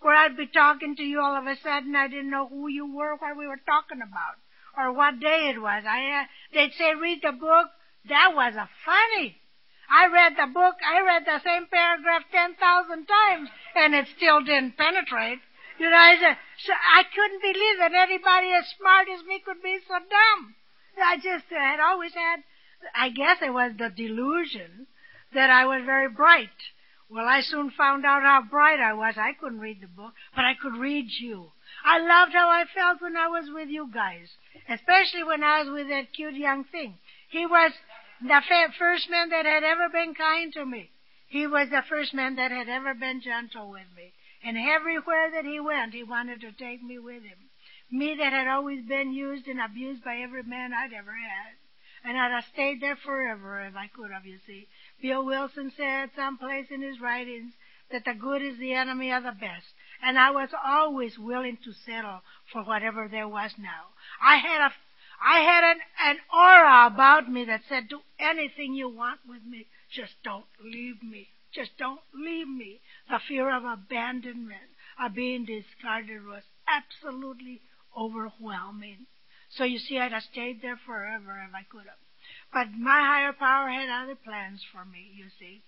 where 0.01 0.15
I'd 0.15 0.37
be 0.37 0.47
talking 0.47 0.97
to 0.97 1.03
you 1.03 1.21
all 1.21 1.37
of 1.37 1.47
a 1.47 1.57
sudden 1.57 1.95
I 1.95 2.09
didn't 2.09 2.31
know 2.31 2.49
who 2.49 2.69
you 2.69 2.87
were, 2.95 3.17
what 3.17 3.37
we 3.37 3.47
were 3.47 3.61
talking 3.65 4.03
about, 4.03 4.37
or 4.77 4.93
what 4.93 5.21
day 5.21 5.53
it 5.55 5.61
was. 5.61 5.85
I 5.87 6.23
uh, 6.23 6.25
they'd 6.53 6.73
say 6.73 6.95
read 6.95 7.21
the 7.23 7.33
book. 7.33 7.69
That 8.09 8.33
was 8.35 8.55
a 8.57 8.69
funny. 8.85 9.37
I 9.89 10.07
read 10.07 10.37
the 10.37 10.53
book, 10.53 10.77
I 10.81 11.01
read 11.03 11.27
the 11.27 11.41
same 11.45 11.67
paragraph 11.67 12.23
10,000 12.33 13.07
times, 13.07 13.51
and 13.77 13.95
it 13.95 14.07
still 14.17 14.41
didn't 14.41 14.79
penetrate. 14.79 15.41
You 15.79 15.91
know, 15.91 15.97
I 15.97 16.17
said, 16.21 16.37
so 16.65 16.73
I 16.73 17.03
couldn't 17.15 17.43
believe 17.43 17.79
that 17.79 17.95
anybody 17.95 18.53
as 18.53 18.69
smart 18.79 19.09
as 19.09 19.25
me 19.27 19.41
could 19.45 19.63
be 19.63 19.79
so 19.87 19.95
dumb. 19.95 20.55
I 21.03 21.17
just 21.17 21.47
had 21.51 21.81
always 21.81 22.13
had, 22.15 22.45
I 22.95 23.09
guess 23.11 23.39
it 23.41 23.53
was 23.53 23.73
the 23.79 23.89
delusion 23.89 24.87
that 25.35 25.51
I 25.51 25.65
was 25.65 25.83
very 25.85 26.09
bright. 26.09 26.51
Well, 27.09 27.27
I 27.29 27.43
soon 27.43 27.71
found 27.71 28.07
out 28.07 28.23
how 28.23 28.43
bright 28.51 28.81
I 28.81 28.95
was. 28.95 29.15
I 29.19 29.33
couldn't 29.35 29.61
read 29.61 29.81
the 29.81 29.87
book, 29.87 30.13
but 30.35 30.45
I 30.45 30.55
could 30.55 30.77
read 30.77 31.07
you. 31.21 31.53
I 31.85 31.99
loved 31.99 32.33
how 32.33 32.49
I 32.49 32.65
felt 32.75 33.03
when 33.03 33.17
I 33.17 33.29
was 33.29 33.51
with 33.53 33.69
you 33.69 33.91
guys, 33.93 34.29
especially 34.69 35.25
when 35.25 35.43
I 35.43 35.63
was 35.63 35.71
with 35.73 35.89
that 35.89 36.13
cute 36.15 36.35
young 36.35 36.65
thing. 36.65 36.99
He 37.29 37.45
was 37.47 37.73
the 38.23 38.41
first 38.79 39.11
man 39.11 39.31
that 39.31 39.45
had 39.45 39.65
ever 39.65 39.89
been 39.91 40.15
kind 40.15 40.53
to 40.55 40.65
me. 40.65 40.91
He 41.29 41.47
was 41.47 41.69
the 41.71 41.83
first 41.89 42.15
man 42.15 42.37
that 42.37 42.51
had 42.51 42.69
ever 42.69 42.95
been 42.95 43.21
gentle 43.21 43.71
with 43.71 43.89
me. 43.97 44.13
And 44.45 44.57
everywhere 44.59 45.31
that 45.31 45.45
he 45.45 45.61
went, 45.61 45.95
he 45.95 46.03
wanted 46.03 46.41
to 46.41 46.53
take 46.53 46.83
me 46.83 46.99
with 46.99 47.23
him. 47.23 47.39
Me 47.91 48.15
that 48.17 48.33
had 48.33 48.49
always 48.49 48.83
been 48.85 49.13
used 49.13 49.47
and 49.47 49.61
abused 49.61 50.03
by 50.05 50.17
every 50.19 50.43
man 50.43 50.73
I'd 50.73 50.93
ever 50.93 51.13
had. 51.13 51.57
And 52.05 52.19
I'd 52.19 52.33
have 52.33 52.45
stayed 52.53 52.81
there 52.81 52.97
forever 52.97 53.61
if 53.61 53.77
I 53.77 53.87
could 53.87 54.11
have, 54.11 54.27
you 54.27 54.39
see. 54.47 54.67
Bill 55.01 55.25
Wilson 55.25 55.71
said 55.77 56.11
someplace 56.17 56.67
in 56.71 56.83
his 56.83 57.01
writings 57.01 57.53
that 57.91 58.05
the 58.05 58.15
good 58.15 58.43
is 58.43 58.59
the 58.59 58.73
enemy 58.75 59.13
of 59.13 59.23
the 59.23 59.33
best. 59.33 59.75
And 60.03 60.19
I 60.19 60.31
was 60.31 60.49
always 60.65 61.19
willing 61.19 61.59
to 61.65 61.73
settle 61.73 62.23
for 62.53 62.65
whatever 62.65 63.07
there 63.09 63.29
was 63.29 63.53
now. 63.59 63.93
I 64.21 64.37
had 64.37 64.67
a 64.67 64.73
I 65.25 65.41
had 65.41 65.63
an, 65.63 65.81
an 66.01 66.19
aura 66.35 66.87
about 66.87 67.31
me 67.31 67.45
that 67.45 67.63
said, 67.69 67.89
do 67.89 68.01
anything 68.19 68.75
you 68.75 68.89
want 68.89 69.21
with 69.29 69.45
me. 69.45 69.69
Just 69.89 70.15
don't 70.25 70.47
leave 70.61 71.01
me. 71.01 71.29
Just 71.53 71.79
don't 71.79 72.01
leave 72.13 72.49
me. 72.49 72.81
The 73.13 73.21
fear 73.29 73.55
of 73.55 73.67
abandonment, 73.67 74.71
of 74.99 75.13
being 75.13 75.45
discarded 75.45 76.25
was 76.25 76.45
absolutely 76.67 77.61
overwhelming. 77.95 79.05
So 79.51 79.65
you 79.65 79.79
see, 79.79 79.99
I'd 79.99 80.13
have 80.13 80.23
stayed 80.23 80.63
there 80.63 80.79
forever 80.79 81.45
if 81.47 81.55
I 81.55 81.63
could 81.63 81.85
have. 81.85 82.01
But 82.55 82.73
my 82.73 83.03
higher 83.03 83.35
power 83.35 83.69
had 83.69 83.91
other 83.91 84.15
plans 84.15 84.65
for 84.73 84.87
me, 84.87 85.13
you 85.15 85.27
see. 85.39 85.61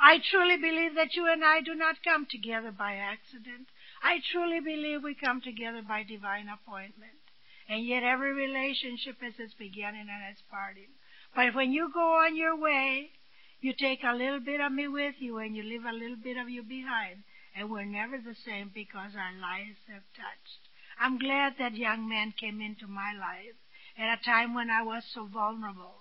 I 0.00 0.18
truly 0.18 0.56
believe 0.56 0.96
that 0.96 1.14
you 1.14 1.30
and 1.30 1.44
I 1.44 1.60
do 1.60 1.76
not 1.76 2.02
come 2.02 2.26
together 2.26 2.72
by 2.72 2.94
accident. 2.96 3.68
I 4.02 4.18
truly 4.32 4.58
believe 4.58 5.04
we 5.04 5.14
come 5.14 5.40
together 5.40 5.82
by 5.82 6.02
divine 6.02 6.48
appointment. 6.48 7.22
And 7.68 7.86
yet 7.86 8.02
every 8.02 8.32
relationship 8.32 9.20
has 9.20 9.38
its 9.38 9.54
beginning 9.54 10.08
and 10.10 10.32
its 10.32 10.42
parting. 10.50 10.90
But 11.32 11.54
when 11.54 11.70
you 11.70 11.92
go 11.94 12.14
on 12.14 12.34
your 12.34 12.56
way, 12.56 13.12
you 13.60 13.72
take 13.72 14.04
a 14.04 14.14
little 14.14 14.40
bit 14.40 14.60
of 14.60 14.72
me 14.72 14.88
with 14.88 15.16
you 15.18 15.38
and 15.38 15.56
you 15.56 15.62
leave 15.62 15.84
a 15.84 15.92
little 15.92 16.16
bit 16.16 16.36
of 16.36 16.48
you 16.48 16.62
behind. 16.62 17.24
And 17.56 17.70
we're 17.70 17.84
never 17.84 18.18
the 18.18 18.36
same 18.46 18.70
because 18.72 19.12
our 19.16 19.34
lives 19.40 19.78
have 19.88 20.04
touched. 20.14 20.62
I'm 21.00 21.18
glad 21.18 21.54
that 21.58 21.74
young 21.74 22.08
man 22.08 22.32
came 22.38 22.60
into 22.60 22.86
my 22.86 23.12
life 23.18 23.56
at 23.98 24.18
a 24.18 24.24
time 24.24 24.54
when 24.54 24.70
I 24.70 24.82
was 24.82 25.02
so 25.12 25.26
vulnerable. 25.26 25.94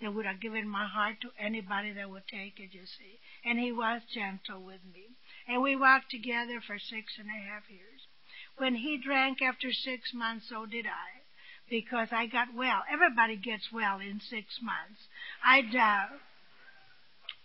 They 0.00 0.08
would 0.08 0.26
have 0.26 0.40
given 0.40 0.68
my 0.68 0.86
heart 0.86 1.20
to 1.22 1.30
anybody 1.38 1.92
that 1.92 2.10
would 2.10 2.26
take 2.26 2.58
it, 2.58 2.74
you 2.74 2.84
see. 2.86 3.20
And 3.44 3.58
he 3.58 3.70
was 3.70 4.02
gentle 4.12 4.62
with 4.62 4.80
me. 4.92 5.14
And 5.46 5.62
we 5.62 5.76
walked 5.76 6.10
together 6.10 6.60
for 6.66 6.78
six 6.78 7.18
and 7.18 7.28
a 7.28 7.52
half 7.52 7.70
years. 7.70 8.06
When 8.56 8.74
he 8.74 8.98
drank 8.98 9.40
after 9.42 9.72
six 9.72 10.12
months, 10.14 10.48
so 10.48 10.66
did 10.66 10.86
I, 10.86 11.22
because 11.68 12.08
I 12.12 12.26
got 12.26 12.54
well. 12.54 12.82
Everybody 12.90 13.36
gets 13.36 13.72
well 13.72 14.00
in 14.00 14.20
six 14.20 14.60
months. 14.62 15.08
I'd, 15.44 15.74
uh, 15.74 16.16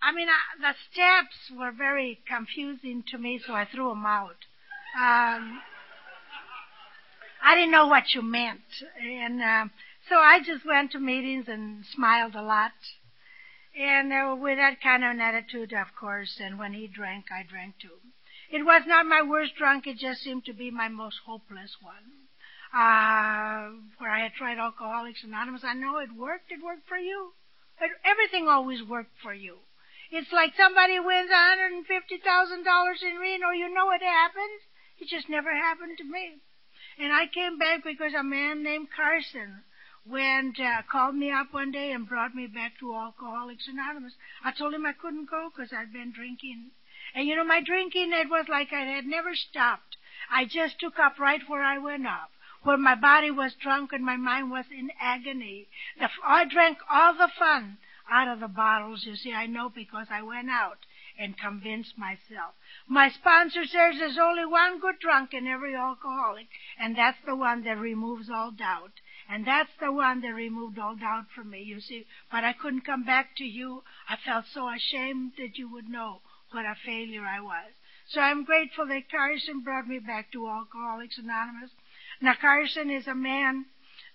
I 0.01 0.13
mean, 0.13 0.27
I, 0.29 0.61
the 0.61 0.75
steps 0.91 1.51
were 1.57 1.71
very 1.71 2.19
confusing 2.27 3.03
to 3.11 3.17
me, 3.17 3.39
so 3.45 3.53
I 3.53 3.65
threw 3.65 3.89
them 3.89 4.05
out. 4.05 4.45
Um, 4.95 5.61
I 7.43 7.55
didn't 7.55 7.71
know 7.71 7.87
what 7.87 8.13
you 8.13 8.21
meant, 8.21 8.61
and 9.01 9.41
uh, 9.41 9.65
so 10.07 10.15
I 10.15 10.39
just 10.39 10.65
went 10.65 10.91
to 10.91 10.99
meetings 10.99 11.47
and 11.47 11.85
smiled 11.85 12.35
a 12.35 12.41
lot. 12.41 12.71
And 13.77 14.11
uh, 14.11 14.35
with 14.35 14.57
that 14.57 14.81
kind 14.81 15.03
of 15.03 15.11
an 15.11 15.21
attitude, 15.21 15.73
of 15.73 15.87
course, 15.99 16.39
and 16.41 16.57
when 16.57 16.73
he 16.73 16.87
drank, 16.87 17.25
I 17.31 17.43
drank 17.43 17.75
too. 17.79 17.99
It 18.49 18.65
was 18.65 18.83
not 18.87 19.05
my 19.05 19.21
worst 19.21 19.55
drunk, 19.57 19.85
it 19.85 19.97
just 19.97 20.21
seemed 20.21 20.45
to 20.45 20.53
be 20.53 20.71
my 20.71 20.87
most 20.87 21.19
hopeless 21.25 21.77
one. 21.81 22.27
Uh, 22.73 23.71
where 23.97 24.11
I 24.11 24.21
had 24.23 24.33
tried 24.33 24.57
Alcoholics 24.57 25.23
Anonymous, 25.23 25.63
I 25.63 25.73
know 25.73 25.97
it 25.97 26.11
worked, 26.15 26.51
it 26.51 26.63
worked 26.63 26.87
for 26.87 26.97
you. 26.97 27.33
But 27.79 27.89
everything 28.03 28.47
always 28.47 28.83
worked 28.83 29.17
for 29.21 29.33
you. 29.33 29.59
It's 30.11 30.31
like 30.31 30.53
somebody 30.57 30.99
wins 30.99 31.29
$150,000 31.29 33.03
in 33.03 33.17
Reno, 33.17 33.49
you 33.51 33.73
know 33.73 33.91
it 33.91 34.01
happens. 34.01 34.61
It 34.99 35.07
just 35.07 35.29
never 35.29 35.51
happened 35.51 35.97
to 35.99 36.03
me. 36.03 36.41
And 36.97 37.13
I 37.13 37.27
came 37.27 37.57
back 37.57 37.83
because 37.83 38.13
a 38.13 38.23
man 38.23 38.63
named 38.63 38.89
Carson 38.95 39.63
went, 40.05 40.59
uh, 40.59 40.81
called 40.91 41.15
me 41.15 41.31
up 41.31 41.53
one 41.53 41.71
day 41.71 41.91
and 41.91 42.07
brought 42.07 42.35
me 42.35 42.47
back 42.47 42.79
to 42.79 42.95
Alcoholics 42.95 43.67
Anonymous. 43.67 44.13
I 44.43 44.51
told 44.51 44.73
him 44.73 44.85
I 44.85 44.93
couldn't 44.93 45.29
go 45.29 45.49
because 45.49 45.71
I'd 45.71 45.93
been 45.93 46.11
drinking 46.11 46.71
and 47.15 47.27
you 47.27 47.35
know, 47.35 47.43
my 47.43 47.59
drinking, 47.59 48.13
it 48.13 48.29
was 48.29 48.47
like 48.47 48.71
I 48.71 48.81
had 48.81 49.05
never 49.05 49.35
stopped. 49.35 49.97
I 50.29 50.45
just 50.45 50.79
took 50.79 50.99
up 50.99 51.17
right 51.17 51.41
where 51.47 51.63
I 51.63 51.79
went 51.79 52.05
up, 52.05 52.29
where 52.61 52.77
my 52.77 52.93
body 52.93 53.31
was 53.31 53.55
drunk 53.55 53.93
and 53.93 54.05
my 54.05 54.15
mind 54.15 54.51
was 54.51 54.65
in 54.69 54.91
agony. 54.99 55.67
The, 55.97 56.09
I 56.23 56.45
drank 56.45 56.77
all 56.89 57.13
the 57.13 57.29
fun 57.39 57.79
out 58.09 58.27
of 58.27 58.39
the 58.39 58.47
bottles, 58.47 59.05
you 59.05 59.15
see, 59.15 59.33
I 59.33 59.45
know 59.45 59.69
because 59.69 60.07
I 60.09 60.21
went 60.21 60.49
out 60.49 60.79
and 61.17 61.37
convinced 61.37 61.97
myself. 61.97 62.55
My 62.87 63.09
sponsor 63.09 63.65
says 63.65 63.95
there's 63.97 64.17
only 64.17 64.45
one 64.45 64.79
good 64.79 64.99
drunk 64.99 65.33
in 65.33 65.47
every 65.47 65.75
alcoholic, 65.75 66.47
and 66.79 66.95
that's 66.95 67.17
the 67.25 67.35
one 67.35 67.63
that 67.65 67.77
removes 67.77 68.29
all 68.29 68.51
doubt. 68.51 68.93
And 69.29 69.45
that's 69.45 69.69
the 69.79 69.91
one 69.91 70.21
that 70.21 70.33
removed 70.33 70.79
all 70.79 70.95
doubt 70.95 71.25
from 71.35 71.51
me, 71.51 71.61
you 71.61 71.79
see. 71.81 72.07
But 72.31 72.43
I 72.43 72.53
couldn't 72.53 72.81
come 72.85 73.03
back 73.03 73.35
to 73.37 73.43
you. 73.43 73.83
I 74.07 74.15
felt 74.15 74.45
so 74.51 74.69
ashamed 74.69 75.33
that 75.37 75.57
you 75.57 75.71
would 75.71 75.87
know 75.87 76.21
what 76.51 76.65
a 76.65 76.75
failure 76.83 77.25
I 77.25 77.39
was. 77.39 77.71
So 78.07 78.21
I'm 78.21 78.43
grateful 78.43 78.87
that 78.87 79.11
Carson 79.11 79.61
brought 79.61 79.87
me 79.87 79.99
back 79.99 80.31
to 80.31 80.47
Alcoholics 80.47 81.19
Anonymous. 81.19 81.69
Now 82.21 82.33
Carson 82.41 82.89
is 82.89 83.07
a 83.07 83.13
man 83.13 83.65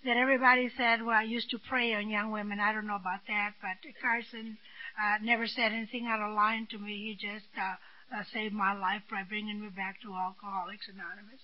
that 0.05 0.17
everybody 0.17 0.69
said, 0.77 1.01
well, 1.01 1.17
I 1.17 1.23
used 1.23 1.49
to 1.49 1.59
prey 1.59 1.93
on 1.93 2.09
young 2.09 2.31
women. 2.31 2.59
I 2.59 2.71
don't 2.71 2.87
know 2.87 2.95
about 2.95 3.25
that, 3.27 3.53
but 3.61 3.81
Carson 4.01 4.57
uh, 5.01 5.17
never 5.21 5.47
said 5.47 5.73
anything 5.73 6.05
out 6.07 6.21
of 6.21 6.35
line 6.35 6.67
to 6.71 6.77
me. 6.77 7.09
He 7.09 7.13
just 7.17 7.49
uh, 7.57 7.75
uh, 8.13 8.23
saved 8.31 8.53
my 8.53 8.73
life 8.73 9.01
by 9.09 9.23
bringing 9.27 9.61
me 9.61 9.69
back 9.69 10.01
to 10.01 10.13
Alcoholics 10.13 10.87
Anonymous. 10.93 11.41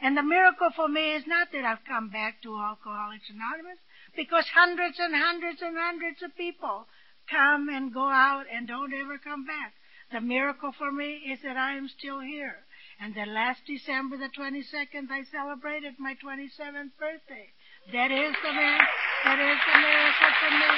And 0.00 0.16
the 0.16 0.22
miracle 0.22 0.70
for 0.74 0.88
me 0.88 1.14
is 1.14 1.26
not 1.26 1.48
that 1.52 1.64
I've 1.64 1.84
come 1.86 2.08
back 2.08 2.40
to 2.42 2.56
Alcoholics 2.56 3.28
Anonymous, 3.28 3.78
because 4.16 4.46
hundreds 4.54 4.98
and 4.98 5.14
hundreds 5.14 5.60
and 5.60 5.76
hundreds 5.76 6.22
of 6.22 6.36
people 6.36 6.86
come 7.28 7.68
and 7.68 7.92
go 7.92 8.08
out 8.08 8.44
and 8.50 8.66
don't 8.66 8.94
ever 8.94 9.18
come 9.18 9.44
back. 9.44 9.74
The 10.12 10.20
miracle 10.20 10.72
for 10.72 10.90
me 10.90 11.28
is 11.28 11.40
that 11.42 11.56
I 11.56 11.76
am 11.76 11.88
still 11.88 12.20
here. 12.20 12.64
And 13.00 13.14
that 13.14 13.28
last 13.28 13.60
December 13.66 14.16
the 14.16 14.30
22nd, 14.32 15.10
I 15.10 15.22
celebrated 15.30 15.94
my 15.98 16.14
27th 16.14 16.96
birthday. 16.98 17.52
That 17.88 18.12
is 18.12 18.36
the 18.44 18.52
man, 18.52 18.80
that 19.24 19.40
is 19.40 19.58
the 19.64 19.78
miracle 19.80 20.32
for 20.44 20.52
me. 20.52 20.72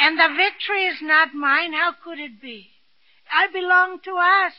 And 0.00 0.16
the 0.16 0.32
victory 0.40 0.86
is 0.86 0.96
not 1.02 1.34
mine. 1.34 1.74
How 1.74 1.92
could 2.02 2.18
it 2.18 2.40
be? 2.40 2.70
I 3.30 3.52
belong 3.52 4.00
to 4.04 4.16
us. 4.16 4.54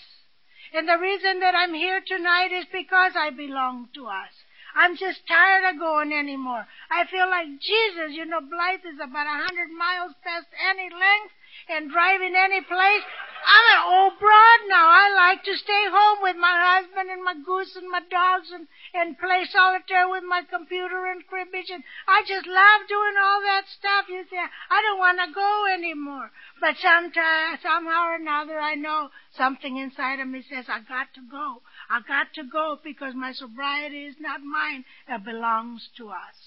And 0.73 0.87
the 0.87 1.01
reason 1.01 1.39
that 1.39 1.55
I'm 1.55 1.73
here 1.73 2.01
tonight 2.05 2.53
is 2.53 2.65
because 2.71 3.13
I 3.17 3.31
belong 3.31 3.89
to 3.95 4.05
us. 4.05 4.29
I'm 4.75 4.95
just 4.95 5.25
tired 5.27 5.73
of 5.73 5.79
going 5.81 6.13
anymore. 6.13 6.67
I 6.91 7.09
feel 7.09 7.27
like 7.27 7.47
Jesus, 7.59 8.13
you 8.13 8.25
know, 8.25 8.41
Blythe 8.41 8.85
is 8.85 9.01
about 9.01 9.25
a 9.25 9.41
hundred 9.41 9.73
miles 9.73 10.13
past 10.23 10.47
any 10.69 10.87
length 10.87 11.33
and 11.67 11.91
driving 11.91 12.35
any 12.37 12.61
place. 12.61 13.03
I'm 13.41 13.65
an 13.73 13.83
old 13.89 14.19
broad 14.19 14.59
now. 14.69 14.85
I 14.85 15.09
like 15.15 15.43
to 15.43 15.57
stay 15.57 15.83
home 15.89 16.19
with 16.21 16.37
my 16.37 16.77
husband 16.77 17.09
and 17.09 17.23
my 17.23 17.33
goose 17.33 17.75
and 17.75 17.89
my 17.89 18.01
dogs 18.09 18.51
and, 18.53 18.67
and 18.93 19.17
play 19.17 19.45
solitaire 19.49 20.09
with 20.09 20.23
my 20.23 20.43
computer 20.45 21.09
and 21.09 21.25
cribbage 21.25 21.69
and 21.73 21.83
I 22.07 22.21
just 22.27 22.45
love 22.45 22.87
doing 22.87 23.17
all 23.17 23.41
that 23.41 23.65
stuff. 23.67 24.05
You 24.09 24.23
say, 24.29 24.37
I 24.37 24.81
don't 24.81 24.99
want 24.99 25.19
to 25.25 25.33
go 25.33 25.65
anymore. 25.73 26.31
But 26.59 26.77
sometime, 26.77 27.57
somehow 27.63 28.13
or 28.13 28.15
another 28.15 28.59
I 28.59 28.75
know 28.75 29.09
something 29.35 29.77
inside 29.77 30.19
of 30.19 30.27
me 30.27 30.43
says, 30.47 30.65
I 30.69 30.81
got 30.81 31.13
to 31.15 31.21
go. 31.29 31.61
I 31.89 32.01
got 32.07 32.33
to 32.35 32.43
go 32.43 32.77
because 32.83 33.15
my 33.15 33.33
sobriety 33.33 34.05
is 34.05 34.15
not 34.19 34.41
mine. 34.41 34.85
It 35.09 35.25
belongs 35.25 35.89
to 35.97 36.09
us. 36.09 36.37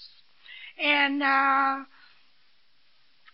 And, 0.79 1.21
uh, 1.21 1.83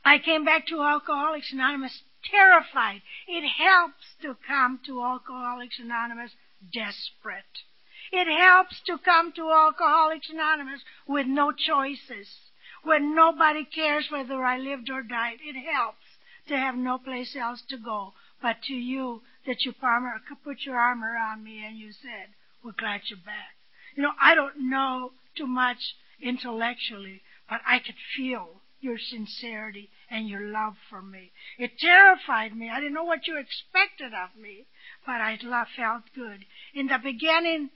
I 0.04 0.18
came 0.18 0.46
back 0.46 0.66
to 0.68 0.82
Alcoholics 0.82 1.54
Anonymous 1.54 2.02
terrified. 2.30 3.02
It 3.28 3.48
helps 3.48 4.16
to 4.22 4.36
come 4.48 4.80
to 4.86 5.02
Alcoholics 5.02 5.80
Anonymous 5.80 6.32
desperate. 6.74 7.64
It 8.12 8.28
helps 8.28 8.82
to 8.88 8.98
come 8.98 9.32
to 9.34 9.52
Alcoholics 9.52 10.30
Anonymous 10.30 10.82
with 11.08 11.28
no 11.28 11.52
choices, 11.52 12.28
when 12.84 13.16
nobody 13.16 13.64
cares 13.64 14.10
whether 14.10 14.44
I 14.44 14.58
lived 14.58 14.90
or 14.90 15.02
died. 15.04 15.40
It 15.42 15.56
helps 15.56 16.18
to 16.48 16.58
have 16.58 16.76
no 16.76 16.98
place 16.98 17.36
else 17.36 17.62
to 17.70 17.78
go 17.78 18.14
but 18.42 18.64
to 18.64 18.74
you 18.74 19.22
that 19.46 19.64
you 19.64 19.74
put 20.44 20.66
your 20.66 20.78
arm 20.78 21.04
around 21.04 21.44
me 21.44 21.64
and 21.66 21.78
you 21.78 21.92
said, 21.92 22.30
we're 22.64 22.72
glad 22.72 23.02
you're 23.06 23.20
back. 23.20 23.56
You 23.96 24.04
know, 24.04 24.14
I 24.20 24.36
don't 24.36 24.70
know 24.70 25.12
too 25.36 25.48
much 25.48 25.96
intellectually, 26.22 27.22
but 27.50 27.62
I 27.66 27.80
could 27.80 27.96
feel 28.16 28.62
your 28.82 28.98
sincerity 28.98 29.90
and 30.10 30.28
your 30.28 30.42
love 30.42 30.74
for 30.90 31.02
me. 31.02 31.32
It 31.58 31.78
terrified 31.80 32.56
me. 32.56 32.70
I 32.70 32.80
didn't 32.80 32.94
know 32.94 33.04
what 33.04 33.28
you 33.28 33.38
expected 33.38 34.14
of 34.14 34.42
me, 34.42 34.66
but 35.06 35.22
I 35.22 35.38
felt 35.76 36.04
good. 36.14 36.46
In 36.74 36.88
the 36.88 37.00
beginning, 37.02 37.70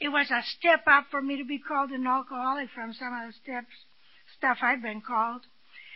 it 0.00 0.08
was 0.08 0.30
a 0.30 0.42
step 0.58 0.82
up 0.86 1.06
for 1.10 1.22
me 1.22 1.38
to 1.38 1.44
be 1.44 1.58
called 1.58 1.90
an 1.90 2.06
alcoholic 2.06 2.70
from 2.74 2.92
some 2.92 3.12
of 3.12 3.28
the 3.28 3.32
steps, 3.42 3.74
stuff 4.36 4.58
I'd 4.62 4.82
been 4.82 5.00
called. 5.00 5.42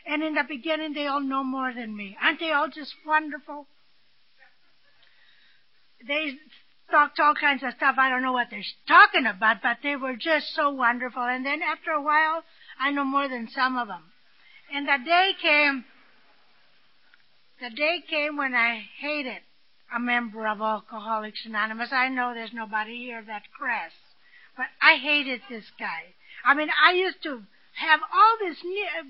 And 0.07 0.23
in 0.23 0.35
the 0.35 0.45
beginning, 0.49 0.95
they 0.95 1.07
all 1.07 1.21
know 1.21 1.43
more 1.43 1.73
than 1.75 1.97
me. 1.97 2.17
Aren't 2.23 2.41
they 2.41 2.53
all 2.53 2.69
just 2.69 2.95
wonderful? 3.05 3.67
They 6.07 6.35
talked 6.91 7.19
all 7.19 7.35
kinds 7.35 7.63
of 7.65 7.73
stuff. 7.77 7.97
I 7.99 8.09
don't 8.09 8.23
know 8.23 8.33
what 8.33 8.49
they're 8.51 8.63
talking 8.87 9.27
about, 9.27 9.63
but 9.63 9.79
they 9.83 9.97
were 9.97 10.15
just 10.15 10.55
so 10.55 10.71
wonderful. 10.71 11.23
And 11.23 11.45
then 11.45 11.61
after 11.63 11.91
a 11.91 12.03
while, 12.03 12.45
I 12.79 12.93
know 12.93 13.05
more 13.05 13.29
than 13.29 13.49
some 13.49 13.77
of 13.77 13.89
them. 13.89 14.05
And 14.73 14.87
the 14.87 14.99
day 15.05 15.33
came, 15.41 15.85
the 17.61 17.71
day 17.71 18.03
came 18.09 18.37
when 18.37 18.55
I 18.55 18.83
hated 19.01 19.43
a 19.95 20.01
member 20.01 20.47
of 20.47 20.61
Alcoholics 20.61 21.47
Anonymous. 21.47 21.93
I 21.93 22.09
know 22.09 22.35
there's 22.35 22.53
nobody 22.53 22.99
here 22.99 23.23
that 23.27 23.43
crass, 23.57 23.93
but 24.57 24.67
I 24.83 24.97
hated 24.97 25.41
this 25.49 25.64
guy. 25.79 26.14
I 26.45 26.55
mean, 26.55 26.69
I 26.85 26.93
used 26.93 27.23
to 27.23 27.43
have 27.77 28.01
all 28.01 28.37
this 28.41 28.57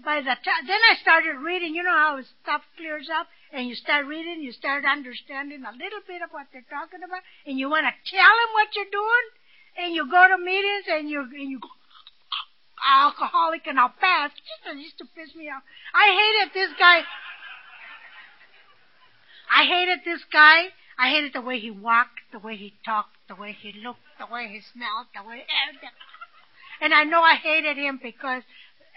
by 0.04 0.20
the 0.20 0.34
time, 0.42 0.66
then 0.66 0.82
I 0.90 0.96
started 1.00 1.38
reading, 1.38 1.74
you 1.74 1.82
know 1.82 1.94
how 1.94 2.20
stuff 2.42 2.62
clears 2.76 3.08
up, 3.08 3.28
and 3.52 3.68
you 3.68 3.74
start 3.74 4.06
reading, 4.06 4.42
you 4.42 4.52
start 4.52 4.84
understanding 4.84 5.62
a 5.62 5.70
little 5.72 6.02
bit 6.06 6.20
of 6.20 6.30
what 6.30 6.46
they're 6.52 6.66
talking 6.68 7.02
about, 7.06 7.22
and 7.46 7.58
you 7.58 7.70
want 7.70 7.86
to 7.86 7.94
tell 8.10 8.26
them 8.26 8.50
what 8.54 8.74
you're 8.74 8.90
doing, 8.90 9.26
and 9.78 9.94
you 9.94 10.10
go 10.10 10.26
to 10.28 10.38
meetings, 10.42 10.86
and 10.90 11.08
you, 11.08 11.20
and 11.20 11.50
you 11.50 11.60
go, 11.60 11.68
alcoholic 12.86 13.66
and 13.66 13.78
I'll 13.78 13.94
pass. 14.00 14.30
Just 14.64 14.78
used 14.78 14.98
to 14.98 15.04
piss 15.16 15.34
me 15.34 15.50
off. 15.50 15.62
I 15.94 16.14
hated 16.14 16.54
this 16.54 16.70
guy. 16.78 17.02
I 19.50 19.64
hated 19.64 20.00
this 20.04 20.22
guy. 20.32 20.68
I 20.98 21.10
hated 21.10 21.32
the 21.34 21.42
way 21.42 21.58
he 21.58 21.70
walked, 21.70 22.20
the 22.32 22.38
way 22.38 22.56
he 22.56 22.74
talked, 22.84 23.16
the 23.28 23.34
way 23.34 23.52
he 23.52 23.72
looked, 23.72 24.00
the 24.18 24.26
way 24.26 24.48
he 24.48 24.60
smelled, 24.60 25.06
the 25.14 25.28
way 25.28 25.44
and 26.80 26.94
I 26.94 27.04
know 27.04 27.20
I 27.22 27.36
hated 27.36 27.76
him 27.76 27.98
because 28.02 28.42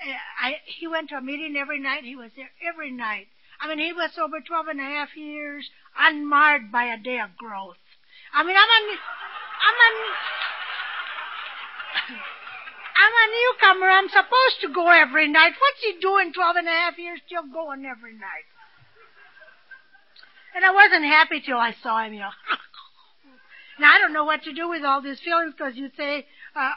uh, 0.05 0.13
I 0.41 0.55
he 0.65 0.87
went 0.87 1.09
to 1.09 1.15
a 1.15 1.21
meeting 1.21 1.55
every 1.57 1.79
night. 1.79 2.03
He 2.03 2.15
was 2.15 2.31
there 2.35 2.51
every 2.67 2.91
night. 2.91 3.27
I 3.61 3.67
mean, 3.67 3.79
he 3.79 3.93
was 3.93 4.11
over 4.17 4.39
twelve 4.41 4.67
and 4.67 4.79
a 4.79 4.83
half 4.83 5.15
years, 5.15 5.69
unmarred 5.97 6.71
by 6.71 6.85
a 6.85 6.97
day 6.97 7.19
of 7.19 7.35
growth. 7.37 7.77
I 8.33 8.43
mean, 8.43 8.55
I'm 8.55 8.69
a, 8.69 8.97
I'm 9.67 9.75
a, 12.17 12.38
I'm 12.99 13.15
a 13.15 13.27
newcomer. 13.31 13.89
I'm 13.89 14.09
supposed 14.09 14.59
to 14.61 14.73
go 14.73 14.89
every 14.91 15.27
night. 15.27 15.53
What's 15.55 15.81
he 15.81 16.01
doing 16.01 16.33
12 16.33 16.55
and 16.57 16.67
a 16.67 16.71
half 16.71 16.97
years 16.97 17.21
still 17.25 17.47
going 17.47 17.85
every 17.85 18.13
night? 18.13 18.47
And 20.55 20.65
I 20.65 20.71
wasn't 20.71 21.05
happy 21.05 21.41
till 21.45 21.57
I 21.57 21.75
saw 21.81 22.03
him, 22.03 22.13
you 22.13 22.19
know. 22.19 22.35
now, 23.79 23.95
I 23.95 23.99
don't 23.99 24.13
know 24.13 24.25
what 24.25 24.43
to 24.43 24.53
do 24.53 24.67
with 24.67 24.83
all 24.83 25.01
these 25.01 25.19
feelings 25.21 25.53
because 25.55 25.75
you 25.75 25.89
say 25.95 26.25
uh, 26.55 26.71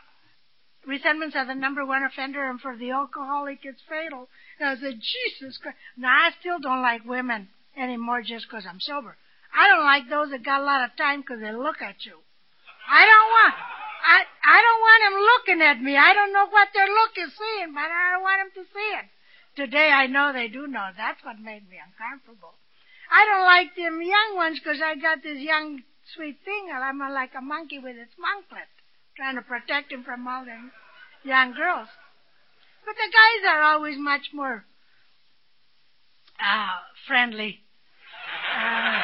resentments 0.87 1.35
are 1.35 1.47
the 1.47 1.55
number 1.55 1.85
one 1.85 2.05
offender 2.05 2.49
and 2.49 2.61
for 2.61 2.77
the 2.77 2.91
alcoholic 2.91 3.61
it's 3.65 3.83
fatal. 3.89 4.29
And 4.61 4.69
I 4.69 4.75
said, 4.77 5.01
Jesus 5.01 5.59
Christ. 5.59 5.79
Now, 5.97 6.15
I 6.15 6.31
still 6.39 6.61
don't 6.61 6.83
like 6.83 7.05
women 7.05 7.49
anymore 7.77 8.23
just 8.23 8.47
because 8.49 8.65
I'm 8.69 8.81
sober. 8.81 9.17
I 9.51 9.69
don't 9.69 9.85
like 9.85 10.09
those 10.09 10.31
that 10.31 10.45
got 10.45 10.61
a 10.61 10.65
lot 10.65 10.85
of 10.85 10.97
time 10.97 11.21
because 11.21 11.41
they 11.41 11.53
look 11.53 11.83
at 11.83 12.07
you. 12.07 12.23
I 12.89 13.07
don't 13.07 13.31
want. 13.33 13.82
I 14.03 14.27
I 14.27 14.59
don't 14.61 14.83
want 14.83 15.01
them 15.03 15.17
looking 15.23 15.61
at 15.63 15.79
me. 15.81 15.97
I 15.97 16.13
don't 16.15 16.33
know 16.33 16.47
what 16.51 16.69
their 16.75 16.87
look 16.87 17.15
is 17.17 17.33
seeing, 17.39 17.75
but 17.75 17.87
I 17.87 18.13
don't 18.13 18.23
want 18.23 18.41
them 18.43 18.53
to 18.63 18.65
see 18.69 18.91
it. 18.99 19.07
Today 19.55 19.91
I 19.91 20.07
know 20.07 20.33
they 20.33 20.49
do 20.49 20.67
know. 20.67 20.91
That's 20.97 21.23
what 21.25 21.39
made 21.39 21.69
me 21.71 21.79
uncomfortable. 21.79 22.55
I 23.11 23.25
don't 23.29 23.45
like 23.45 23.77
them 23.77 24.01
young 24.01 24.37
ones 24.37 24.59
because 24.59 24.81
I 24.81 24.97
got 24.97 25.23
this 25.23 25.39
young 25.39 25.83
sweet 26.17 26.39
thing 26.45 26.69
and 26.73 26.83
I'm 26.83 26.99
like 26.99 27.33
a 27.37 27.43
monkey 27.43 27.79
with 27.79 27.97
its 27.97 28.15
monklet, 28.19 28.69
trying 29.17 29.37
to 29.37 29.43
protect 29.43 29.93
him 29.93 30.03
from 30.03 30.27
all 30.27 30.45
them 30.45 30.73
young 31.23 31.53
girls. 31.53 31.89
But 32.85 32.97
the 32.97 33.13
guys 33.13 33.55
are 33.55 33.63
always 33.63 33.99
much 33.99 34.33
more 34.33 34.65
uh, 36.41 36.81
friendly. 37.07 37.61
Uh, 38.57 39.02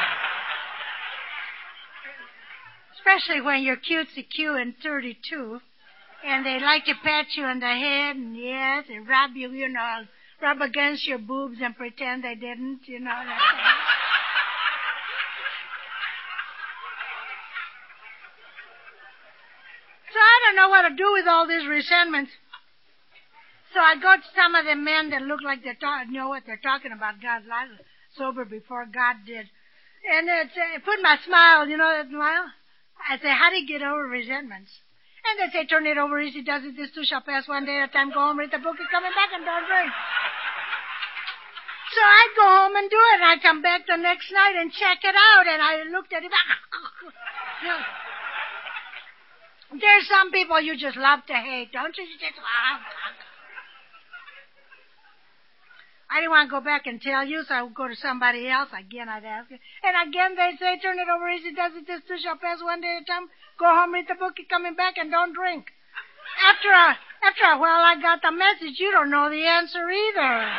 especially 2.99 3.41
when 3.41 3.63
you're 3.63 3.77
cutesy 3.77 4.27
cute 4.29 4.59
and 4.59 4.73
32, 4.83 5.59
and 6.25 6.45
they 6.45 6.59
like 6.59 6.85
to 6.85 6.93
pat 7.03 7.27
you 7.35 7.43
on 7.43 7.59
the 7.59 7.65
head, 7.65 8.15
and 8.15 8.35
yes, 8.35 8.85
and 8.89 9.07
rub 9.07 9.31
you, 9.35 9.49
you 9.51 9.69
know, 9.69 10.03
rub 10.41 10.61
against 10.61 11.07
your 11.07 11.17
boobs 11.17 11.57
and 11.61 11.75
pretend 11.75 12.23
they 12.23 12.35
didn't, 12.35 12.81
you 12.85 12.99
know. 12.99 13.11
That 13.11 13.39
so 20.11 20.19
I 20.19 20.39
don't 20.45 20.55
know 20.55 20.69
what 20.69 20.89
to 20.89 20.95
do 20.95 21.11
with 21.13 21.27
all 21.27 21.47
these 21.47 21.67
resentments. 21.67 22.31
So 23.73 23.79
I 23.79 23.95
go 24.01 24.15
to 24.15 24.23
some 24.35 24.55
of 24.55 24.65
the 24.65 24.75
men 24.75 25.11
that 25.11 25.21
look 25.21 25.41
like 25.43 25.63
they 25.63 25.77
know 26.09 26.29
what 26.29 26.43
they're 26.45 26.59
talking 26.61 26.91
about. 26.91 27.21
God, 27.21 27.43
I 27.53 27.67
was 27.69 27.79
sober 28.17 28.43
before 28.43 28.85
God 28.85 29.17
did. 29.27 29.45
And 30.11 30.27
uh, 30.27 30.49
it 30.75 30.83
put 30.83 31.01
my 31.03 31.17
smile, 31.23 31.67
you 31.67 31.77
know 31.77 31.91
that 31.91 32.09
smile? 32.09 32.49
I 33.09 33.17
say, 33.17 33.33
how 33.33 33.49
do 33.49 33.57
you 33.57 33.65
get 33.65 33.81
over 33.81 34.05
resentments? 34.05 34.69
And 35.25 35.41
they 35.41 35.49
say, 35.51 35.65
turn 35.65 35.89
it 35.89 35.97
over 35.97 36.21
easy, 36.21 36.45
does 36.45 36.61
it, 36.63 36.77
this 36.77 36.93
too 36.93 37.03
shall 37.03 37.25
pass 37.25 37.49
one 37.49 37.65
day 37.65 37.81
at 37.81 37.89
a 37.89 37.91
time, 37.91 38.13
go 38.13 38.21
home, 38.21 38.37
read 38.37 38.53
the 38.53 38.61
book, 38.61 38.77
and 38.77 38.87
coming 38.93 39.11
back 39.17 39.33
and 39.33 39.43
don't 39.43 39.65
drink. 39.65 39.89
So 41.89 42.01
I 42.05 42.23
go 42.37 42.45
home 42.45 42.75
and 42.77 42.85
do 42.85 43.01
it, 43.01 43.17
and 43.17 43.25
I 43.25 43.41
come 43.41 43.65
back 43.65 43.89
the 43.89 43.97
next 43.97 44.29
night 44.31 44.61
and 44.61 44.71
check 44.71 45.01
it 45.01 45.17
out, 45.17 45.49
and 45.49 45.57
I 45.57 45.89
looked 45.89 46.13
at 46.13 46.21
it. 46.21 46.29
There's 49.73 50.07
some 50.07 50.29
people 50.29 50.61
you 50.61 50.77
just 50.77 50.97
love 50.97 51.25
to 51.25 51.33
hate, 51.33 51.73
don't 51.73 51.97
you? 51.97 52.05
You 52.05 52.17
just 52.21 52.37
love. 52.37 52.81
I 56.09 56.21
didn't 56.21 56.31
want 56.31 56.49
to 56.49 56.57
go 56.57 56.61
back 56.61 56.87
and 56.87 56.99
tell 56.99 57.23
you, 57.23 57.43
so 57.47 57.53
I 57.53 57.61
would 57.61 57.75
go 57.75 57.87
to 57.87 57.95
somebody 57.95 58.49
else. 58.49 58.69
Again, 58.73 59.07
I'd 59.07 59.23
ask 59.23 59.51
you. 59.51 59.59
And 59.83 60.09
again, 60.09 60.33
they'd 60.35 60.57
say, 60.57 60.79
turn 60.81 60.97
it 60.97 61.07
over 61.07 61.29
easy, 61.29 61.53
does 61.53 61.73
it, 61.77 61.85
this 61.85 62.01
too 62.07 62.17
shall 62.17 62.37
pass 62.37 62.63
one 62.63 62.81
day 62.81 62.97
at 62.97 63.03
a 63.03 63.05
time. 63.05 63.29
Go 63.59 63.69
home, 63.69 63.93
read 63.93 64.07
the 64.09 64.15
book, 64.15 64.33
you're 64.37 64.49
coming 64.49 64.73
back, 64.73 64.97
and 64.97 65.11
don't 65.11 65.33
drink. 65.33 65.69
After 66.49 66.69
a, 66.69 66.97
after 67.21 67.45
a 67.53 67.59
while, 67.59 67.81
I 67.85 68.01
got 68.01 68.21
the 68.21 68.31
message. 68.31 68.79
You 68.79 68.91
don't 68.91 69.11
know 69.11 69.29
the 69.29 69.45
answer 69.45 69.85
either. 69.89 70.49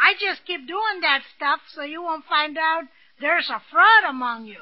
I 0.00 0.14
just 0.20 0.46
keep 0.46 0.66
doing 0.66 1.00
that 1.02 1.20
stuff 1.36 1.60
so 1.74 1.82
you 1.82 2.00
won't 2.00 2.24
find 2.24 2.56
out 2.56 2.84
there's 3.20 3.50
a 3.50 3.60
fraud 3.70 4.04
among 4.08 4.46
you. 4.46 4.60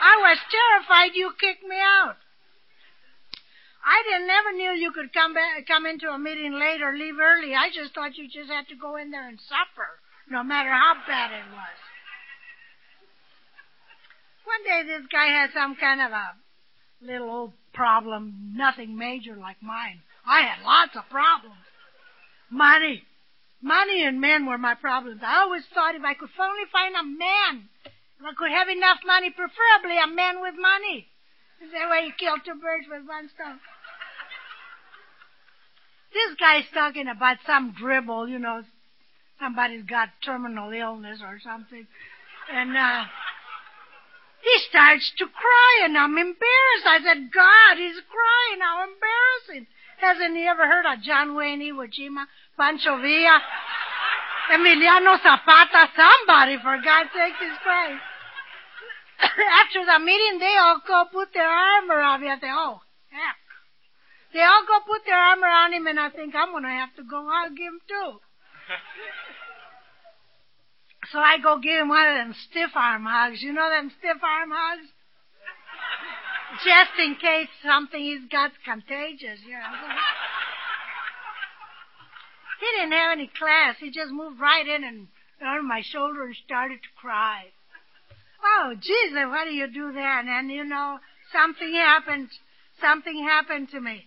I 0.00 0.16
was 0.24 0.38
terrified 0.48 1.14
you 1.14 1.32
kicked 1.38 1.64
me 1.64 1.76
out. 1.76 2.16
I 3.84 4.02
didn't 4.04 4.26
never 4.26 4.52
knew 4.52 4.72
you 4.72 4.92
could 4.92 5.12
come 5.12 5.34
back, 5.34 5.66
come 5.66 5.86
into 5.86 6.08
a 6.08 6.18
meeting 6.18 6.52
late 6.52 6.82
or 6.82 6.96
leave 6.96 7.18
early. 7.20 7.54
I 7.54 7.70
just 7.70 7.94
thought 7.94 8.16
you 8.16 8.28
just 8.28 8.50
had 8.50 8.68
to 8.68 8.76
go 8.76 8.96
in 8.96 9.10
there 9.10 9.28
and 9.28 9.38
suffer, 9.40 9.88
no 10.28 10.42
matter 10.42 10.70
how 10.70 10.94
bad 11.06 11.32
it 11.32 11.48
was. 11.52 11.78
One 14.44 14.64
day 14.64 14.82
this 14.86 15.06
guy 15.10 15.26
had 15.26 15.50
some 15.54 15.76
kind 15.76 16.00
of 16.00 16.12
a 16.12 16.34
little 17.00 17.30
old 17.30 17.52
problem, 17.72 18.52
nothing 18.56 18.96
major 18.96 19.36
like 19.36 19.62
mine. 19.62 20.02
I 20.26 20.42
had 20.42 20.64
lots 20.64 20.96
of 20.96 21.08
problems. 21.08 21.56
Money. 22.50 23.04
Money 23.62 24.04
and 24.04 24.20
men 24.20 24.46
were 24.46 24.58
my 24.58 24.74
problems. 24.74 25.20
I 25.24 25.40
always 25.40 25.62
thought 25.72 25.94
if 25.94 26.04
I 26.04 26.14
could 26.14 26.30
only 26.38 26.64
find 26.72 26.94
a 26.96 27.04
man, 27.04 27.68
I 28.20 28.34
could 28.36 28.52
have 28.52 28.68
enough 28.68 29.00
money, 29.06 29.30
preferably 29.30 29.96
a 29.96 30.06
man 30.06 30.40
with 30.40 30.54
money. 30.60 31.08
Is 31.64 31.72
that 31.72 31.88
way 31.88 32.06
you 32.06 32.12
kill 32.18 32.36
two 32.44 32.60
birds 32.60 32.84
with 32.88 33.08
one 33.08 33.28
stone? 33.32 33.60
This 36.12 36.36
guy's 36.38 36.68
talking 36.74 37.08
about 37.08 37.38
some 37.46 37.74
dribble, 37.78 38.28
you 38.28 38.38
know, 38.38 38.62
somebody's 39.38 39.84
got 39.84 40.08
terminal 40.24 40.72
illness 40.72 41.20
or 41.22 41.38
something. 41.40 41.86
And, 42.52 42.76
uh, 42.76 43.04
he 44.42 44.54
starts 44.68 45.12
to 45.18 45.26
cry 45.26 45.84
and 45.84 45.96
I'm 45.96 46.16
embarrassed. 46.16 46.86
I 46.88 46.98
said, 47.04 47.28
God, 47.32 47.76
he's 47.76 48.00
crying. 48.08 48.60
How 48.60 48.88
embarrassing. 48.88 49.66
Hasn't 50.00 50.36
he 50.36 50.48
ever 50.48 50.66
heard 50.66 50.88
of 50.88 51.02
John 51.04 51.36
Wayne 51.36 51.60
Iwo 51.60 51.84
Jima, 51.84 52.24
Pancho 52.56 52.96
Villa, 53.00 53.36
Emiliano 54.50 55.20
Zapata, 55.22 55.92
somebody, 55.92 56.56
for 56.62 56.80
God's 56.82 57.12
sake, 57.12 57.36
is 57.44 57.58
crying. 57.62 58.00
After 59.64 59.84
the 59.84 59.98
meeting, 59.98 60.38
they 60.38 60.56
all 60.58 60.80
go 60.86 61.04
put 61.12 61.34
their 61.34 61.48
arm 61.48 61.90
around 61.90 62.22
me. 62.22 62.28
I 62.28 62.38
say, 62.40 62.48
oh, 62.50 62.80
heck. 63.10 63.36
They 64.32 64.40
all 64.40 64.64
go 64.66 64.80
put 64.86 65.04
their 65.04 65.18
arm 65.18 65.42
around 65.42 65.74
him, 65.74 65.86
and 65.86 65.98
I 65.98 66.08
think 66.10 66.34
I'm 66.34 66.52
going 66.52 66.62
to 66.62 66.70
have 66.70 66.94
to 66.96 67.02
go 67.02 67.28
hug 67.28 67.58
him 67.58 67.80
too. 67.88 68.20
so 71.12 71.18
I 71.18 71.38
go 71.42 71.58
give 71.58 71.80
him 71.80 71.88
one 71.88 72.06
of 72.06 72.14
them 72.14 72.34
stiff 72.48 72.70
arm 72.74 73.04
hugs. 73.04 73.42
You 73.42 73.52
know 73.52 73.68
them 73.68 73.90
stiff 73.98 74.22
arm 74.22 74.50
hugs? 74.54 74.86
Just 76.64 76.98
in 76.98 77.16
case 77.16 77.48
something 77.64 78.00
he's 78.00 78.28
got's 78.30 78.54
contagious, 78.64 79.40
you 79.44 79.58
know. 79.58 79.74
he 82.60 82.66
didn't 82.78 82.92
have 82.92 83.12
any 83.12 83.30
class. 83.36 83.76
He 83.78 83.90
just 83.90 84.10
moved 84.10 84.40
right 84.40 84.66
in 84.66 84.84
and 84.84 85.08
on 85.42 85.66
my 85.66 85.82
shoulder 85.82 86.24
and 86.24 86.36
started 86.44 86.82
to 86.82 86.88
cry. 87.00 87.52
Oh, 88.42 88.74
Jesus, 88.80 89.26
what 89.26 89.44
do 89.44 89.50
you 89.50 89.66
do 89.72 89.92
then? 89.92 90.28
And 90.28 90.50
you 90.50 90.64
know, 90.64 90.98
something 91.32 91.72
happened. 91.74 92.28
Something 92.80 93.22
happened 93.22 93.70
to 93.70 93.80
me. 93.80 94.06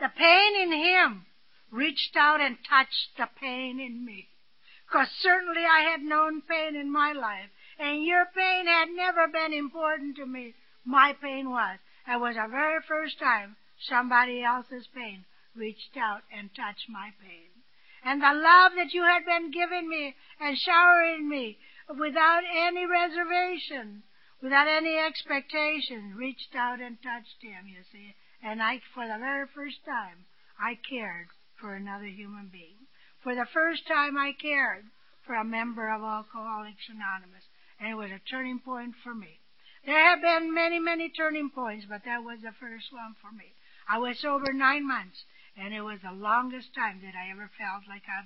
The 0.00 0.10
pain 0.16 0.62
in 0.62 0.72
him 0.72 1.26
reached 1.70 2.16
out 2.16 2.40
and 2.40 2.56
touched 2.68 3.16
the 3.16 3.28
pain 3.40 3.80
in 3.80 4.04
me. 4.04 4.28
Because 4.86 5.08
certainly 5.20 5.64
I 5.64 5.90
had 5.90 6.02
known 6.02 6.42
pain 6.42 6.76
in 6.76 6.92
my 6.92 7.12
life. 7.12 7.50
And 7.78 8.04
your 8.04 8.26
pain 8.34 8.66
had 8.66 8.88
never 8.94 9.26
been 9.26 9.52
important 9.52 10.16
to 10.16 10.26
me. 10.26 10.54
My 10.84 11.14
pain 11.20 11.50
was. 11.50 11.78
It 12.06 12.20
was 12.20 12.36
the 12.36 12.48
very 12.50 12.80
first 12.86 13.18
time 13.18 13.56
somebody 13.88 14.44
else's 14.44 14.86
pain 14.94 15.24
reached 15.56 15.96
out 15.96 16.22
and 16.36 16.50
touched 16.54 16.88
my 16.88 17.10
pain. 17.22 17.50
And 18.04 18.20
the 18.20 18.34
love 18.34 18.72
that 18.76 18.92
you 18.92 19.02
had 19.02 19.24
been 19.24 19.50
giving 19.50 19.88
me 19.88 20.14
and 20.38 20.58
showering 20.58 21.28
me 21.28 21.56
without 21.88 22.42
any 22.44 22.86
reservation, 22.86 24.02
without 24.42 24.68
any 24.68 24.96
expectation, 24.96 26.14
reached 26.16 26.54
out 26.54 26.80
and 26.80 27.02
touched 27.02 27.42
him, 27.42 27.66
you 27.66 27.82
see. 27.92 28.14
And 28.42 28.62
I, 28.62 28.80
for 28.94 29.06
the 29.06 29.18
very 29.18 29.46
first 29.54 29.84
time, 29.84 30.24
I 30.58 30.78
cared 30.88 31.28
for 31.60 31.74
another 31.74 32.06
human 32.06 32.48
being. 32.52 32.86
For 33.22 33.34
the 33.34 33.46
first 33.52 33.86
time, 33.86 34.16
I 34.18 34.32
cared 34.32 34.84
for 35.26 35.34
a 35.34 35.44
member 35.44 35.88
of 35.88 36.02
Alcoholics 36.02 36.88
Anonymous. 36.88 37.44
And 37.80 37.90
it 37.90 37.94
was 37.94 38.10
a 38.10 38.20
turning 38.30 38.60
point 38.60 38.94
for 39.02 39.14
me. 39.14 39.40
There 39.86 39.98
have 39.98 40.22
been 40.22 40.54
many, 40.54 40.78
many 40.78 41.10
turning 41.10 41.50
points, 41.50 41.86
but 41.88 42.04
that 42.04 42.22
was 42.22 42.40
the 42.40 42.52
first 42.60 42.92
one 42.92 43.14
for 43.20 43.32
me. 43.32 43.52
I 43.88 43.98
was 43.98 44.18
sober 44.18 44.52
nine 44.52 44.86
months, 44.86 45.24
and 45.56 45.74
it 45.74 45.82
was 45.82 46.00
the 46.00 46.12
longest 46.12 46.74
time 46.74 47.00
that 47.02 47.14
I 47.14 47.30
ever 47.30 47.50
felt 47.58 47.84
like 47.88 48.04
I 48.08 48.24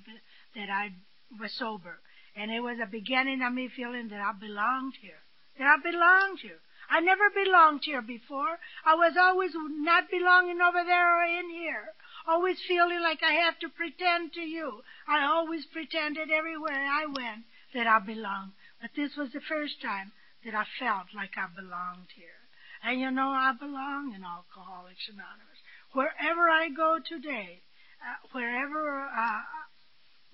that 0.55 0.69
I 0.69 0.93
was 1.37 1.51
sober. 1.53 1.99
And 2.39 2.51
it 2.51 2.61
was 2.61 2.79
a 2.79 2.85
beginning 2.85 3.41
of 3.41 3.51
me 3.51 3.67
feeling 3.67 4.07
that 4.07 4.21
I 4.21 4.31
belonged 4.31 4.93
here. 5.01 5.19
That 5.57 5.67
I 5.67 5.75
belonged 5.83 6.39
here. 6.39 6.61
I 6.89 7.01
never 7.01 7.29
belonged 7.29 7.81
here 7.83 8.01
before. 8.01 8.57
I 8.85 8.95
was 8.95 9.17
always 9.19 9.51
not 9.53 10.09
belonging 10.09 10.61
over 10.61 10.81
there 10.85 11.19
or 11.19 11.25
in 11.25 11.49
here. 11.49 11.93
Always 12.25 12.57
feeling 12.65 13.01
like 13.01 13.21
I 13.21 13.33
have 13.43 13.59
to 13.59 13.67
pretend 13.67 14.31
to 14.33 14.41
you. 14.41 14.83
I 15.05 15.25
always 15.25 15.65
pretended 15.65 16.31
everywhere 16.31 16.79
I 16.79 17.05
went 17.05 17.43
that 17.73 17.87
I 17.87 17.99
belonged. 17.99 18.53
But 18.81 18.91
this 18.95 19.17
was 19.17 19.33
the 19.33 19.41
first 19.41 19.81
time 19.81 20.13
that 20.45 20.55
I 20.55 20.63
felt 20.79 21.11
like 21.13 21.35
I 21.35 21.47
belonged 21.53 22.07
here. 22.15 22.39
And 22.81 23.01
you 23.01 23.11
know, 23.11 23.35
I 23.35 23.51
belong 23.51 24.13
in 24.15 24.23
Alcoholics 24.23 25.09
Anonymous. 25.11 25.59
Wherever 25.91 26.49
I 26.49 26.69
go 26.69 26.99
today, 27.03 27.59
uh, 27.99 28.27
wherever 28.31 29.03
uh, 29.03 29.41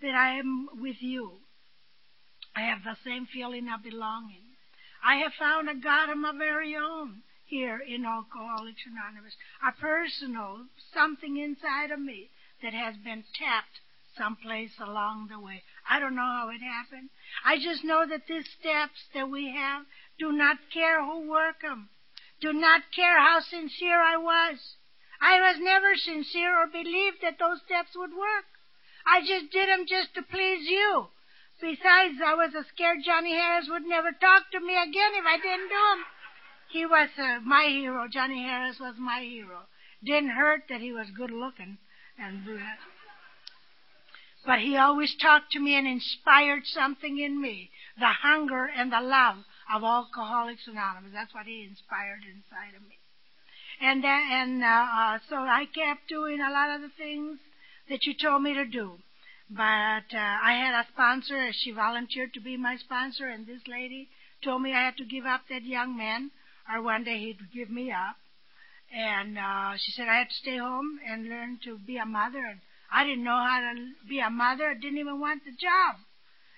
that 0.04 0.14
I 0.14 0.38
am 0.38 0.70
with 0.80 1.02
you, 1.02 1.42
I 2.56 2.62
have 2.62 2.84
the 2.84 2.96
same 3.04 3.26
feeling 3.26 3.68
of 3.70 3.84
belonging. 3.84 4.56
I 5.04 5.18
have 5.18 5.34
found 5.34 5.70
a 5.70 5.76
God 5.76 6.10
of 6.10 6.18
my 6.18 6.32
very 6.32 6.76
own 6.76 7.22
here 7.46 7.80
in 7.80 8.06
Alcoholics 8.06 8.82
Anonymous. 8.88 9.36
A 9.62 9.72
personal 9.74 10.66
something 10.94 11.38
inside 11.38 11.92
of 11.92 12.00
me 12.00 12.30
that 12.64 12.74
has 12.74 12.96
been 12.98 13.24
tapped 13.38 13.82
someplace 14.18 14.72
along 14.80 15.28
the 15.28 15.40
way. 15.40 15.64
I 15.90 16.00
don't 16.00 16.16
know 16.16 16.22
how 16.22 16.50
it 16.50 16.62
happened. 16.62 17.10
I 17.44 17.58
just 17.58 17.84
know 17.84 18.06
that 18.08 18.28
these 18.28 18.48
steps 18.60 19.04
that 19.14 19.30
we 19.30 19.52
have 19.52 19.86
do 20.18 20.32
not 20.32 20.58
care 20.74 21.04
who 21.04 21.30
work 21.30 21.62
them. 21.62 21.90
Do 22.40 22.54
not 22.54 22.82
care 22.96 23.20
how 23.20 23.42
sincere 23.42 24.02
I 24.02 24.18
was. 24.18 24.78
I 25.22 25.40
was 25.42 25.58
never 25.60 25.96
sincere 25.96 26.58
or 26.58 26.68
believed 26.68 27.18
that 27.22 27.38
those 27.38 27.60
steps 27.66 27.96
would 27.96 28.12
work. 28.12 28.46
I 29.06 29.22
just 29.22 29.52
did 29.52 29.70
them 29.70 29.86
just 29.88 30.16
to 30.16 30.24
please 30.24 30.68
you. 30.68 31.08
Besides, 31.62 32.20
I 32.24 32.36
was 32.36 32.54
a 32.54 32.64
scared 32.74 33.00
Johnny 33.04 33.34
Harris 33.34 33.68
would 33.70 33.86
never 33.86 34.12
talk 34.12 34.52
to 34.52 34.60
me 34.60 34.76
again 34.76 35.12
if 35.16 35.26
I 35.26 35.38
didn't 35.38 35.70
do 35.70 35.84
him. 35.94 36.06
He 36.70 36.86
was 36.86 37.10
uh, 37.18 37.40
my 37.44 37.68
hero. 37.70 38.08
Johnny 38.12 38.44
Harris 38.44 38.80
was 38.80 38.96
my 39.00 39.22
hero. 39.22 39.62
Didn't 40.04 40.32
hurt 40.32 40.64
that 40.70 40.82
he 40.82 40.92
was 40.92 41.08
good 41.16 41.32
looking 41.32 41.78
and 42.18 42.48
uh, 42.48 42.60
but 44.46 44.60
he 44.60 44.78
always 44.78 45.16
talked 45.16 45.52
to 45.54 45.60
me 45.60 45.76
and 45.76 45.88
inspired 45.88 46.66
something 46.66 47.18
in 47.18 47.42
me. 47.42 47.72
The 47.98 48.14
hunger 48.22 48.66
and 48.66 48.92
the 48.92 49.02
love 49.02 49.38
of 49.74 49.84
Alcoholics 49.84 50.68
Anonymous. 50.68 51.12
That's 51.14 51.34
what 51.34 51.48
he 51.48 51.66
inspired 51.68 52.22
inside 52.22 52.76
of 52.76 52.84
me. 52.84 53.00
And, 53.82 54.06
uh, 54.06 54.08
and 54.08 54.64
uh, 54.64 54.68
uh, 54.68 55.20
so 55.30 55.38
I 55.38 55.66
kept 55.66 56.08
doing 56.08 56.40
a 56.40 56.52
lot 56.52 56.70
of 56.76 56.82
the 56.82 56.92
things 56.96 57.40
that 57.90 58.04
you 58.06 58.14
told 58.14 58.44
me 58.44 58.54
to 58.54 58.66
do. 58.66 59.00
But 59.50 60.10
uh, 60.14 60.38
I 60.44 60.54
had 60.54 60.74
a 60.74 60.88
sponsor. 60.92 61.52
She 61.54 61.72
volunteered 61.72 62.34
to 62.34 62.40
be 62.40 62.58
my 62.58 62.78
sponsor, 62.78 63.28
and 63.28 63.46
this 63.46 63.62
lady 63.68 64.10
told 64.44 64.62
me 64.62 64.74
I 64.74 64.86
had 64.86 64.98
to 64.98 65.06
give 65.06 65.26
up 65.26 65.42
that 65.50 65.64
young 65.64 65.96
man, 65.96 66.32
or 66.72 66.82
one 66.82 67.04
day 67.04 67.20
he'd 67.20 67.52
give 67.54 67.70
me 67.70 67.92
up. 67.92 68.18
And 68.92 69.38
uh, 69.38 69.78
she 69.78 69.92
said 69.92 70.08
I 70.08 70.18
had 70.18 70.30
to 70.30 70.36
stay 70.36 70.58
home 70.58 71.00
and 71.08 71.30
learn 71.30 71.60
to 71.64 71.78
be 71.78 71.98
a 71.98 72.06
mother. 72.06 72.44
And 72.44 72.60
I 72.92 73.04
didn't 73.04 73.24
know 73.24 73.38
how 73.38 73.60
to 73.60 74.08
be 74.08 74.20
a 74.20 74.30
mother. 74.30 74.70
I 74.70 74.74
didn't 74.74 74.98
even 74.98 75.20
want 75.20 75.44
the 75.44 75.52
job. 75.52 75.98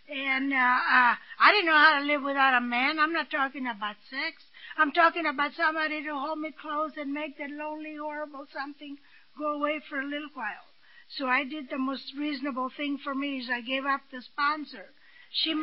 And 0.09 0.53
uh, 0.53 0.55
uh, 0.55 1.15
I 1.39 1.51
didn't 1.51 1.65
know 1.65 1.77
how 1.77 1.99
to 1.99 2.05
live 2.05 2.23
without 2.23 2.57
a 2.57 2.61
man. 2.61 2.99
I'm 2.99 3.11
not 3.11 3.29
talking 3.29 3.67
about 3.67 3.95
sex. 4.09 4.43
I'm 4.77 4.91
talking 4.91 5.25
about 5.25 5.51
somebody 5.57 6.03
to 6.03 6.13
hold 6.13 6.39
me 6.39 6.53
close 6.61 6.91
and 6.95 7.11
make 7.13 7.37
that 7.37 7.49
lonely, 7.49 7.95
horrible 7.99 8.45
something 8.53 8.97
go 9.37 9.55
away 9.55 9.81
for 9.89 9.99
a 9.99 10.05
little 10.05 10.29
while. 10.33 10.63
So 11.09 11.27
I 11.27 11.43
did 11.43 11.69
the 11.69 11.77
most 11.77 12.13
reasonable 12.17 12.69
thing 12.75 12.97
for 13.03 13.15
me 13.15 13.39
is 13.39 13.49
I 13.49 13.61
gave 13.61 13.85
up 13.85 14.01
the 14.11 14.21
sponsor. 14.21 14.93
She 15.31 15.53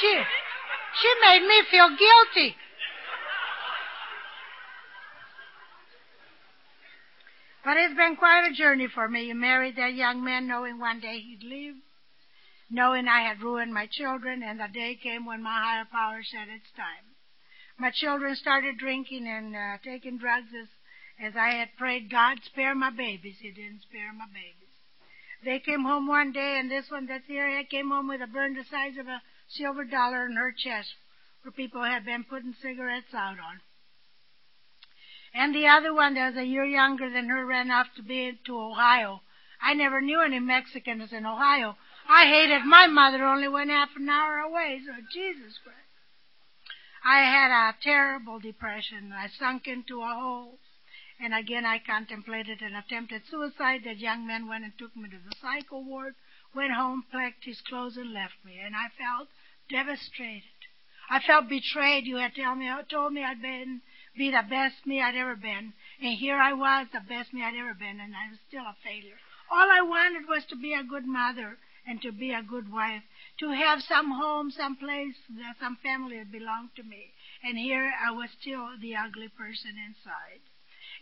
she 0.00 0.22
she 1.00 1.14
made 1.22 1.46
me 1.46 1.62
feel 1.70 1.88
guilty. 1.88 2.56
But 7.64 7.78
it's 7.78 7.94
been 7.94 8.16
quite 8.16 8.46
a 8.46 8.52
journey 8.52 8.88
for 8.88 9.08
me. 9.08 9.24
You 9.24 9.34
married 9.34 9.76
that 9.76 9.94
young 9.94 10.22
man 10.22 10.46
knowing 10.46 10.78
one 10.78 11.00
day 11.00 11.18
he'd 11.18 11.42
leave, 11.42 11.76
knowing 12.68 13.08
I 13.08 13.22
had 13.22 13.40
ruined 13.40 13.72
my 13.72 13.86
children, 13.86 14.42
and 14.42 14.60
the 14.60 14.68
day 14.68 14.96
came 15.02 15.24
when 15.24 15.42
my 15.42 15.62
higher 15.62 15.86
power 15.90 16.22
said 16.22 16.48
it's 16.54 16.70
time. 16.76 17.16
My 17.78 17.90
children 17.90 18.36
started 18.36 18.76
drinking 18.76 19.26
and 19.26 19.56
uh, 19.56 19.78
taking 19.82 20.18
drugs 20.18 20.52
as, 20.54 20.68
as 21.20 21.34
I 21.36 21.50
had 21.50 21.76
prayed, 21.76 22.10
God, 22.10 22.38
spare 22.44 22.74
my 22.74 22.90
babies. 22.90 23.36
He 23.40 23.50
didn't 23.50 23.82
spare 23.82 24.12
my 24.12 24.26
babies. 24.26 24.64
They 25.44 25.58
came 25.58 25.84
home 25.84 26.06
one 26.06 26.32
day, 26.32 26.58
and 26.58 26.70
this 26.70 26.90
one 26.90 27.06
that's 27.06 27.26
here 27.26 27.62
came 27.64 27.90
home 27.90 28.08
with 28.08 28.22
a 28.22 28.26
burn 28.26 28.54
the 28.54 28.64
size 28.64 28.96
of 28.98 29.06
a 29.06 29.22
silver 29.48 29.84
dollar 29.84 30.26
in 30.26 30.36
her 30.36 30.52
chest 30.52 30.94
where 31.42 31.52
people 31.52 31.82
had 31.84 32.04
been 32.04 32.24
putting 32.24 32.54
cigarettes 32.60 33.12
out 33.14 33.38
on. 33.38 33.60
And 35.34 35.54
the 35.54 35.66
other 35.66 35.92
one 35.92 36.14
that 36.14 36.34
was 36.34 36.38
a 36.38 36.46
year 36.46 36.64
younger 36.64 37.10
than 37.10 37.28
her 37.28 37.44
ran 37.44 37.70
off 37.70 37.88
to 37.96 38.02
be 38.02 38.38
to 38.46 38.58
Ohio. 38.58 39.20
I 39.60 39.74
never 39.74 40.00
knew 40.00 40.20
any 40.20 40.40
Mexicans 40.40 41.12
in 41.12 41.26
Ohio. 41.26 41.76
I 42.08 42.26
hated 42.26 42.64
my 42.64 42.86
mother 42.86 43.24
only 43.24 43.48
went 43.48 43.70
half 43.70 43.90
an 43.96 44.08
hour 44.08 44.38
away, 44.38 44.80
so 44.84 44.92
Jesus 45.12 45.58
Christ. 45.62 45.78
I 47.04 47.20
had 47.20 47.50
a 47.50 47.74
terrible 47.82 48.40
depression. 48.40 49.12
I 49.12 49.28
sunk 49.28 49.66
into 49.66 50.00
a 50.00 50.14
hole. 50.14 50.58
And 51.20 51.34
again, 51.34 51.64
I 51.64 51.78
contemplated 51.78 52.60
an 52.60 52.74
attempted 52.74 53.22
suicide. 53.26 53.82
That 53.84 53.98
young 53.98 54.26
man 54.26 54.48
went 54.48 54.64
and 54.64 54.76
took 54.78 54.96
me 54.96 55.08
to 55.08 55.18
the 55.18 55.36
psycho 55.40 55.80
ward, 55.80 56.14
went 56.54 56.72
home, 56.72 57.04
packed 57.10 57.44
his 57.44 57.60
clothes, 57.60 57.96
and 57.96 58.12
left 58.12 58.34
me. 58.44 58.58
And 58.58 58.74
I 58.74 58.88
felt 58.98 59.28
devastated. 59.68 60.42
I 61.10 61.20
felt 61.20 61.48
betrayed. 61.48 62.06
You 62.06 62.16
had 62.16 62.34
told 62.34 62.58
me, 62.58 62.70
told 62.90 63.12
me 63.12 63.22
I'd 63.22 63.42
been 63.42 63.82
be 64.16 64.30
the 64.30 64.42
best 64.48 64.86
me 64.86 65.02
I'd 65.02 65.16
ever 65.16 65.34
been, 65.34 65.72
and 66.00 66.14
here 66.14 66.36
I 66.36 66.52
was, 66.52 66.86
the 66.92 67.00
best 67.00 67.32
me 67.32 67.42
I'd 67.42 67.56
ever 67.56 67.74
been, 67.74 68.00
and 68.00 68.14
I 68.14 68.30
was 68.30 68.38
still 68.46 68.62
a 68.62 68.76
failure. 68.84 69.18
All 69.50 69.68
I 69.70 69.82
wanted 69.82 70.28
was 70.28 70.44
to 70.46 70.56
be 70.56 70.72
a 70.72 70.84
good 70.84 71.04
mother 71.04 71.58
and 71.86 72.00
to 72.02 72.12
be 72.12 72.32
a 72.32 72.42
good 72.42 72.72
wife, 72.72 73.02
to 73.40 73.50
have 73.50 73.82
some 73.82 74.12
home, 74.12 74.50
some 74.50 74.76
place, 74.76 75.16
some 75.60 75.76
family 75.82 76.18
that 76.18 76.30
belonged 76.30 76.70
to 76.76 76.82
me. 76.82 77.12
And 77.42 77.58
here 77.58 77.92
I 78.00 78.10
was 78.12 78.30
still 78.40 78.78
the 78.80 78.96
ugly 78.96 79.28
person 79.28 79.74
inside. 79.76 80.40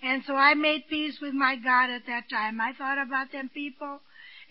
And 0.03 0.25
so 0.27 0.35
I 0.35 0.55
made 0.55 0.89
peace 0.89 1.19
with 1.21 1.33
my 1.33 1.57
God 1.57 1.91
at 1.91 2.07
that 2.07 2.29
time. 2.29 2.61
I 2.61 2.73
thought 2.73 2.99
about 2.99 3.31
them 3.31 3.51
people 3.55 4.01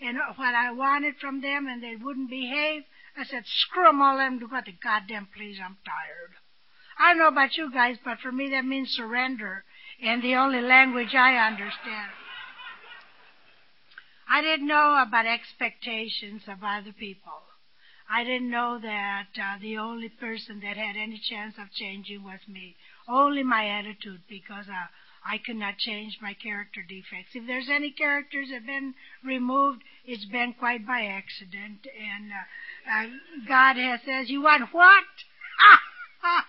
and 0.00 0.18
what 0.36 0.54
I 0.54 0.72
wanted 0.72 1.14
from 1.20 1.42
them, 1.42 1.66
and 1.68 1.82
they 1.82 1.94
wouldn't 1.96 2.30
behave. 2.30 2.82
I 3.16 3.24
said, 3.24 3.44
screw 3.46 3.84
them 3.84 4.00
all, 4.00 4.16
them 4.16 4.38
do 4.38 4.46
what 4.46 4.64
the 4.64 4.72
goddamn 4.72 5.28
please. 5.36 5.58
I'm 5.62 5.76
tired. 5.84 6.32
I 6.98 7.10
don't 7.10 7.18
know 7.18 7.28
about 7.28 7.56
you 7.56 7.70
guys, 7.72 7.96
but 8.04 8.18
for 8.20 8.32
me 8.32 8.50
that 8.50 8.64
means 8.64 8.90
surrender, 8.90 9.64
and 10.02 10.22
the 10.22 10.34
only 10.34 10.60
language 10.60 11.14
I 11.14 11.36
understand. 11.36 12.10
I 14.28 14.40
didn't 14.40 14.66
know 14.66 15.02
about 15.06 15.26
expectations 15.26 16.42
of 16.48 16.64
other 16.64 16.92
people. 16.92 17.42
I 18.10 18.24
didn't 18.24 18.50
know 18.50 18.78
that 18.82 19.28
uh, 19.36 19.58
the 19.60 19.78
only 19.78 20.08
person 20.08 20.60
that 20.60 20.76
had 20.76 20.96
any 20.96 21.20
chance 21.30 21.54
of 21.58 21.72
changing 21.72 22.24
was 22.24 22.40
me. 22.48 22.76
Only 23.08 23.42
my 23.42 23.68
attitude, 23.68 24.22
because 24.28 24.66
uh, 24.68 24.86
I 25.24 25.38
could 25.38 25.56
not 25.56 25.78
change 25.78 26.18
my 26.20 26.34
character 26.34 26.82
defects. 26.82 27.34
If 27.34 27.46
there's 27.46 27.68
any 27.70 27.90
characters 27.92 28.48
that 28.48 28.56
have 28.56 28.66
been 28.66 28.94
removed, 29.24 29.82
it's 30.04 30.24
been 30.24 30.54
quite 30.58 30.86
by 30.86 31.04
accident. 31.04 31.86
And 31.86 32.32
uh, 32.32 32.44
uh, 32.90 33.06
God 33.46 33.76
has 33.76 34.00
says, 34.04 34.28
"You 34.30 34.42
want 34.42 34.72
what?" 34.72 35.04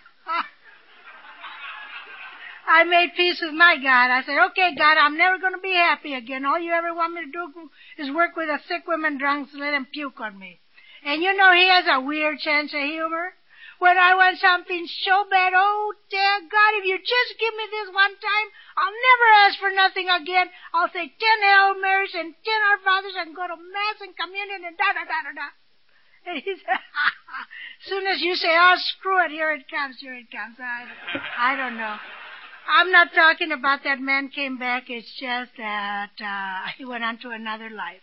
I 2.66 2.84
made 2.84 3.14
peace 3.14 3.40
with 3.42 3.54
my 3.54 3.76
God. 3.76 4.10
I 4.10 4.22
said, 4.24 4.38
okay, 4.50 4.74
God, 4.76 4.96
I'm 4.96 5.18
never 5.18 5.38
going 5.38 5.52
to 5.52 5.60
be 5.60 5.74
happy 5.74 6.14
again. 6.14 6.44
All 6.44 6.58
you 6.58 6.72
ever 6.72 6.94
want 6.94 7.12
me 7.12 7.20
to 7.24 7.30
do 7.30 7.70
is 7.98 8.10
work 8.10 8.36
with 8.36 8.48
a 8.48 8.58
sick 8.66 8.86
woman 8.86 9.18
drunk 9.18 9.50
to 9.50 9.58
let 9.58 9.74
him 9.74 9.86
puke 9.92 10.20
on 10.20 10.38
me. 10.38 10.60
And 11.04 11.22
you 11.22 11.36
know 11.36 11.52
he 11.52 11.68
has 11.68 11.84
a 11.86 12.00
weird 12.00 12.40
sense 12.40 12.72
of 12.72 12.80
humor. 12.80 13.34
When 13.78 13.98
I 13.98 14.14
want 14.14 14.38
something 14.38 14.86
so 15.04 15.26
bad, 15.28 15.52
oh 15.54 15.92
dear 16.10 16.36
God, 16.46 16.72
if 16.78 16.84
you 16.86 16.96
just 16.98 17.32
give 17.38 17.54
me 17.54 17.66
this 17.70 17.90
one 17.92 18.14
time, 18.16 18.48
I'll 18.78 18.94
never 18.94 19.26
ask 19.44 19.54
for 19.58 19.72
nothing 19.74 20.08
again. 20.08 20.48
I'll 20.72 20.92
say 20.94 21.10
ten 21.10 21.38
Hail 21.42 21.80
Marys 21.80 22.14
and 22.14 22.34
ten 22.44 22.60
Our 22.70 22.78
Fathers 22.86 23.18
and 23.18 23.34
go 23.34 23.46
to 23.46 23.58
Mass 23.58 23.98
and 24.00 24.14
communion 24.14 24.64
and 24.64 24.78
da 24.78 24.94
da 24.94 25.04
da 25.04 25.18
da 25.26 25.32
da. 25.34 25.48
And 26.26 26.42
he 26.44 26.54
said, 26.56 26.80
soon 27.88 28.06
as 28.06 28.22
you 28.22 28.34
say, 28.34 28.54
oh, 28.54 28.76
screw 28.96 29.24
it, 29.24 29.30
here 29.30 29.52
it 29.52 29.68
comes, 29.68 29.96
here 30.00 30.14
it 30.14 30.30
comes. 30.30 30.56
I, 30.58 31.52
I 31.52 31.56
don't 31.56 31.76
know. 31.76 31.96
I'm 32.66 32.90
not 32.90 33.12
talking 33.14 33.52
about 33.52 33.84
that 33.84 34.00
man 34.00 34.28
came 34.28 34.56
back. 34.56 34.84
It's 34.88 35.12
just 35.20 35.52
that 35.58 36.16
uh, 36.16 36.70
he 36.78 36.84
went 36.84 37.04
on 37.04 37.18
to 37.18 37.30
another 37.30 37.68
life. 37.68 38.00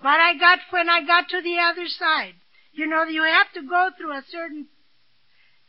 But 0.00 0.20
I 0.20 0.38
got 0.38 0.60
when 0.70 0.88
I 0.88 1.04
got 1.04 1.28
to 1.28 1.42
the 1.42 1.58
other 1.58 1.86
side. 1.88 2.34
You 2.72 2.86
know, 2.86 3.04
you 3.04 3.22
have 3.24 3.52
to 3.54 3.68
go 3.68 3.90
through 3.98 4.12
a 4.12 4.22
certain 4.30 4.68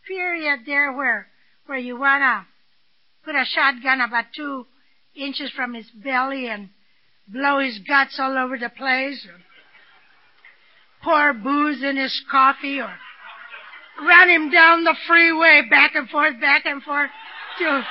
period 0.09 0.61
there 0.65 0.91
where 0.91 1.27
where 1.67 1.77
you 1.77 1.97
wanna 1.97 2.47
put 3.23 3.35
a 3.35 3.45
shotgun 3.45 4.01
about 4.01 4.25
two 4.35 4.65
inches 5.15 5.51
from 5.51 5.73
his 5.73 5.89
belly 5.91 6.47
and 6.47 6.69
blow 7.27 7.59
his 7.59 7.77
guts 7.79 8.19
all 8.19 8.37
over 8.37 8.57
the 8.57 8.69
place, 8.69 9.25
or 9.25 9.39
pour 11.03 11.33
booze 11.33 11.83
in 11.83 11.95
his 11.95 12.23
coffee, 12.29 12.81
or 12.81 12.91
run 14.01 14.29
him 14.29 14.49
down 14.49 14.83
the 14.83 14.95
freeway 15.07 15.61
back 15.69 15.93
and 15.93 16.09
forth, 16.09 16.41
back 16.41 16.65
and 16.65 16.81
forth 16.81 17.11
till 17.59 17.83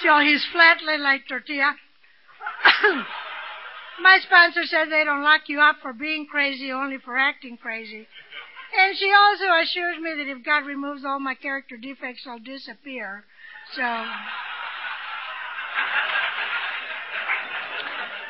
till 0.00 0.20
he's 0.20 0.44
flatly 0.52 0.96
like 0.98 1.26
tortilla. 1.28 1.74
My 4.00 4.18
sponsor 4.20 4.64
says 4.64 4.88
they 4.90 5.04
don't 5.04 5.22
lock 5.22 5.42
you 5.48 5.60
up 5.60 5.76
for 5.82 5.92
being 5.92 6.26
crazy, 6.26 6.70
only 6.72 6.98
for 6.98 7.18
acting 7.18 7.56
crazy. 7.56 8.06
And 8.72 8.96
she 8.96 9.12
also 9.12 9.44
assures 9.62 10.00
me 10.00 10.14
that 10.16 10.30
if 10.30 10.44
God 10.44 10.64
removes 10.64 11.04
all 11.04 11.20
my 11.20 11.34
character 11.34 11.76
defects, 11.76 12.26
I'll 12.26 12.38
disappear. 12.38 13.24
So. 13.74 13.82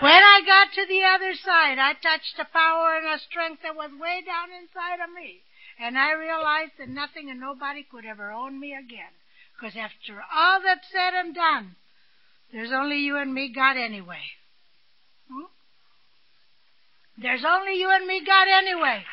When 0.03 0.11
I 0.11 0.40
got 0.45 0.72
to 0.74 0.86
the 0.88 1.05
other 1.05 1.32
side, 1.34 1.78
I 1.78 1.95
touched 1.95 2.34
a 2.40 2.45
power 2.53 2.97
and 2.97 3.07
a 3.07 3.22
strength 3.22 3.62
that 3.62 3.76
was 3.76 3.93
way 3.93 4.20
down 4.26 4.51
inside 4.51 4.99
of 4.99 5.14
me. 5.14 5.43
And 5.78 5.97
I 5.97 6.12
realized 6.12 6.72
that 6.78 6.88
nothing 6.88 7.30
and 7.30 7.38
nobody 7.38 7.86
could 7.88 8.05
ever 8.05 8.32
own 8.32 8.59
me 8.59 8.74
again. 8.74 9.14
Because 9.55 9.76
after 9.76 10.20
all 10.34 10.61
that's 10.61 10.90
said 10.90 11.14
and 11.14 11.32
done, 11.32 11.76
there's 12.53 12.72
only 12.72 12.99
you 12.99 13.16
and 13.16 13.32
me, 13.32 13.53
God, 13.55 13.76
anyway. 13.76 14.22
Hmm? 15.30 15.47
There's 17.16 17.45
only 17.47 17.78
you 17.78 17.88
and 17.90 18.05
me, 18.05 18.22
God, 18.26 18.49
anyway. 18.51 19.05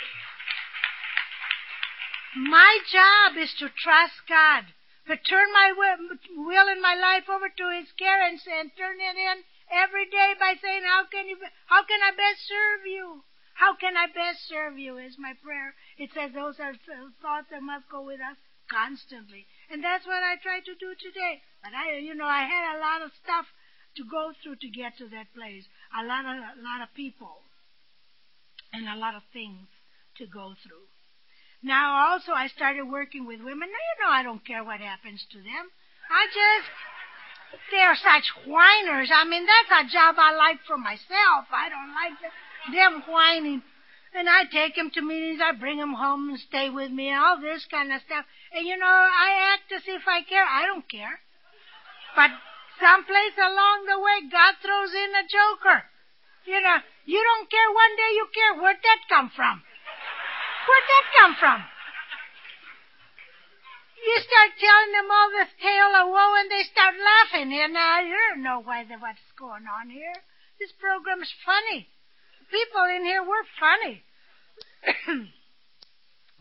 My 2.35 2.79
job 2.91 3.37
is 3.37 3.53
to 3.55 3.69
trust 3.69 4.13
God, 4.27 4.65
but 5.07 5.25
turn 5.25 5.51
my 5.51 5.73
will 5.73 6.67
and 6.69 6.81
my 6.81 6.93
life 6.93 7.27
over 7.27 7.49
to 7.49 7.69
His 7.73 7.91
care 7.93 8.21
and, 8.21 8.39
and 8.45 8.69
turn 8.77 9.01
it 9.01 9.17
in 9.17 9.43
every 9.71 10.05
day 10.05 10.35
by 10.39 10.53
saying, 10.61 10.83
"How 10.83 11.05
can 11.05 11.27
you? 11.27 11.37
How 11.65 11.83
can 11.83 12.01
I 12.03 12.11
best 12.11 12.45
serve 12.47 12.85
you? 12.85 13.23
How 13.55 13.73
can 13.73 13.97
I 13.97 14.05
best 14.07 14.47
serve 14.47 14.77
you?" 14.77 14.97
Is 14.97 15.17
my 15.17 15.33
prayer. 15.41 15.73
It 15.97 16.11
says 16.13 16.31
those 16.33 16.59
are 16.59 16.75
thoughts 17.21 17.49
that 17.49 17.63
must 17.63 17.89
go 17.89 18.01
with 18.01 18.21
us 18.21 18.37
constantly. 18.69 19.47
And 19.71 19.83
that's 19.83 20.05
what 20.05 20.21
I 20.21 20.37
try 20.37 20.59
to 20.59 20.75
do 20.75 20.93
today. 20.95 21.41
But 21.63 21.73
I, 21.73 21.97
you 21.97 22.13
know, 22.13 22.29
I 22.29 22.45
had 22.45 22.77
a 22.77 22.79
lot 22.79 23.01
of 23.01 23.11
stuff 23.23 23.47
to 23.97 24.03
go 24.05 24.33
through 24.41 24.57
to 24.57 24.69
get 24.69 24.97
to 24.97 25.09
that 25.09 25.33
place. 25.33 25.65
A 25.97 26.05
lot 26.05 26.25
of, 26.25 26.37
a 26.37 26.61
lot 26.61 26.81
of 26.81 26.93
people. 26.93 27.41
And 28.71 28.87
a 28.87 28.95
lot 28.95 29.15
of 29.15 29.23
things 29.33 29.67
to 30.17 30.27
go 30.27 30.53
through. 30.61 30.85
Now 31.61 32.11
also 32.11 32.31
I 32.31 32.47
started 32.47 32.83
working 32.83 33.25
with 33.25 33.39
women. 33.39 33.69
Now 33.69 33.83
you 33.83 33.95
know 34.03 34.11
I 34.11 34.23
don't 34.23 34.45
care 34.45 34.63
what 34.63 34.79
happens 34.79 35.25
to 35.31 35.37
them. 35.37 35.71
I 36.09 36.25
just, 36.27 36.67
they're 37.71 37.95
such 37.95 38.31
whiners. 38.47 39.11
I 39.13 39.25
mean, 39.25 39.45
that's 39.45 39.85
a 39.85 39.91
job 39.91 40.15
I 40.17 40.35
like 40.35 40.59
for 40.65 40.77
myself. 40.77 41.45
I 41.51 41.69
don't 41.69 41.93
like 41.93 42.17
them 42.73 43.03
whining 43.07 43.61
and 44.13 44.27
I 44.27 44.45
take 44.49 44.75
him 44.75 44.89
to 44.95 45.01
meetings, 45.01 45.39
I 45.41 45.53
bring 45.53 45.77
him 45.77 45.93
home 45.93 46.29
and 46.29 46.39
stay 46.39 46.69
with 46.69 46.91
me 46.91 47.09
and 47.09 47.19
all 47.19 47.39
this 47.39 47.65
kind 47.69 47.93
of 47.93 48.01
stuff. 48.01 48.25
And 48.53 48.65
you 48.65 48.77
know, 48.77 48.89
I 48.89 49.53
act 49.53 49.71
as 49.71 49.85
if 49.85 50.07
I 50.07 50.23
care. 50.23 50.45
I 50.45 50.65
don't 50.65 50.87
care. 50.89 51.21
But 52.15 52.31
someplace 52.81 53.37
along 53.37 53.85
the 53.85 53.99
way, 54.01 54.17
God 54.31 54.57
throws 54.61 54.93
in 54.93 55.13
a 55.13 55.29
joker. 55.29 55.85
You 56.45 56.61
know, 56.61 56.77
you 57.05 57.21
don't 57.21 57.49
care 57.51 57.69
one 57.69 57.93
day 57.95 58.11
you 58.17 58.25
care. 58.33 58.53
Where'd 58.57 58.81
that 58.81 59.09
come 59.09 59.29
from? 59.29 59.61
Where'd 60.69 60.89
that 60.93 61.05
come 61.17 61.33
from? 61.41 61.59
You 63.99 64.15
start 64.21 64.53
telling 64.61 64.91
them 64.93 65.09
all 65.09 65.29
this 65.33 65.51
tale 65.57 65.91
of 65.97 66.13
woe 66.13 66.37
and 66.37 66.49
they 66.49 66.63
start 66.69 66.93
laughing. 66.93 67.49
And 67.51 67.73
uh, 67.73 68.05
you 68.05 68.13
don't 68.13 68.45
know 68.45 68.61
why 68.61 68.85
the, 68.85 69.01
what's 69.01 69.25
going 69.33 69.65
on 69.65 69.89
here. 69.89 70.13
This 70.61 70.71
program's 70.77 71.33
funny 71.41 71.89
people 72.51 72.83
in 72.95 73.05
here, 73.05 73.21
we're 73.21 73.47
funny. 73.57 74.01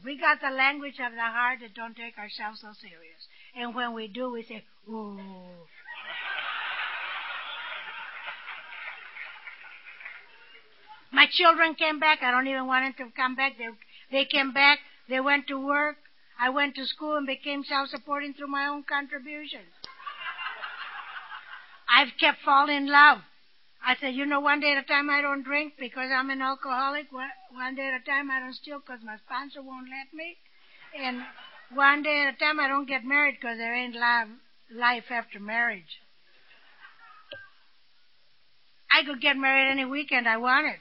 we 0.04 0.18
got 0.18 0.40
the 0.40 0.54
language 0.54 0.98
of 1.04 1.12
the 1.12 1.28
heart 1.28 1.60
that 1.60 1.74
don't 1.74 1.96
take 1.96 2.18
ourselves 2.18 2.60
so 2.60 2.72
serious. 2.80 3.20
And 3.54 3.74
when 3.74 3.94
we 3.94 4.08
do, 4.08 4.32
we 4.32 4.42
say, 4.42 4.64
ooh. 4.88 5.20
My 11.10 11.26
children 11.30 11.74
came 11.74 11.98
back. 11.98 12.22
I 12.22 12.30
don't 12.30 12.46
even 12.46 12.66
want 12.66 12.84
them 12.84 13.08
to 13.08 13.16
come 13.16 13.34
back. 13.34 13.56
They, 13.56 13.68
they 14.11 14.24
came 14.24 14.52
back. 14.52 14.78
They 15.09 15.20
went 15.20 15.46
to 15.48 15.59
work. 15.59 15.96
I 16.40 16.50
went 16.50 16.74
to 16.76 16.86
school 16.86 17.16
and 17.16 17.26
became 17.26 17.64
self-supporting 17.64 18.34
through 18.34 18.48
my 18.48 18.66
own 18.66 18.84
contributions. 18.84 19.72
I've 21.88 22.16
kept 22.20 22.38
falling 22.44 22.76
in 22.76 22.86
love. 22.92 23.18
I 23.84 23.96
said, 24.00 24.14
you 24.14 24.26
know, 24.26 24.40
one 24.40 24.61
day 24.61 24.72
at 24.72 24.84
a 24.84 24.86
time 24.86 25.09
I 25.09 25.22
don't 25.22 25.42
drink 25.42 25.74
because 25.78 26.11
I'm 26.12 26.30
an 26.30 26.42
alcoholic. 26.42 27.06
One 27.11 27.74
day 27.74 27.88
at 27.88 28.00
a 28.00 28.04
time 28.04 28.30
I 28.30 28.40
don't 28.40 28.54
steal 28.54 28.80
because 28.80 29.00
my 29.04 29.16
sponsor 29.24 29.62
won't 29.62 29.88
let 29.88 30.12
me. 30.12 30.36
And 30.98 31.22
one 31.74 32.02
day 32.02 32.22
at 32.26 32.34
a 32.34 32.38
time 32.38 32.61
I 32.61 32.68
don't 32.68 32.88
get 32.88 33.04
married 33.04 33.36
because 33.40 33.56
there 33.59 33.74
ain't 33.74 33.94
life 33.94 35.04
after 35.11 35.40
marriage. 35.40 36.00
I 38.92 39.04
could 39.04 39.20
get 39.20 39.36
married 39.36 39.70
any 39.70 39.84
weekend 39.84 40.28
I 40.28 40.36
wanted. 40.38 40.80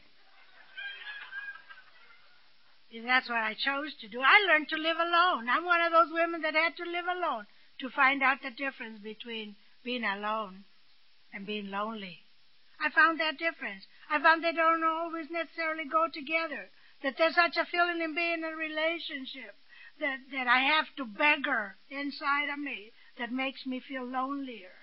That's 3.05 3.29
what 3.29 3.43
I 3.43 3.53
chose 3.53 3.93
to 4.01 4.07
do. 4.07 4.21
I 4.21 4.39
learned 4.47 4.69
to 4.69 4.77
live 4.77 4.97
alone. 4.97 5.49
I'm 5.49 5.65
one 5.65 5.81
of 5.81 5.91
those 5.91 6.11
women 6.11 6.41
that 6.41 6.55
had 6.55 6.77
to 6.77 6.89
live 6.89 7.05
alone 7.05 7.45
to 7.79 7.89
find 7.89 8.23
out 8.23 8.41
the 8.41 8.51
difference 8.51 8.99
between 8.99 9.55
being 9.83 10.03
alone 10.03 10.63
and 11.33 11.45
being 11.45 11.69
lonely. 11.69 12.23
I 12.79 12.89
found 12.89 13.19
that 13.19 13.37
difference. 13.37 13.85
I 14.09 14.21
found 14.21 14.43
they 14.43 14.53
don't 14.53 14.83
always 14.83 15.29
necessarily 15.29 15.85
go 15.85 16.07
together. 16.07 16.69
That 17.03 17.15
there's 17.17 17.35
such 17.35 17.57
a 17.57 17.65
feeling 17.65 18.01
in 18.01 18.15
being 18.15 18.39
in 18.39 18.43
a 18.45 18.55
relationship 18.55 19.55
that, 19.99 20.17
that 20.31 20.47
I 20.47 20.59
have 20.59 20.87
to 20.97 21.05
beggar 21.05 21.75
inside 21.89 22.49
of 22.49 22.59
me 22.59 22.91
that 23.17 23.31
makes 23.31 23.65
me 23.65 23.79
feel 23.79 24.05
lonelier. 24.05 24.77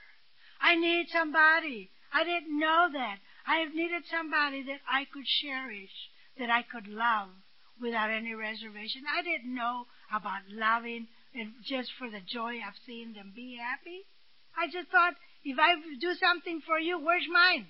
I 0.60 0.74
need 0.74 1.08
somebody. 1.08 1.90
I 2.12 2.24
didn't 2.24 2.58
know 2.58 2.88
that. 2.92 3.18
I 3.46 3.56
have 3.58 3.74
needed 3.74 4.04
somebody 4.10 4.62
that 4.62 4.80
I 4.88 5.04
could 5.04 5.26
cherish, 5.26 6.10
that 6.38 6.50
I 6.50 6.62
could 6.62 6.88
love 6.88 7.30
without 7.80 8.10
any 8.10 8.34
reservation. 8.34 9.02
I 9.06 9.22
didn't 9.22 9.54
know 9.54 9.86
about 10.12 10.42
loving 10.50 11.08
and 11.34 11.52
just 11.66 11.90
for 11.98 12.08
the 12.08 12.20
joy 12.20 12.62
of 12.62 12.74
seeing 12.86 13.12
them 13.12 13.32
be 13.34 13.58
happy. 13.58 14.06
I 14.56 14.66
just 14.70 14.88
thought, 14.90 15.14
if 15.42 15.58
I 15.58 15.74
do 16.00 16.14
something 16.14 16.62
for 16.64 16.78
you, 16.78 16.98
where's 16.98 17.26
mine? 17.26 17.66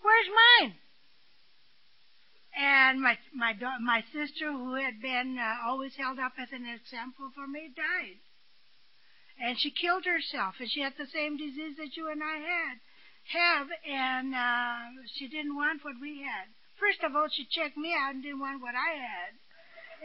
Where's 0.00 0.30
mine? 0.30 0.74
And 2.56 3.00
my 3.00 3.18
my 3.34 3.54
my 3.80 4.02
sister, 4.12 4.50
who 4.50 4.74
had 4.74 5.00
been 5.00 5.38
uh, 5.38 5.68
always 5.68 5.94
held 5.94 6.18
up 6.18 6.32
as 6.38 6.48
an 6.52 6.66
example 6.66 7.30
for 7.34 7.46
me, 7.46 7.70
died, 7.74 8.18
and 9.38 9.58
she 9.58 9.70
killed 9.70 10.04
herself. 10.04 10.54
And 10.58 10.70
she 10.70 10.80
had 10.80 10.94
the 10.98 11.06
same 11.14 11.36
disease 11.36 11.76
that 11.78 11.96
you 11.96 12.10
and 12.10 12.22
I 12.22 12.38
had 12.42 12.76
have, 13.30 13.68
and 13.86 14.34
uh, 14.34 15.02
she 15.14 15.28
didn't 15.28 15.54
want 15.54 15.84
what 15.84 15.94
we 16.00 16.22
had. 16.26 16.50
First 16.78 17.04
of 17.04 17.14
all, 17.14 17.28
she 17.30 17.46
checked 17.46 17.76
me 17.76 17.94
out 17.94 18.14
and 18.14 18.22
didn't 18.22 18.40
want 18.40 18.62
what 18.62 18.74
I 18.74 18.98
had, 18.98 19.38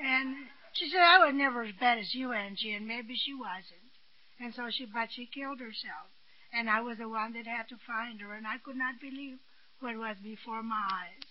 and 0.02 0.36
she 0.74 0.90
said 0.90 1.02
I 1.02 1.26
was 1.26 1.34
never 1.34 1.64
as 1.64 1.74
bad 1.80 2.00
as 2.00 2.14
you, 2.14 2.34
Angie, 2.34 2.74
and 2.74 2.88
maybe 2.88 3.16
she 3.16 3.34
wasn't. 3.34 3.92
And 4.40 4.54
so 4.54 4.70
she, 4.70 4.86
but 4.86 5.12
she 5.12 5.26
killed 5.26 5.60
herself, 5.60 6.12
and 6.52 6.70
I 6.70 6.82
was 6.82 6.98
the 6.98 7.08
one 7.08 7.34
that 7.34 7.48
had 7.48 7.70
to 7.70 7.78
find 7.88 8.20
her, 8.22 8.34
and 8.34 8.46
I 8.46 8.58
could 8.58 8.76
not 8.76 9.00
believe 9.00 9.40
what 9.80 9.96
was 9.96 10.18
before 10.22 10.64
my 10.64 10.84
eyes. 10.92 11.24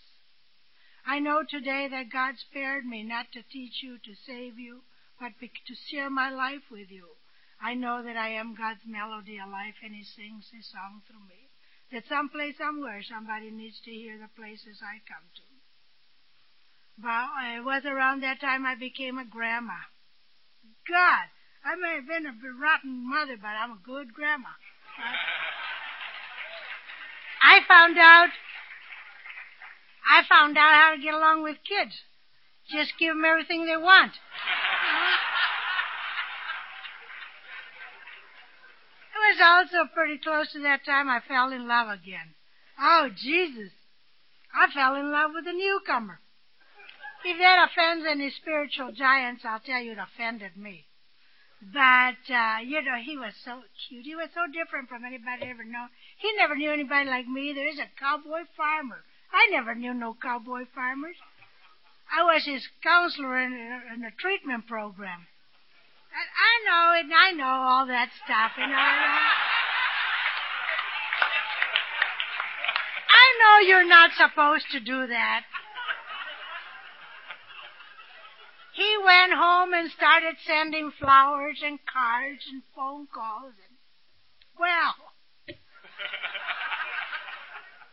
I 1.07 1.19
know 1.19 1.45
today 1.45 1.87
that 1.89 2.11
God 2.11 2.39
spared 2.39 2.87
me 2.87 3.03
not 3.03 3.31
to 3.33 3.43
teach 3.43 3.83
you, 3.83 3.99
to 3.99 4.15
save 4.27 4.59
you, 4.59 4.83
but 5.21 5.33
to 5.41 5.75
share 5.75 6.09
my 6.09 6.31
life 6.31 6.71
with 6.71 6.91
you. 6.91 7.17
I 7.61 7.75
know 7.75 8.03
that 8.03 8.17
I 8.17 8.29
am 8.31 8.55
God's 8.55 8.87
melody 8.87 9.39
of 9.39 9.51
life 9.51 9.77
and 9.85 9.95
He 9.95 10.03
sings 10.03 10.49
His 10.51 10.67
song 10.67 11.03
through 11.07 11.25
me. 11.29 11.51
That 11.93 12.09
someplace, 12.09 12.57
somewhere, 12.59 13.03
somebody 13.03 13.51
needs 13.51 13.81
to 13.85 13.91
hear 13.91 14.19
the 14.19 14.29
places 14.35 14.81
I 14.83 15.01
come 15.07 15.29
to. 15.37 15.54
But 16.99 17.27
it 17.57 17.65
was 17.65 17.85
around 17.85 18.23
that 18.23 18.41
time 18.41 18.65
I 18.65 18.75
became 18.75 19.19
a 19.19 19.25
grandma. 19.25 19.75
God, 20.89 21.27
I 21.65 21.75
may 21.77 21.97
have 21.97 22.07
been 22.07 22.27
a 22.27 22.35
rotten 22.61 23.09
mother, 23.09 23.37
but 23.41 23.49
I'm 23.49 23.73
a 23.73 23.79
good 23.85 24.13
grandma. 24.15 24.51
I 27.43 27.61
found 27.67 27.99
out 27.99 28.29
I 30.07 30.23
found 30.29 30.57
out 30.57 30.73
how 30.73 30.95
to 30.95 31.03
get 31.03 31.15
along 31.15 31.43
with 31.43 31.57
kids. 31.67 32.03
Just 32.71 32.93
give 32.99 33.15
them 33.15 33.25
everything 33.25 33.67
they 33.67 33.77
want. 33.77 34.13
it 39.15 39.19
was 39.19 39.41
also 39.43 39.89
pretty 39.93 40.19
close 40.19 40.53
to 40.53 40.61
that 40.61 40.85
time 40.85 41.09
I 41.09 41.21
fell 41.27 41.51
in 41.53 41.67
love 41.67 41.89
again. 41.89 42.35
Oh, 42.79 43.09
Jesus. 43.15 43.73
I 44.55 44.73
fell 44.73 44.95
in 44.95 45.11
love 45.11 45.33
with 45.35 45.47
a 45.47 45.53
newcomer. 45.53 46.21
If 47.25 47.39
that 47.39 47.69
offends 47.71 48.07
any 48.07 48.31
spiritual 48.31 48.93
giants, 48.93 49.45
I'll 49.45 49.61
tell 49.61 49.81
you 49.81 49.93
it 49.93 49.99
offended 49.99 50.57
me. 50.57 50.85
But, 51.73 52.21
uh, 52.29 52.59
you 52.63 52.83
know, 52.83 52.97
he 53.03 53.17
was 53.17 53.33
so 53.45 53.63
cute. 53.89 54.05
He 54.05 54.15
was 54.15 54.29
so 54.35 54.45
different 54.53 54.89
from 54.89 55.05
anybody 55.05 55.47
I 55.47 55.51
ever 55.51 55.65
known. 55.65 55.89
He 56.19 56.31
never 56.37 56.55
knew 56.55 56.71
anybody 56.71 57.09
like 57.09 57.27
me. 57.27 57.55
There's 57.55 57.79
a 57.79 57.89
cowboy 57.99 58.45
farmer 58.57 59.05
I 59.35 59.51
never 59.51 59.75
knew 59.75 59.93
no 59.93 60.15
cowboy 60.15 60.63
farmers. 60.75 61.17
I 62.15 62.23
was 62.23 62.45
his 62.45 62.69
counselor 62.83 63.41
in 63.41 63.53
in 63.53 64.05
a 64.05 64.13
treatment 64.13 64.67
program. 64.69 65.27
And 66.15 66.29
I 66.39 66.53
know 66.63 66.93
it, 67.01 67.05
and 67.07 67.15
I 67.15 67.33
know 67.33 67.45
all 67.45 67.87
that 67.87 68.11
stuff, 68.25 68.53
you 68.57 68.67
know. 68.67 68.77
I 73.11 73.27
know 73.41 73.59
you're 73.67 73.89
not 73.89 74.13
supposed 74.13 74.71
to 74.71 74.79
do 74.79 75.09
that. 75.09 75.43
He 78.75 78.97
went 79.05 79.33
home 79.33 79.73
and 79.73 79.91
started 79.91 80.37
sending 80.45 80.91
flowers 80.99 81.63
and 81.65 81.79
cards 81.87 82.45
and 82.51 82.63
phone 82.75 83.07
calls 83.07 83.55
and 83.55 83.79
well 84.59 84.95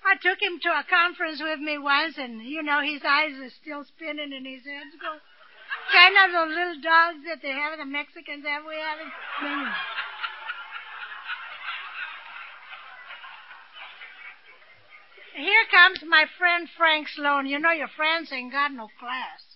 I 0.03 0.17
took 0.17 0.41
him 0.41 0.59
to 0.63 0.69
a 0.69 0.83
conference 0.89 1.41
with 1.41 1.59
me 1.59 1.77
once, 1.77 2.17
and 2.17 2.41
you 2.41 2.63
know 2.63 2.81
his 2.81 3.01
eyes 3.05 3.37
are 3.37 3.53
still 3.61 3.85
spinning 3.85 4.33
and 4.33 4.45
his 4.45 4.65
head's 4.65 4.97
going. 4.99 5.21
Kind 5.93 6.15
of 6.17 6.33
those 6.33 6.55
little 6.55 6.81
dogs 6.81 7.23
that 7.27 7.41
they 7.41 7.53
have, 7.53 7.77
the 7.77 7.85
Mexicans 7.85 8.43
have, 8.45 8.65
we 8.65 8.75
have 8.75 8.99
in. 8.99 9.11
Here 15.35 15.65
comes 15.71 16.03
my 16.03 16.25
friend 16.37 16.67
Frank 16.77 17.07
Sloan. 17.07 17.45
You 17.45 17.59
know 17.59 17.71
your 17.71 17.87
friends 17.87 18.31
ain't 18.33 18.51
got 18.51 18.73
no 18.73 18.89
class. 18.99 19.50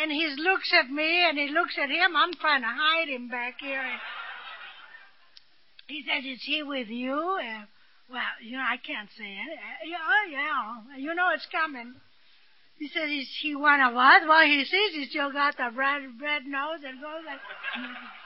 And 0.00 0.10
he 0.10 0.34
looks 0.38 0.72
at 0.72 0.90
me 0.90 1.28
and 1.28 1.38
he 1.38 1.48
looks 1.48 1.76
at 1.76 1.90
him. 1.90 2.16
I'm 2.16 2.32
trying 2.34 2.62
to 2.62 2.68
hide 2.68 3.08
him 3.08 3.28
back 3.28 3.56
here. 3.60 3.84
He 5.86 6.02
says, 6.08 6.24
Is 6.24 6.42
he 6.44 6.62
with 6.62 6.88
you? 6.88 7.38
And 7.38 7.66
well, 8.10 8.32
you 8.42 8.56
know, 8.56 8.64
I 8.64 8.76
can't 8.76 9.08
say 9.16 9.24
it. 9.24 9.52
Uh, 9.56 9.96
oh, 9.96 10.24
yeah. 10.30 10.96
You 10.98 11.14
know 11.14 11.30
it's 11.34 11.46
coming. 11.52 11.94
He 12.78 12.88
said 12.88 13.08
he's, 13.08 13.28
he 13.40 13.54
one 13.54 13.80
of 13.80 13.94
us. 13.96 14.22
Well, 14.26 14.44
he 14.44 14.64
sees 14.64 14.94
he's 14.94 15.10
still 15.10 15.32
got 15.32 15.56
the 15.56 15.70
red, 15.74 16.02
red 16.20 16.44
nose 16.46 16.80
and 16.84 17.00
goes 17.00 17.24
like... 17.26 17.40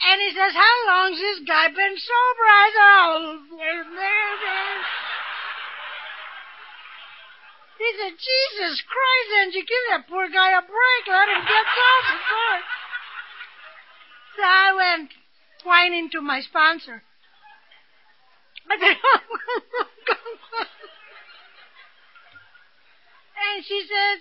And 0.00 0.18
he 0.22 0.30
says, 0.32 0.54
how 0.56 0.76
long's 0.88 1.18
this 1.20 1.40
guy 1.46 1.68
been 1.68 1.76
sober? 1.76 2.46
I 2.48 2.70
said, 2.72 2.90
oh, 3.04 3.36
He 7.80 7.88
said, 7.96 8.12
Jesus 8.12 8.84
Christ, 8.84 9.28
Angie, 9.40 9.64
give 9.64 9.84
that 9.88 10.04
poor 10.04 10.28
guy 10.28 10.52
a 10.52 10.60
break. 10.60 11.02
Let 11.08 11.32
him 11.32 11.40
get 11.48 11.64
sober 11.64 12.20
first. 12.28 12.68
So 14.36 14.42
I 14.44 14.68
went 14.76 15.16
whining 15.64 16.10
to 16.12 16.20
my 16.20 16.42
sponsor. 16.44 17.02
I 18.68 18.76
said, 18.76 19.00
oh, 19.00 19.20
and 23.48 23.64
she 23.64 23.80
says, 23.88 24.20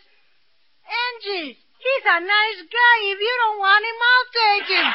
Angie, 0.88 1.60
he's 1.60 2.06
a 2.08 2.20
nice 2.24 2.62
guy. 2.64 2.98
If 3.12 3.20
you 3.20 3.36
don't 3.44 3.60
want 3.60 3.84
him, 3.84 4.00
I'll 4.08 4.32
take 4.40 4.72
him. 4.72 4.88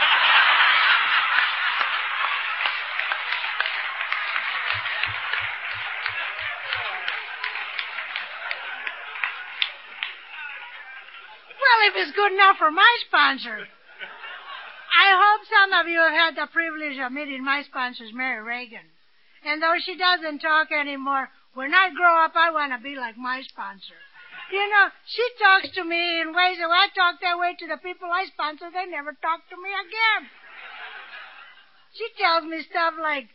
If 11.87 11.95
it's 11.97 12.17
good 12.17 12.33
enough 12.33 12.57
for 12.59 12.71
my 12.71 12.93
sponsor. 13.09 13.69
I 14.95 15.09
hope 15.19 15.43
some 15.51 15.73
of 15.81 15.89
you 15.89 15.99
have 15.99 16.13
had 16.13 16.35
the 16.37 16.47
privilege 16.53 16.99
of 16.99 17.13
meeting 17.13 17.45
my 17.45 17.63
sponsor, 17.63 18.05
Mary 18.13 18.43
Reagan. 18.43 18.87
And 19.45 19.61
though 19.61 19.77
she 19.85 19.97
doesn't 19.97 20.39
talk 20.39 20.71
anymore, 20.73 21.29
when 21.55 21.75
I 21.75 21.91
grow 21.95 22.25
up, 22.25 22.33
I 22.37 22.51
want 22.51 22.73
to 22.73 22.79
be 22.79 22.97
like 22.97 23.17
my 23.19 23.43
sponsor. 23.43 23.99
You 24.53 24.65
know, 24.71 24.89
she 25.07 25.27
talks 25.41 25.71
to 25.75 25.85
me 25.85 26.21
in 26.21 26.35
ways 26.35 26.59
that 26.59 26.71
I 26.71 26.89
talk 26.95 27.21
that 27.21 27.39
way 27.39 27.57
to 27.59 27.67
the 27.67 27.79
people 27.79 28.09
I 28.13 28.27
sponsor, 28.27 28.71
they 28.73 28.87
never 28.87 29.13
talk 29.21 29.43
to 29.51 29.57
me 29.57 29.71
again. 29.73 30.31
She 31.95 32.07
tells 32.19 32.45
me 32.45 32.63
stuff 32.63 32.95
like, 33.01 33.29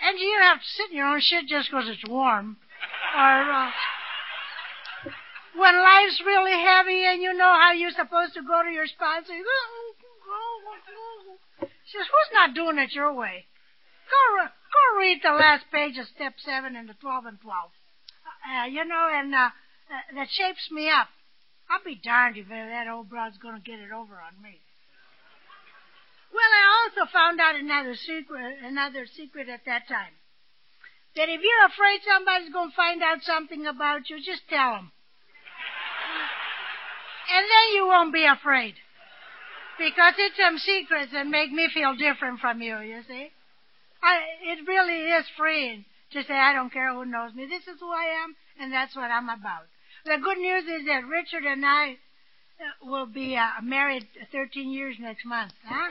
Angie, 0.00 0.24
you 0.24 0.38
have 0.42 0.58
to 0.58 0.66
sit 0.66 0.90
in 0.90 0.96
your 0.96 1.06
own 1.06 1.20
shit 1.20 1.46
just 1.46 1.70
'cause 1.70 1.88
it's 1.88 2.04
warm. 2.08 2.56
Or, 3.14 3.52
uh, 3.52 3.72
when 5.56 5.74
life's 5.78 6.20
really 6.24 6.58
heavy 6.58 7.04
and 7.06 7.22
you 7.22 7.32
know 7.34 7.52
how 7.54 7.72
you're 7.72 7.94
supposed 7.94 8.34
to 8.34 8.42
go 8.42 8.62
to 8.62 8.70
your 8.70 8.86
sponsor, 8.86 9.32
she 11.84 11.98
says, 11.98 12.06
who's 12.06 12.32
not 12.34 12.54
doing 12.54 12.78
it 12.78 12.94
your 12.94 13.12
way? 13.14 13.46
Go, 14.10 14.20
re- 14.36 14.50
go 14.50 14.98
read 14.98 15.20
the 15.22 15.32
last 15.32 15.64
page 15.72 15.96
of 15.98 16.06
step 16.08 16.34
seven 16.44 16.76
and 16.76 16.88
the 16.88 16.94
12 17.00 17.26
and 17.26 17.40
12. 17.40 17.70
Uh, 18.44 18.66
you 18.66 18.84
know, 18.84 19.08
and, 19.12 19.34
uh, 19.34 19.50
that 20.14 20.28
shapes 20.30 20.70
me 20.70 20.90
up. 20.90 21.08
I'll 21.70 21.84
be 21.84 21.94
darned 21.94 22.36
if 22.36 22.48
that 22.48 22.88
old 22.88 23.08
broad's 23.08 23.38
gonna 23.38 23.60
get 23.60 23.80
it 23.80 23.92
over 23.92 24.20
on 24.20 24.42
me. 24.42 24.60
Well, 26.34 26.50
I 26.50 26.66
also 26.82 27.06
found 27.12 27.40
out 27.40 27.54
another 27.54 27.94
secret, 27.94 28.58
another 28.64 29.06
secret 29.06 29.48
at 29.48 29.64
that 29.66 29.86
time. 29.86 30.18
that 31.14 31.28
if 31.30 31.40
you're 31.40 31.66
afraid 31.70 32.02
somebody's 32.02 32.50
going 32.50 32.70
to 32.70 32.76
find 32.76 33.00
out 33.00 33.22
something 33.22 33.66
about 33.66 34.10
you, 34.10 34.18
just 34.18 34.42
tell 34.50 34.74
them. 34.74 34.90
And 37.30 37.44
then 37.44 37.74
you 37.74 37.86
won't 37.86 38.12
be 38.12 38.26
afraid. 38.26 38.74
Because 39.78 40.14
it's 40.18 40.36
some 40.36 40.58
secrets 40.58 41.12
that 41.12 41.26
make 41.26 41.50
me 41.50 41.68
feel 41.72 41.96
different 41.96 42.40
from 42.40 42.62
you, 42.62 42.78
you 42.78 43.02
see. 43.08 43.30
I, 44.02 44.20
it 44.42 44.68
really 44.68 45.10
is 45.10 45.24
freeing 45.36 45.84
to 46.12 46.22
say, 46.22 46.34
I 46.34 46.52
don't 46.52 46.72
care 46.72 46.92
who 46.92 47.04
knows 47.04 47.34
me. 47.34 47.46
This 47.46 47.62
is 47.62 47.80
who 47.80 47.90
I 47.90 48.22
am, 48.22 48.36
and 48.60 48.72
that's 48.72 48.94
what 48.94 49.10
I'm 49.10 49.28
about. 49.28 49.66
The 50.04 50.18
good 50.22 50.38
news 50.38 50.64
is 50.64 50.86
that 50.86 51.06
Richard 51.06 51.44
and 51.44 51.64
I 51.64 51.92
uh, 52.60 52.86
will 52.88 53.06
be 53.06 53.36
uh, 53.36 53.62
married 53.62 54.06
13 54.30 54.70
years 54.70 54.96
next 55.00 55.24
month, 55.24 55.52
huh? 55.66 55.90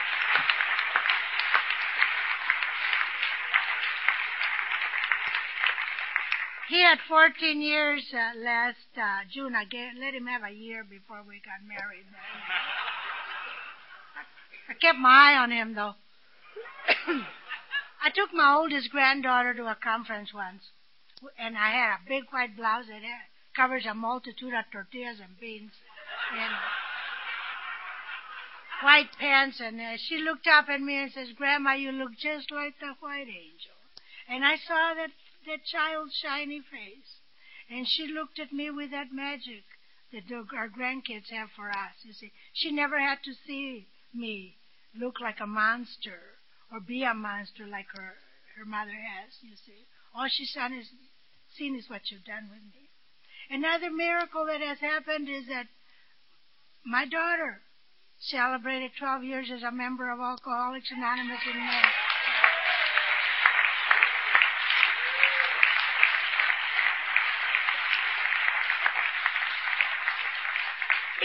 He 6.68 6.82
had 6.82 6.98
14 7.08 7.60
years 7.60 8.02
uh, 8.12 8.38
last 8.38 8.90
uh, 8.96 9.20
June. 9.30 9.54
I 9.54 9.64
gave, 9.64 9.92
let 10.00 10.14
him 10.14 10.26
have 10.26 10.42
a 10.42 10.52
year 10.52 10.82
before 10.82 11.22
we 11.26 11.40
got 11.44 11.62
married. 11.62 12.06
I 14.68 14.74
kept 14.74 14.98
my 14.98 15.08
eye 15.08 15.36
on 15.38 15.52
him, 15.52 15.74
though. 15.74 15.94
I 18.02 18.10
took 18.14 18.34
my 18.34 18.54
oldest 18.54 18.90
granddaughter 18.90 19.54
to 19.54 19.66
a 19.66 19.76
conference 19.76 20.34
once, 20.34 20.62
and 21.38 21.56
I 21.56 21.70
had 21.70 21.94
a 21.94 22.08
big 22.08 22.24
white 22.30 22.56
blouse 22.56 22.86
that 22.88 23.02
covers 23.54 23.86
a 23.86 23.94
multitude 23.94 24.52
of 24.52 24.64
tortillas 24.72 25.20
and 25.20 25.38
beans, 25.40 25.72
and 26.34 26.52
white 28.82 29.10
pants, 29.20 29.60
and 29.60 29.80
uh, 29.80 29.96
she 29.96 30.18
looked 30.18 30.48
up 30.48 30.68
at 30.68 30.80
me 30.80 31.02
and 31.02 31.12
says, 31.12 31.28
Grandma, 31.36 31.74
you 31.74 31.92
look 31.92 32.12
just 32.18 32.50
like 32.50 32.74
the 32.80 32.94
white 32.98 33.28
angel. 33.28 33.74
And 34.28 34.44
I 34.44 34.56
saw 34.56 34.94
that 34.94 35.10
that 35.46 35.64
child's 35.64 36.14
shiny 36.14 36.60
face. 36.60 37.20
And 37.70 37.86
she 37.88 38.06
looked 38.06 38.38
at 38.38 38.52
me 38.52 38.70
with 38.70 38.90
that 38.92 39.12
magic 39.12 39.64
that 40.12 40.30
our 40.56 40.68
grandkids 40.68 41.30
have 41.30 41.50
for 41.56 41.70
us. 41.70 41.94
You 42.04 42.12
see, 42.12 42.32
she 42.52 42.70
never 42.70 42.98
had 42.98 43.18
to 43.24 43.32
see 43.46 43.86
me 44.14 44.56
look 44.94 45.20
like 45.20 45.40
a 45.40 45.46
monster 45.46 46.38
or 46.72 46.80
be 46.80 47.02
a 47.02 47.14
monster 47.14 47.66
like 47.66 47.86
her 47.94 48.14
her 48.56 48.64
mother 48.64 48.96
has. 48.96 49.36
You 49.42 49.56
see, 49.56 49.84
all 50.14 50.28
she's 50.28 50.52
done 50.54 50.72
is 50.72 50.88
seen 51.56 51.76
is 51.76 51.88
what 51.88 52.10
you've 52.10 52.24
done 52.24 52.48
with 52.48 52.62
me. 52.72 52.88
Another 53.50 53.90
miracle 53.90 54.46
that 54.46 54.60
has 54.60 54.78
happened 54.78 55.28
is 55.28 55.46
that 55.48 55.66
my 56.84 57.06
daughter 57.06 57.60
celebrated 58.18 58.92
12 58.98 59.24
years 59.24 59.50
as 59.52 59.62
a 59.62 59.70
member 59.70 60.10
of 60.10 60.18
Alcoholics 60.20 60.90
Anonymous 60.90 61.40
in 61.46 61.58
May. 61.58 61.82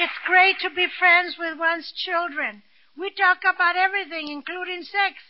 It's 0.02 0.26
great 0.26 0.58
to 0.66 0.74
be 0.74 0.88
friends 0.98 1.38
with 1.38 1.60
one's 1.62 1.94
children. 1.94 2.64
We 2.98 3.14
talk 3.14 3.46
about 3.46 3.78
everything, 3.78 4.34
including 4.34 4.82
sex. 4.82 5.22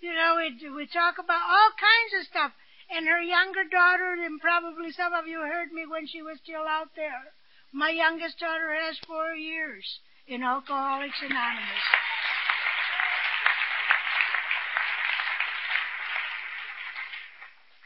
You 0.00 0.12
know, 0.12 0.36
we, 0.36 0.52
we 0.76 0.84
talk 0.92 1.16
about 1.16 1.40
all 1.40 1.72
kinds 1.80 2.20
of 2.20 2.28
stuff. 2.28 2.52
And 2.92 3.08
her 3.08 3.22
younger 3.22 3.64
daughter, 3.64 4.20
and 4.20 4.38
probably 4.38 4.92
some 4.92 5.14
of 5.14 5.26
you 5.26 5.40
heard 5.40 5.72
me 5.72 5.86
when 5.88 6.06
she 6.06 6.20
was 6.20 6.36
still 6.44 6.68
out 6.68 6.92
there. 6.96 7.32
My 7.72 7.88
youngest 7.88 8.38
daughter 8.38 8.76
has 8.76 8.98
four 9.08 9.32
years 9.32 9.88
in 10.26 10.42
Alcoholics 10.42 11.16
Anonymous. 11.22 11.86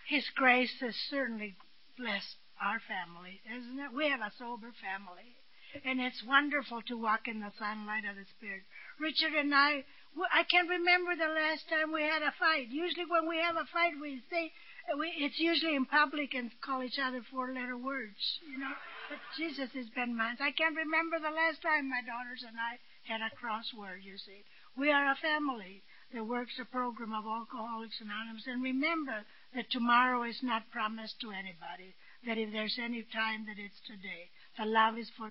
His 0.09 0.26
grace 0.35 0.74
has 0.80 0.97
certainly 1.09 1.55
blessed 1.97 2.43
our 2.61 2.80
family, 2.82 3.41
isn't 3.47 3.78
it? 3.78 3.95
We 3.95 4.11
have 4.11 4.20
a 4.20 4.32
sober 4.37 4.72
family. 4.82 5.39
And 5.82 5.98
it's 6.00 6.22
wonderful 6.22 6.82
to 6.86 6.94
walk 6.94 7.26
in 7.26 7.40
the 7.40 7.50
sunlight 7.58 8.06
of 8.06 8.14
the 8.14 8.26
Spirit. 8.38 8.62
Richard 9.02 9.34
and 9.34 9.50
I, 9.50 9.82
I 10.30 10.46
can't 10.46 10.70
remember 10.70 11.18
the 11.18 11.34
last 11.34 11.66
time 11.66 11.90
we 11.90 12.06
had 12.06 12.22
a 12.22 12.30
fight. 12.38 12.70
Usually 12.70 13.10
when 13.10 13.26
we 13.26 13.42
have 13.42 13.58
a 13.58 13.66
fight, 13.74 13.98
we 13.98 14.22
say, 14.30 14.54
we, 14.94 15.10
it's 15.18 15.40
usually 15.40 15.74
in 15.74 15.86
public 15.86 16.34
and 16.34 16.54
call 16.62 16.86
each 16.86 17.02
other 17.02 17.26
four-letter 17.26 17.74
words, 17.74 18.22
you 18.46 18.58
know. 18.58 18.70
But 19.10 19.18
Jesus 19.36 19.74
has 19.74 19.90
been 19.90 20.14
mine. 20.14 20.38
I 20.38 20.54
can't 20.54 20.78
remember 20.78 21.18
the 21.18 21.34
last 21.34 21.58
time 21.60 21.90
my 21.90 22.06
daughters 22.06 22.46
and 22.46 22.54
I 22.54 22.78
had 23.10 23.20
a 23.20 23.34
crossword, 23.34 24.06
you 24.06 24.16
see. 24.16 24.46
We 24.78 24.94
are 24.94 25.10
a 25.10 25.18
family 25.18 25.82
that 26.14 26.24
works 26.24 26.54
a 26.62 26.64
program 26.64 27.12
of 27.12 27.26
Alcoholics 27.26 28.00
Anonymous. 28.00 28.46
And 28.46 28.62
remember 28.62 29.26
that 29.54 29.70
tomorrow 29.70 30.22
is 30.22 30.38
not 30.42 30.70
promised 30.70 31.18
to 31.20 31.34
anybody. 31.34 31.98
That 32.26 32.38
if 32.38 32.52
there's 32.52 32.78
any 32.78 33.02
time, 33.10 33.46
that 33.50 33.58
it's 33.58 33.80
today. 33.86 34.30
The 34.56 34.64
love 34.64 34.96
is 34.98 35.10
for 35.18 35.30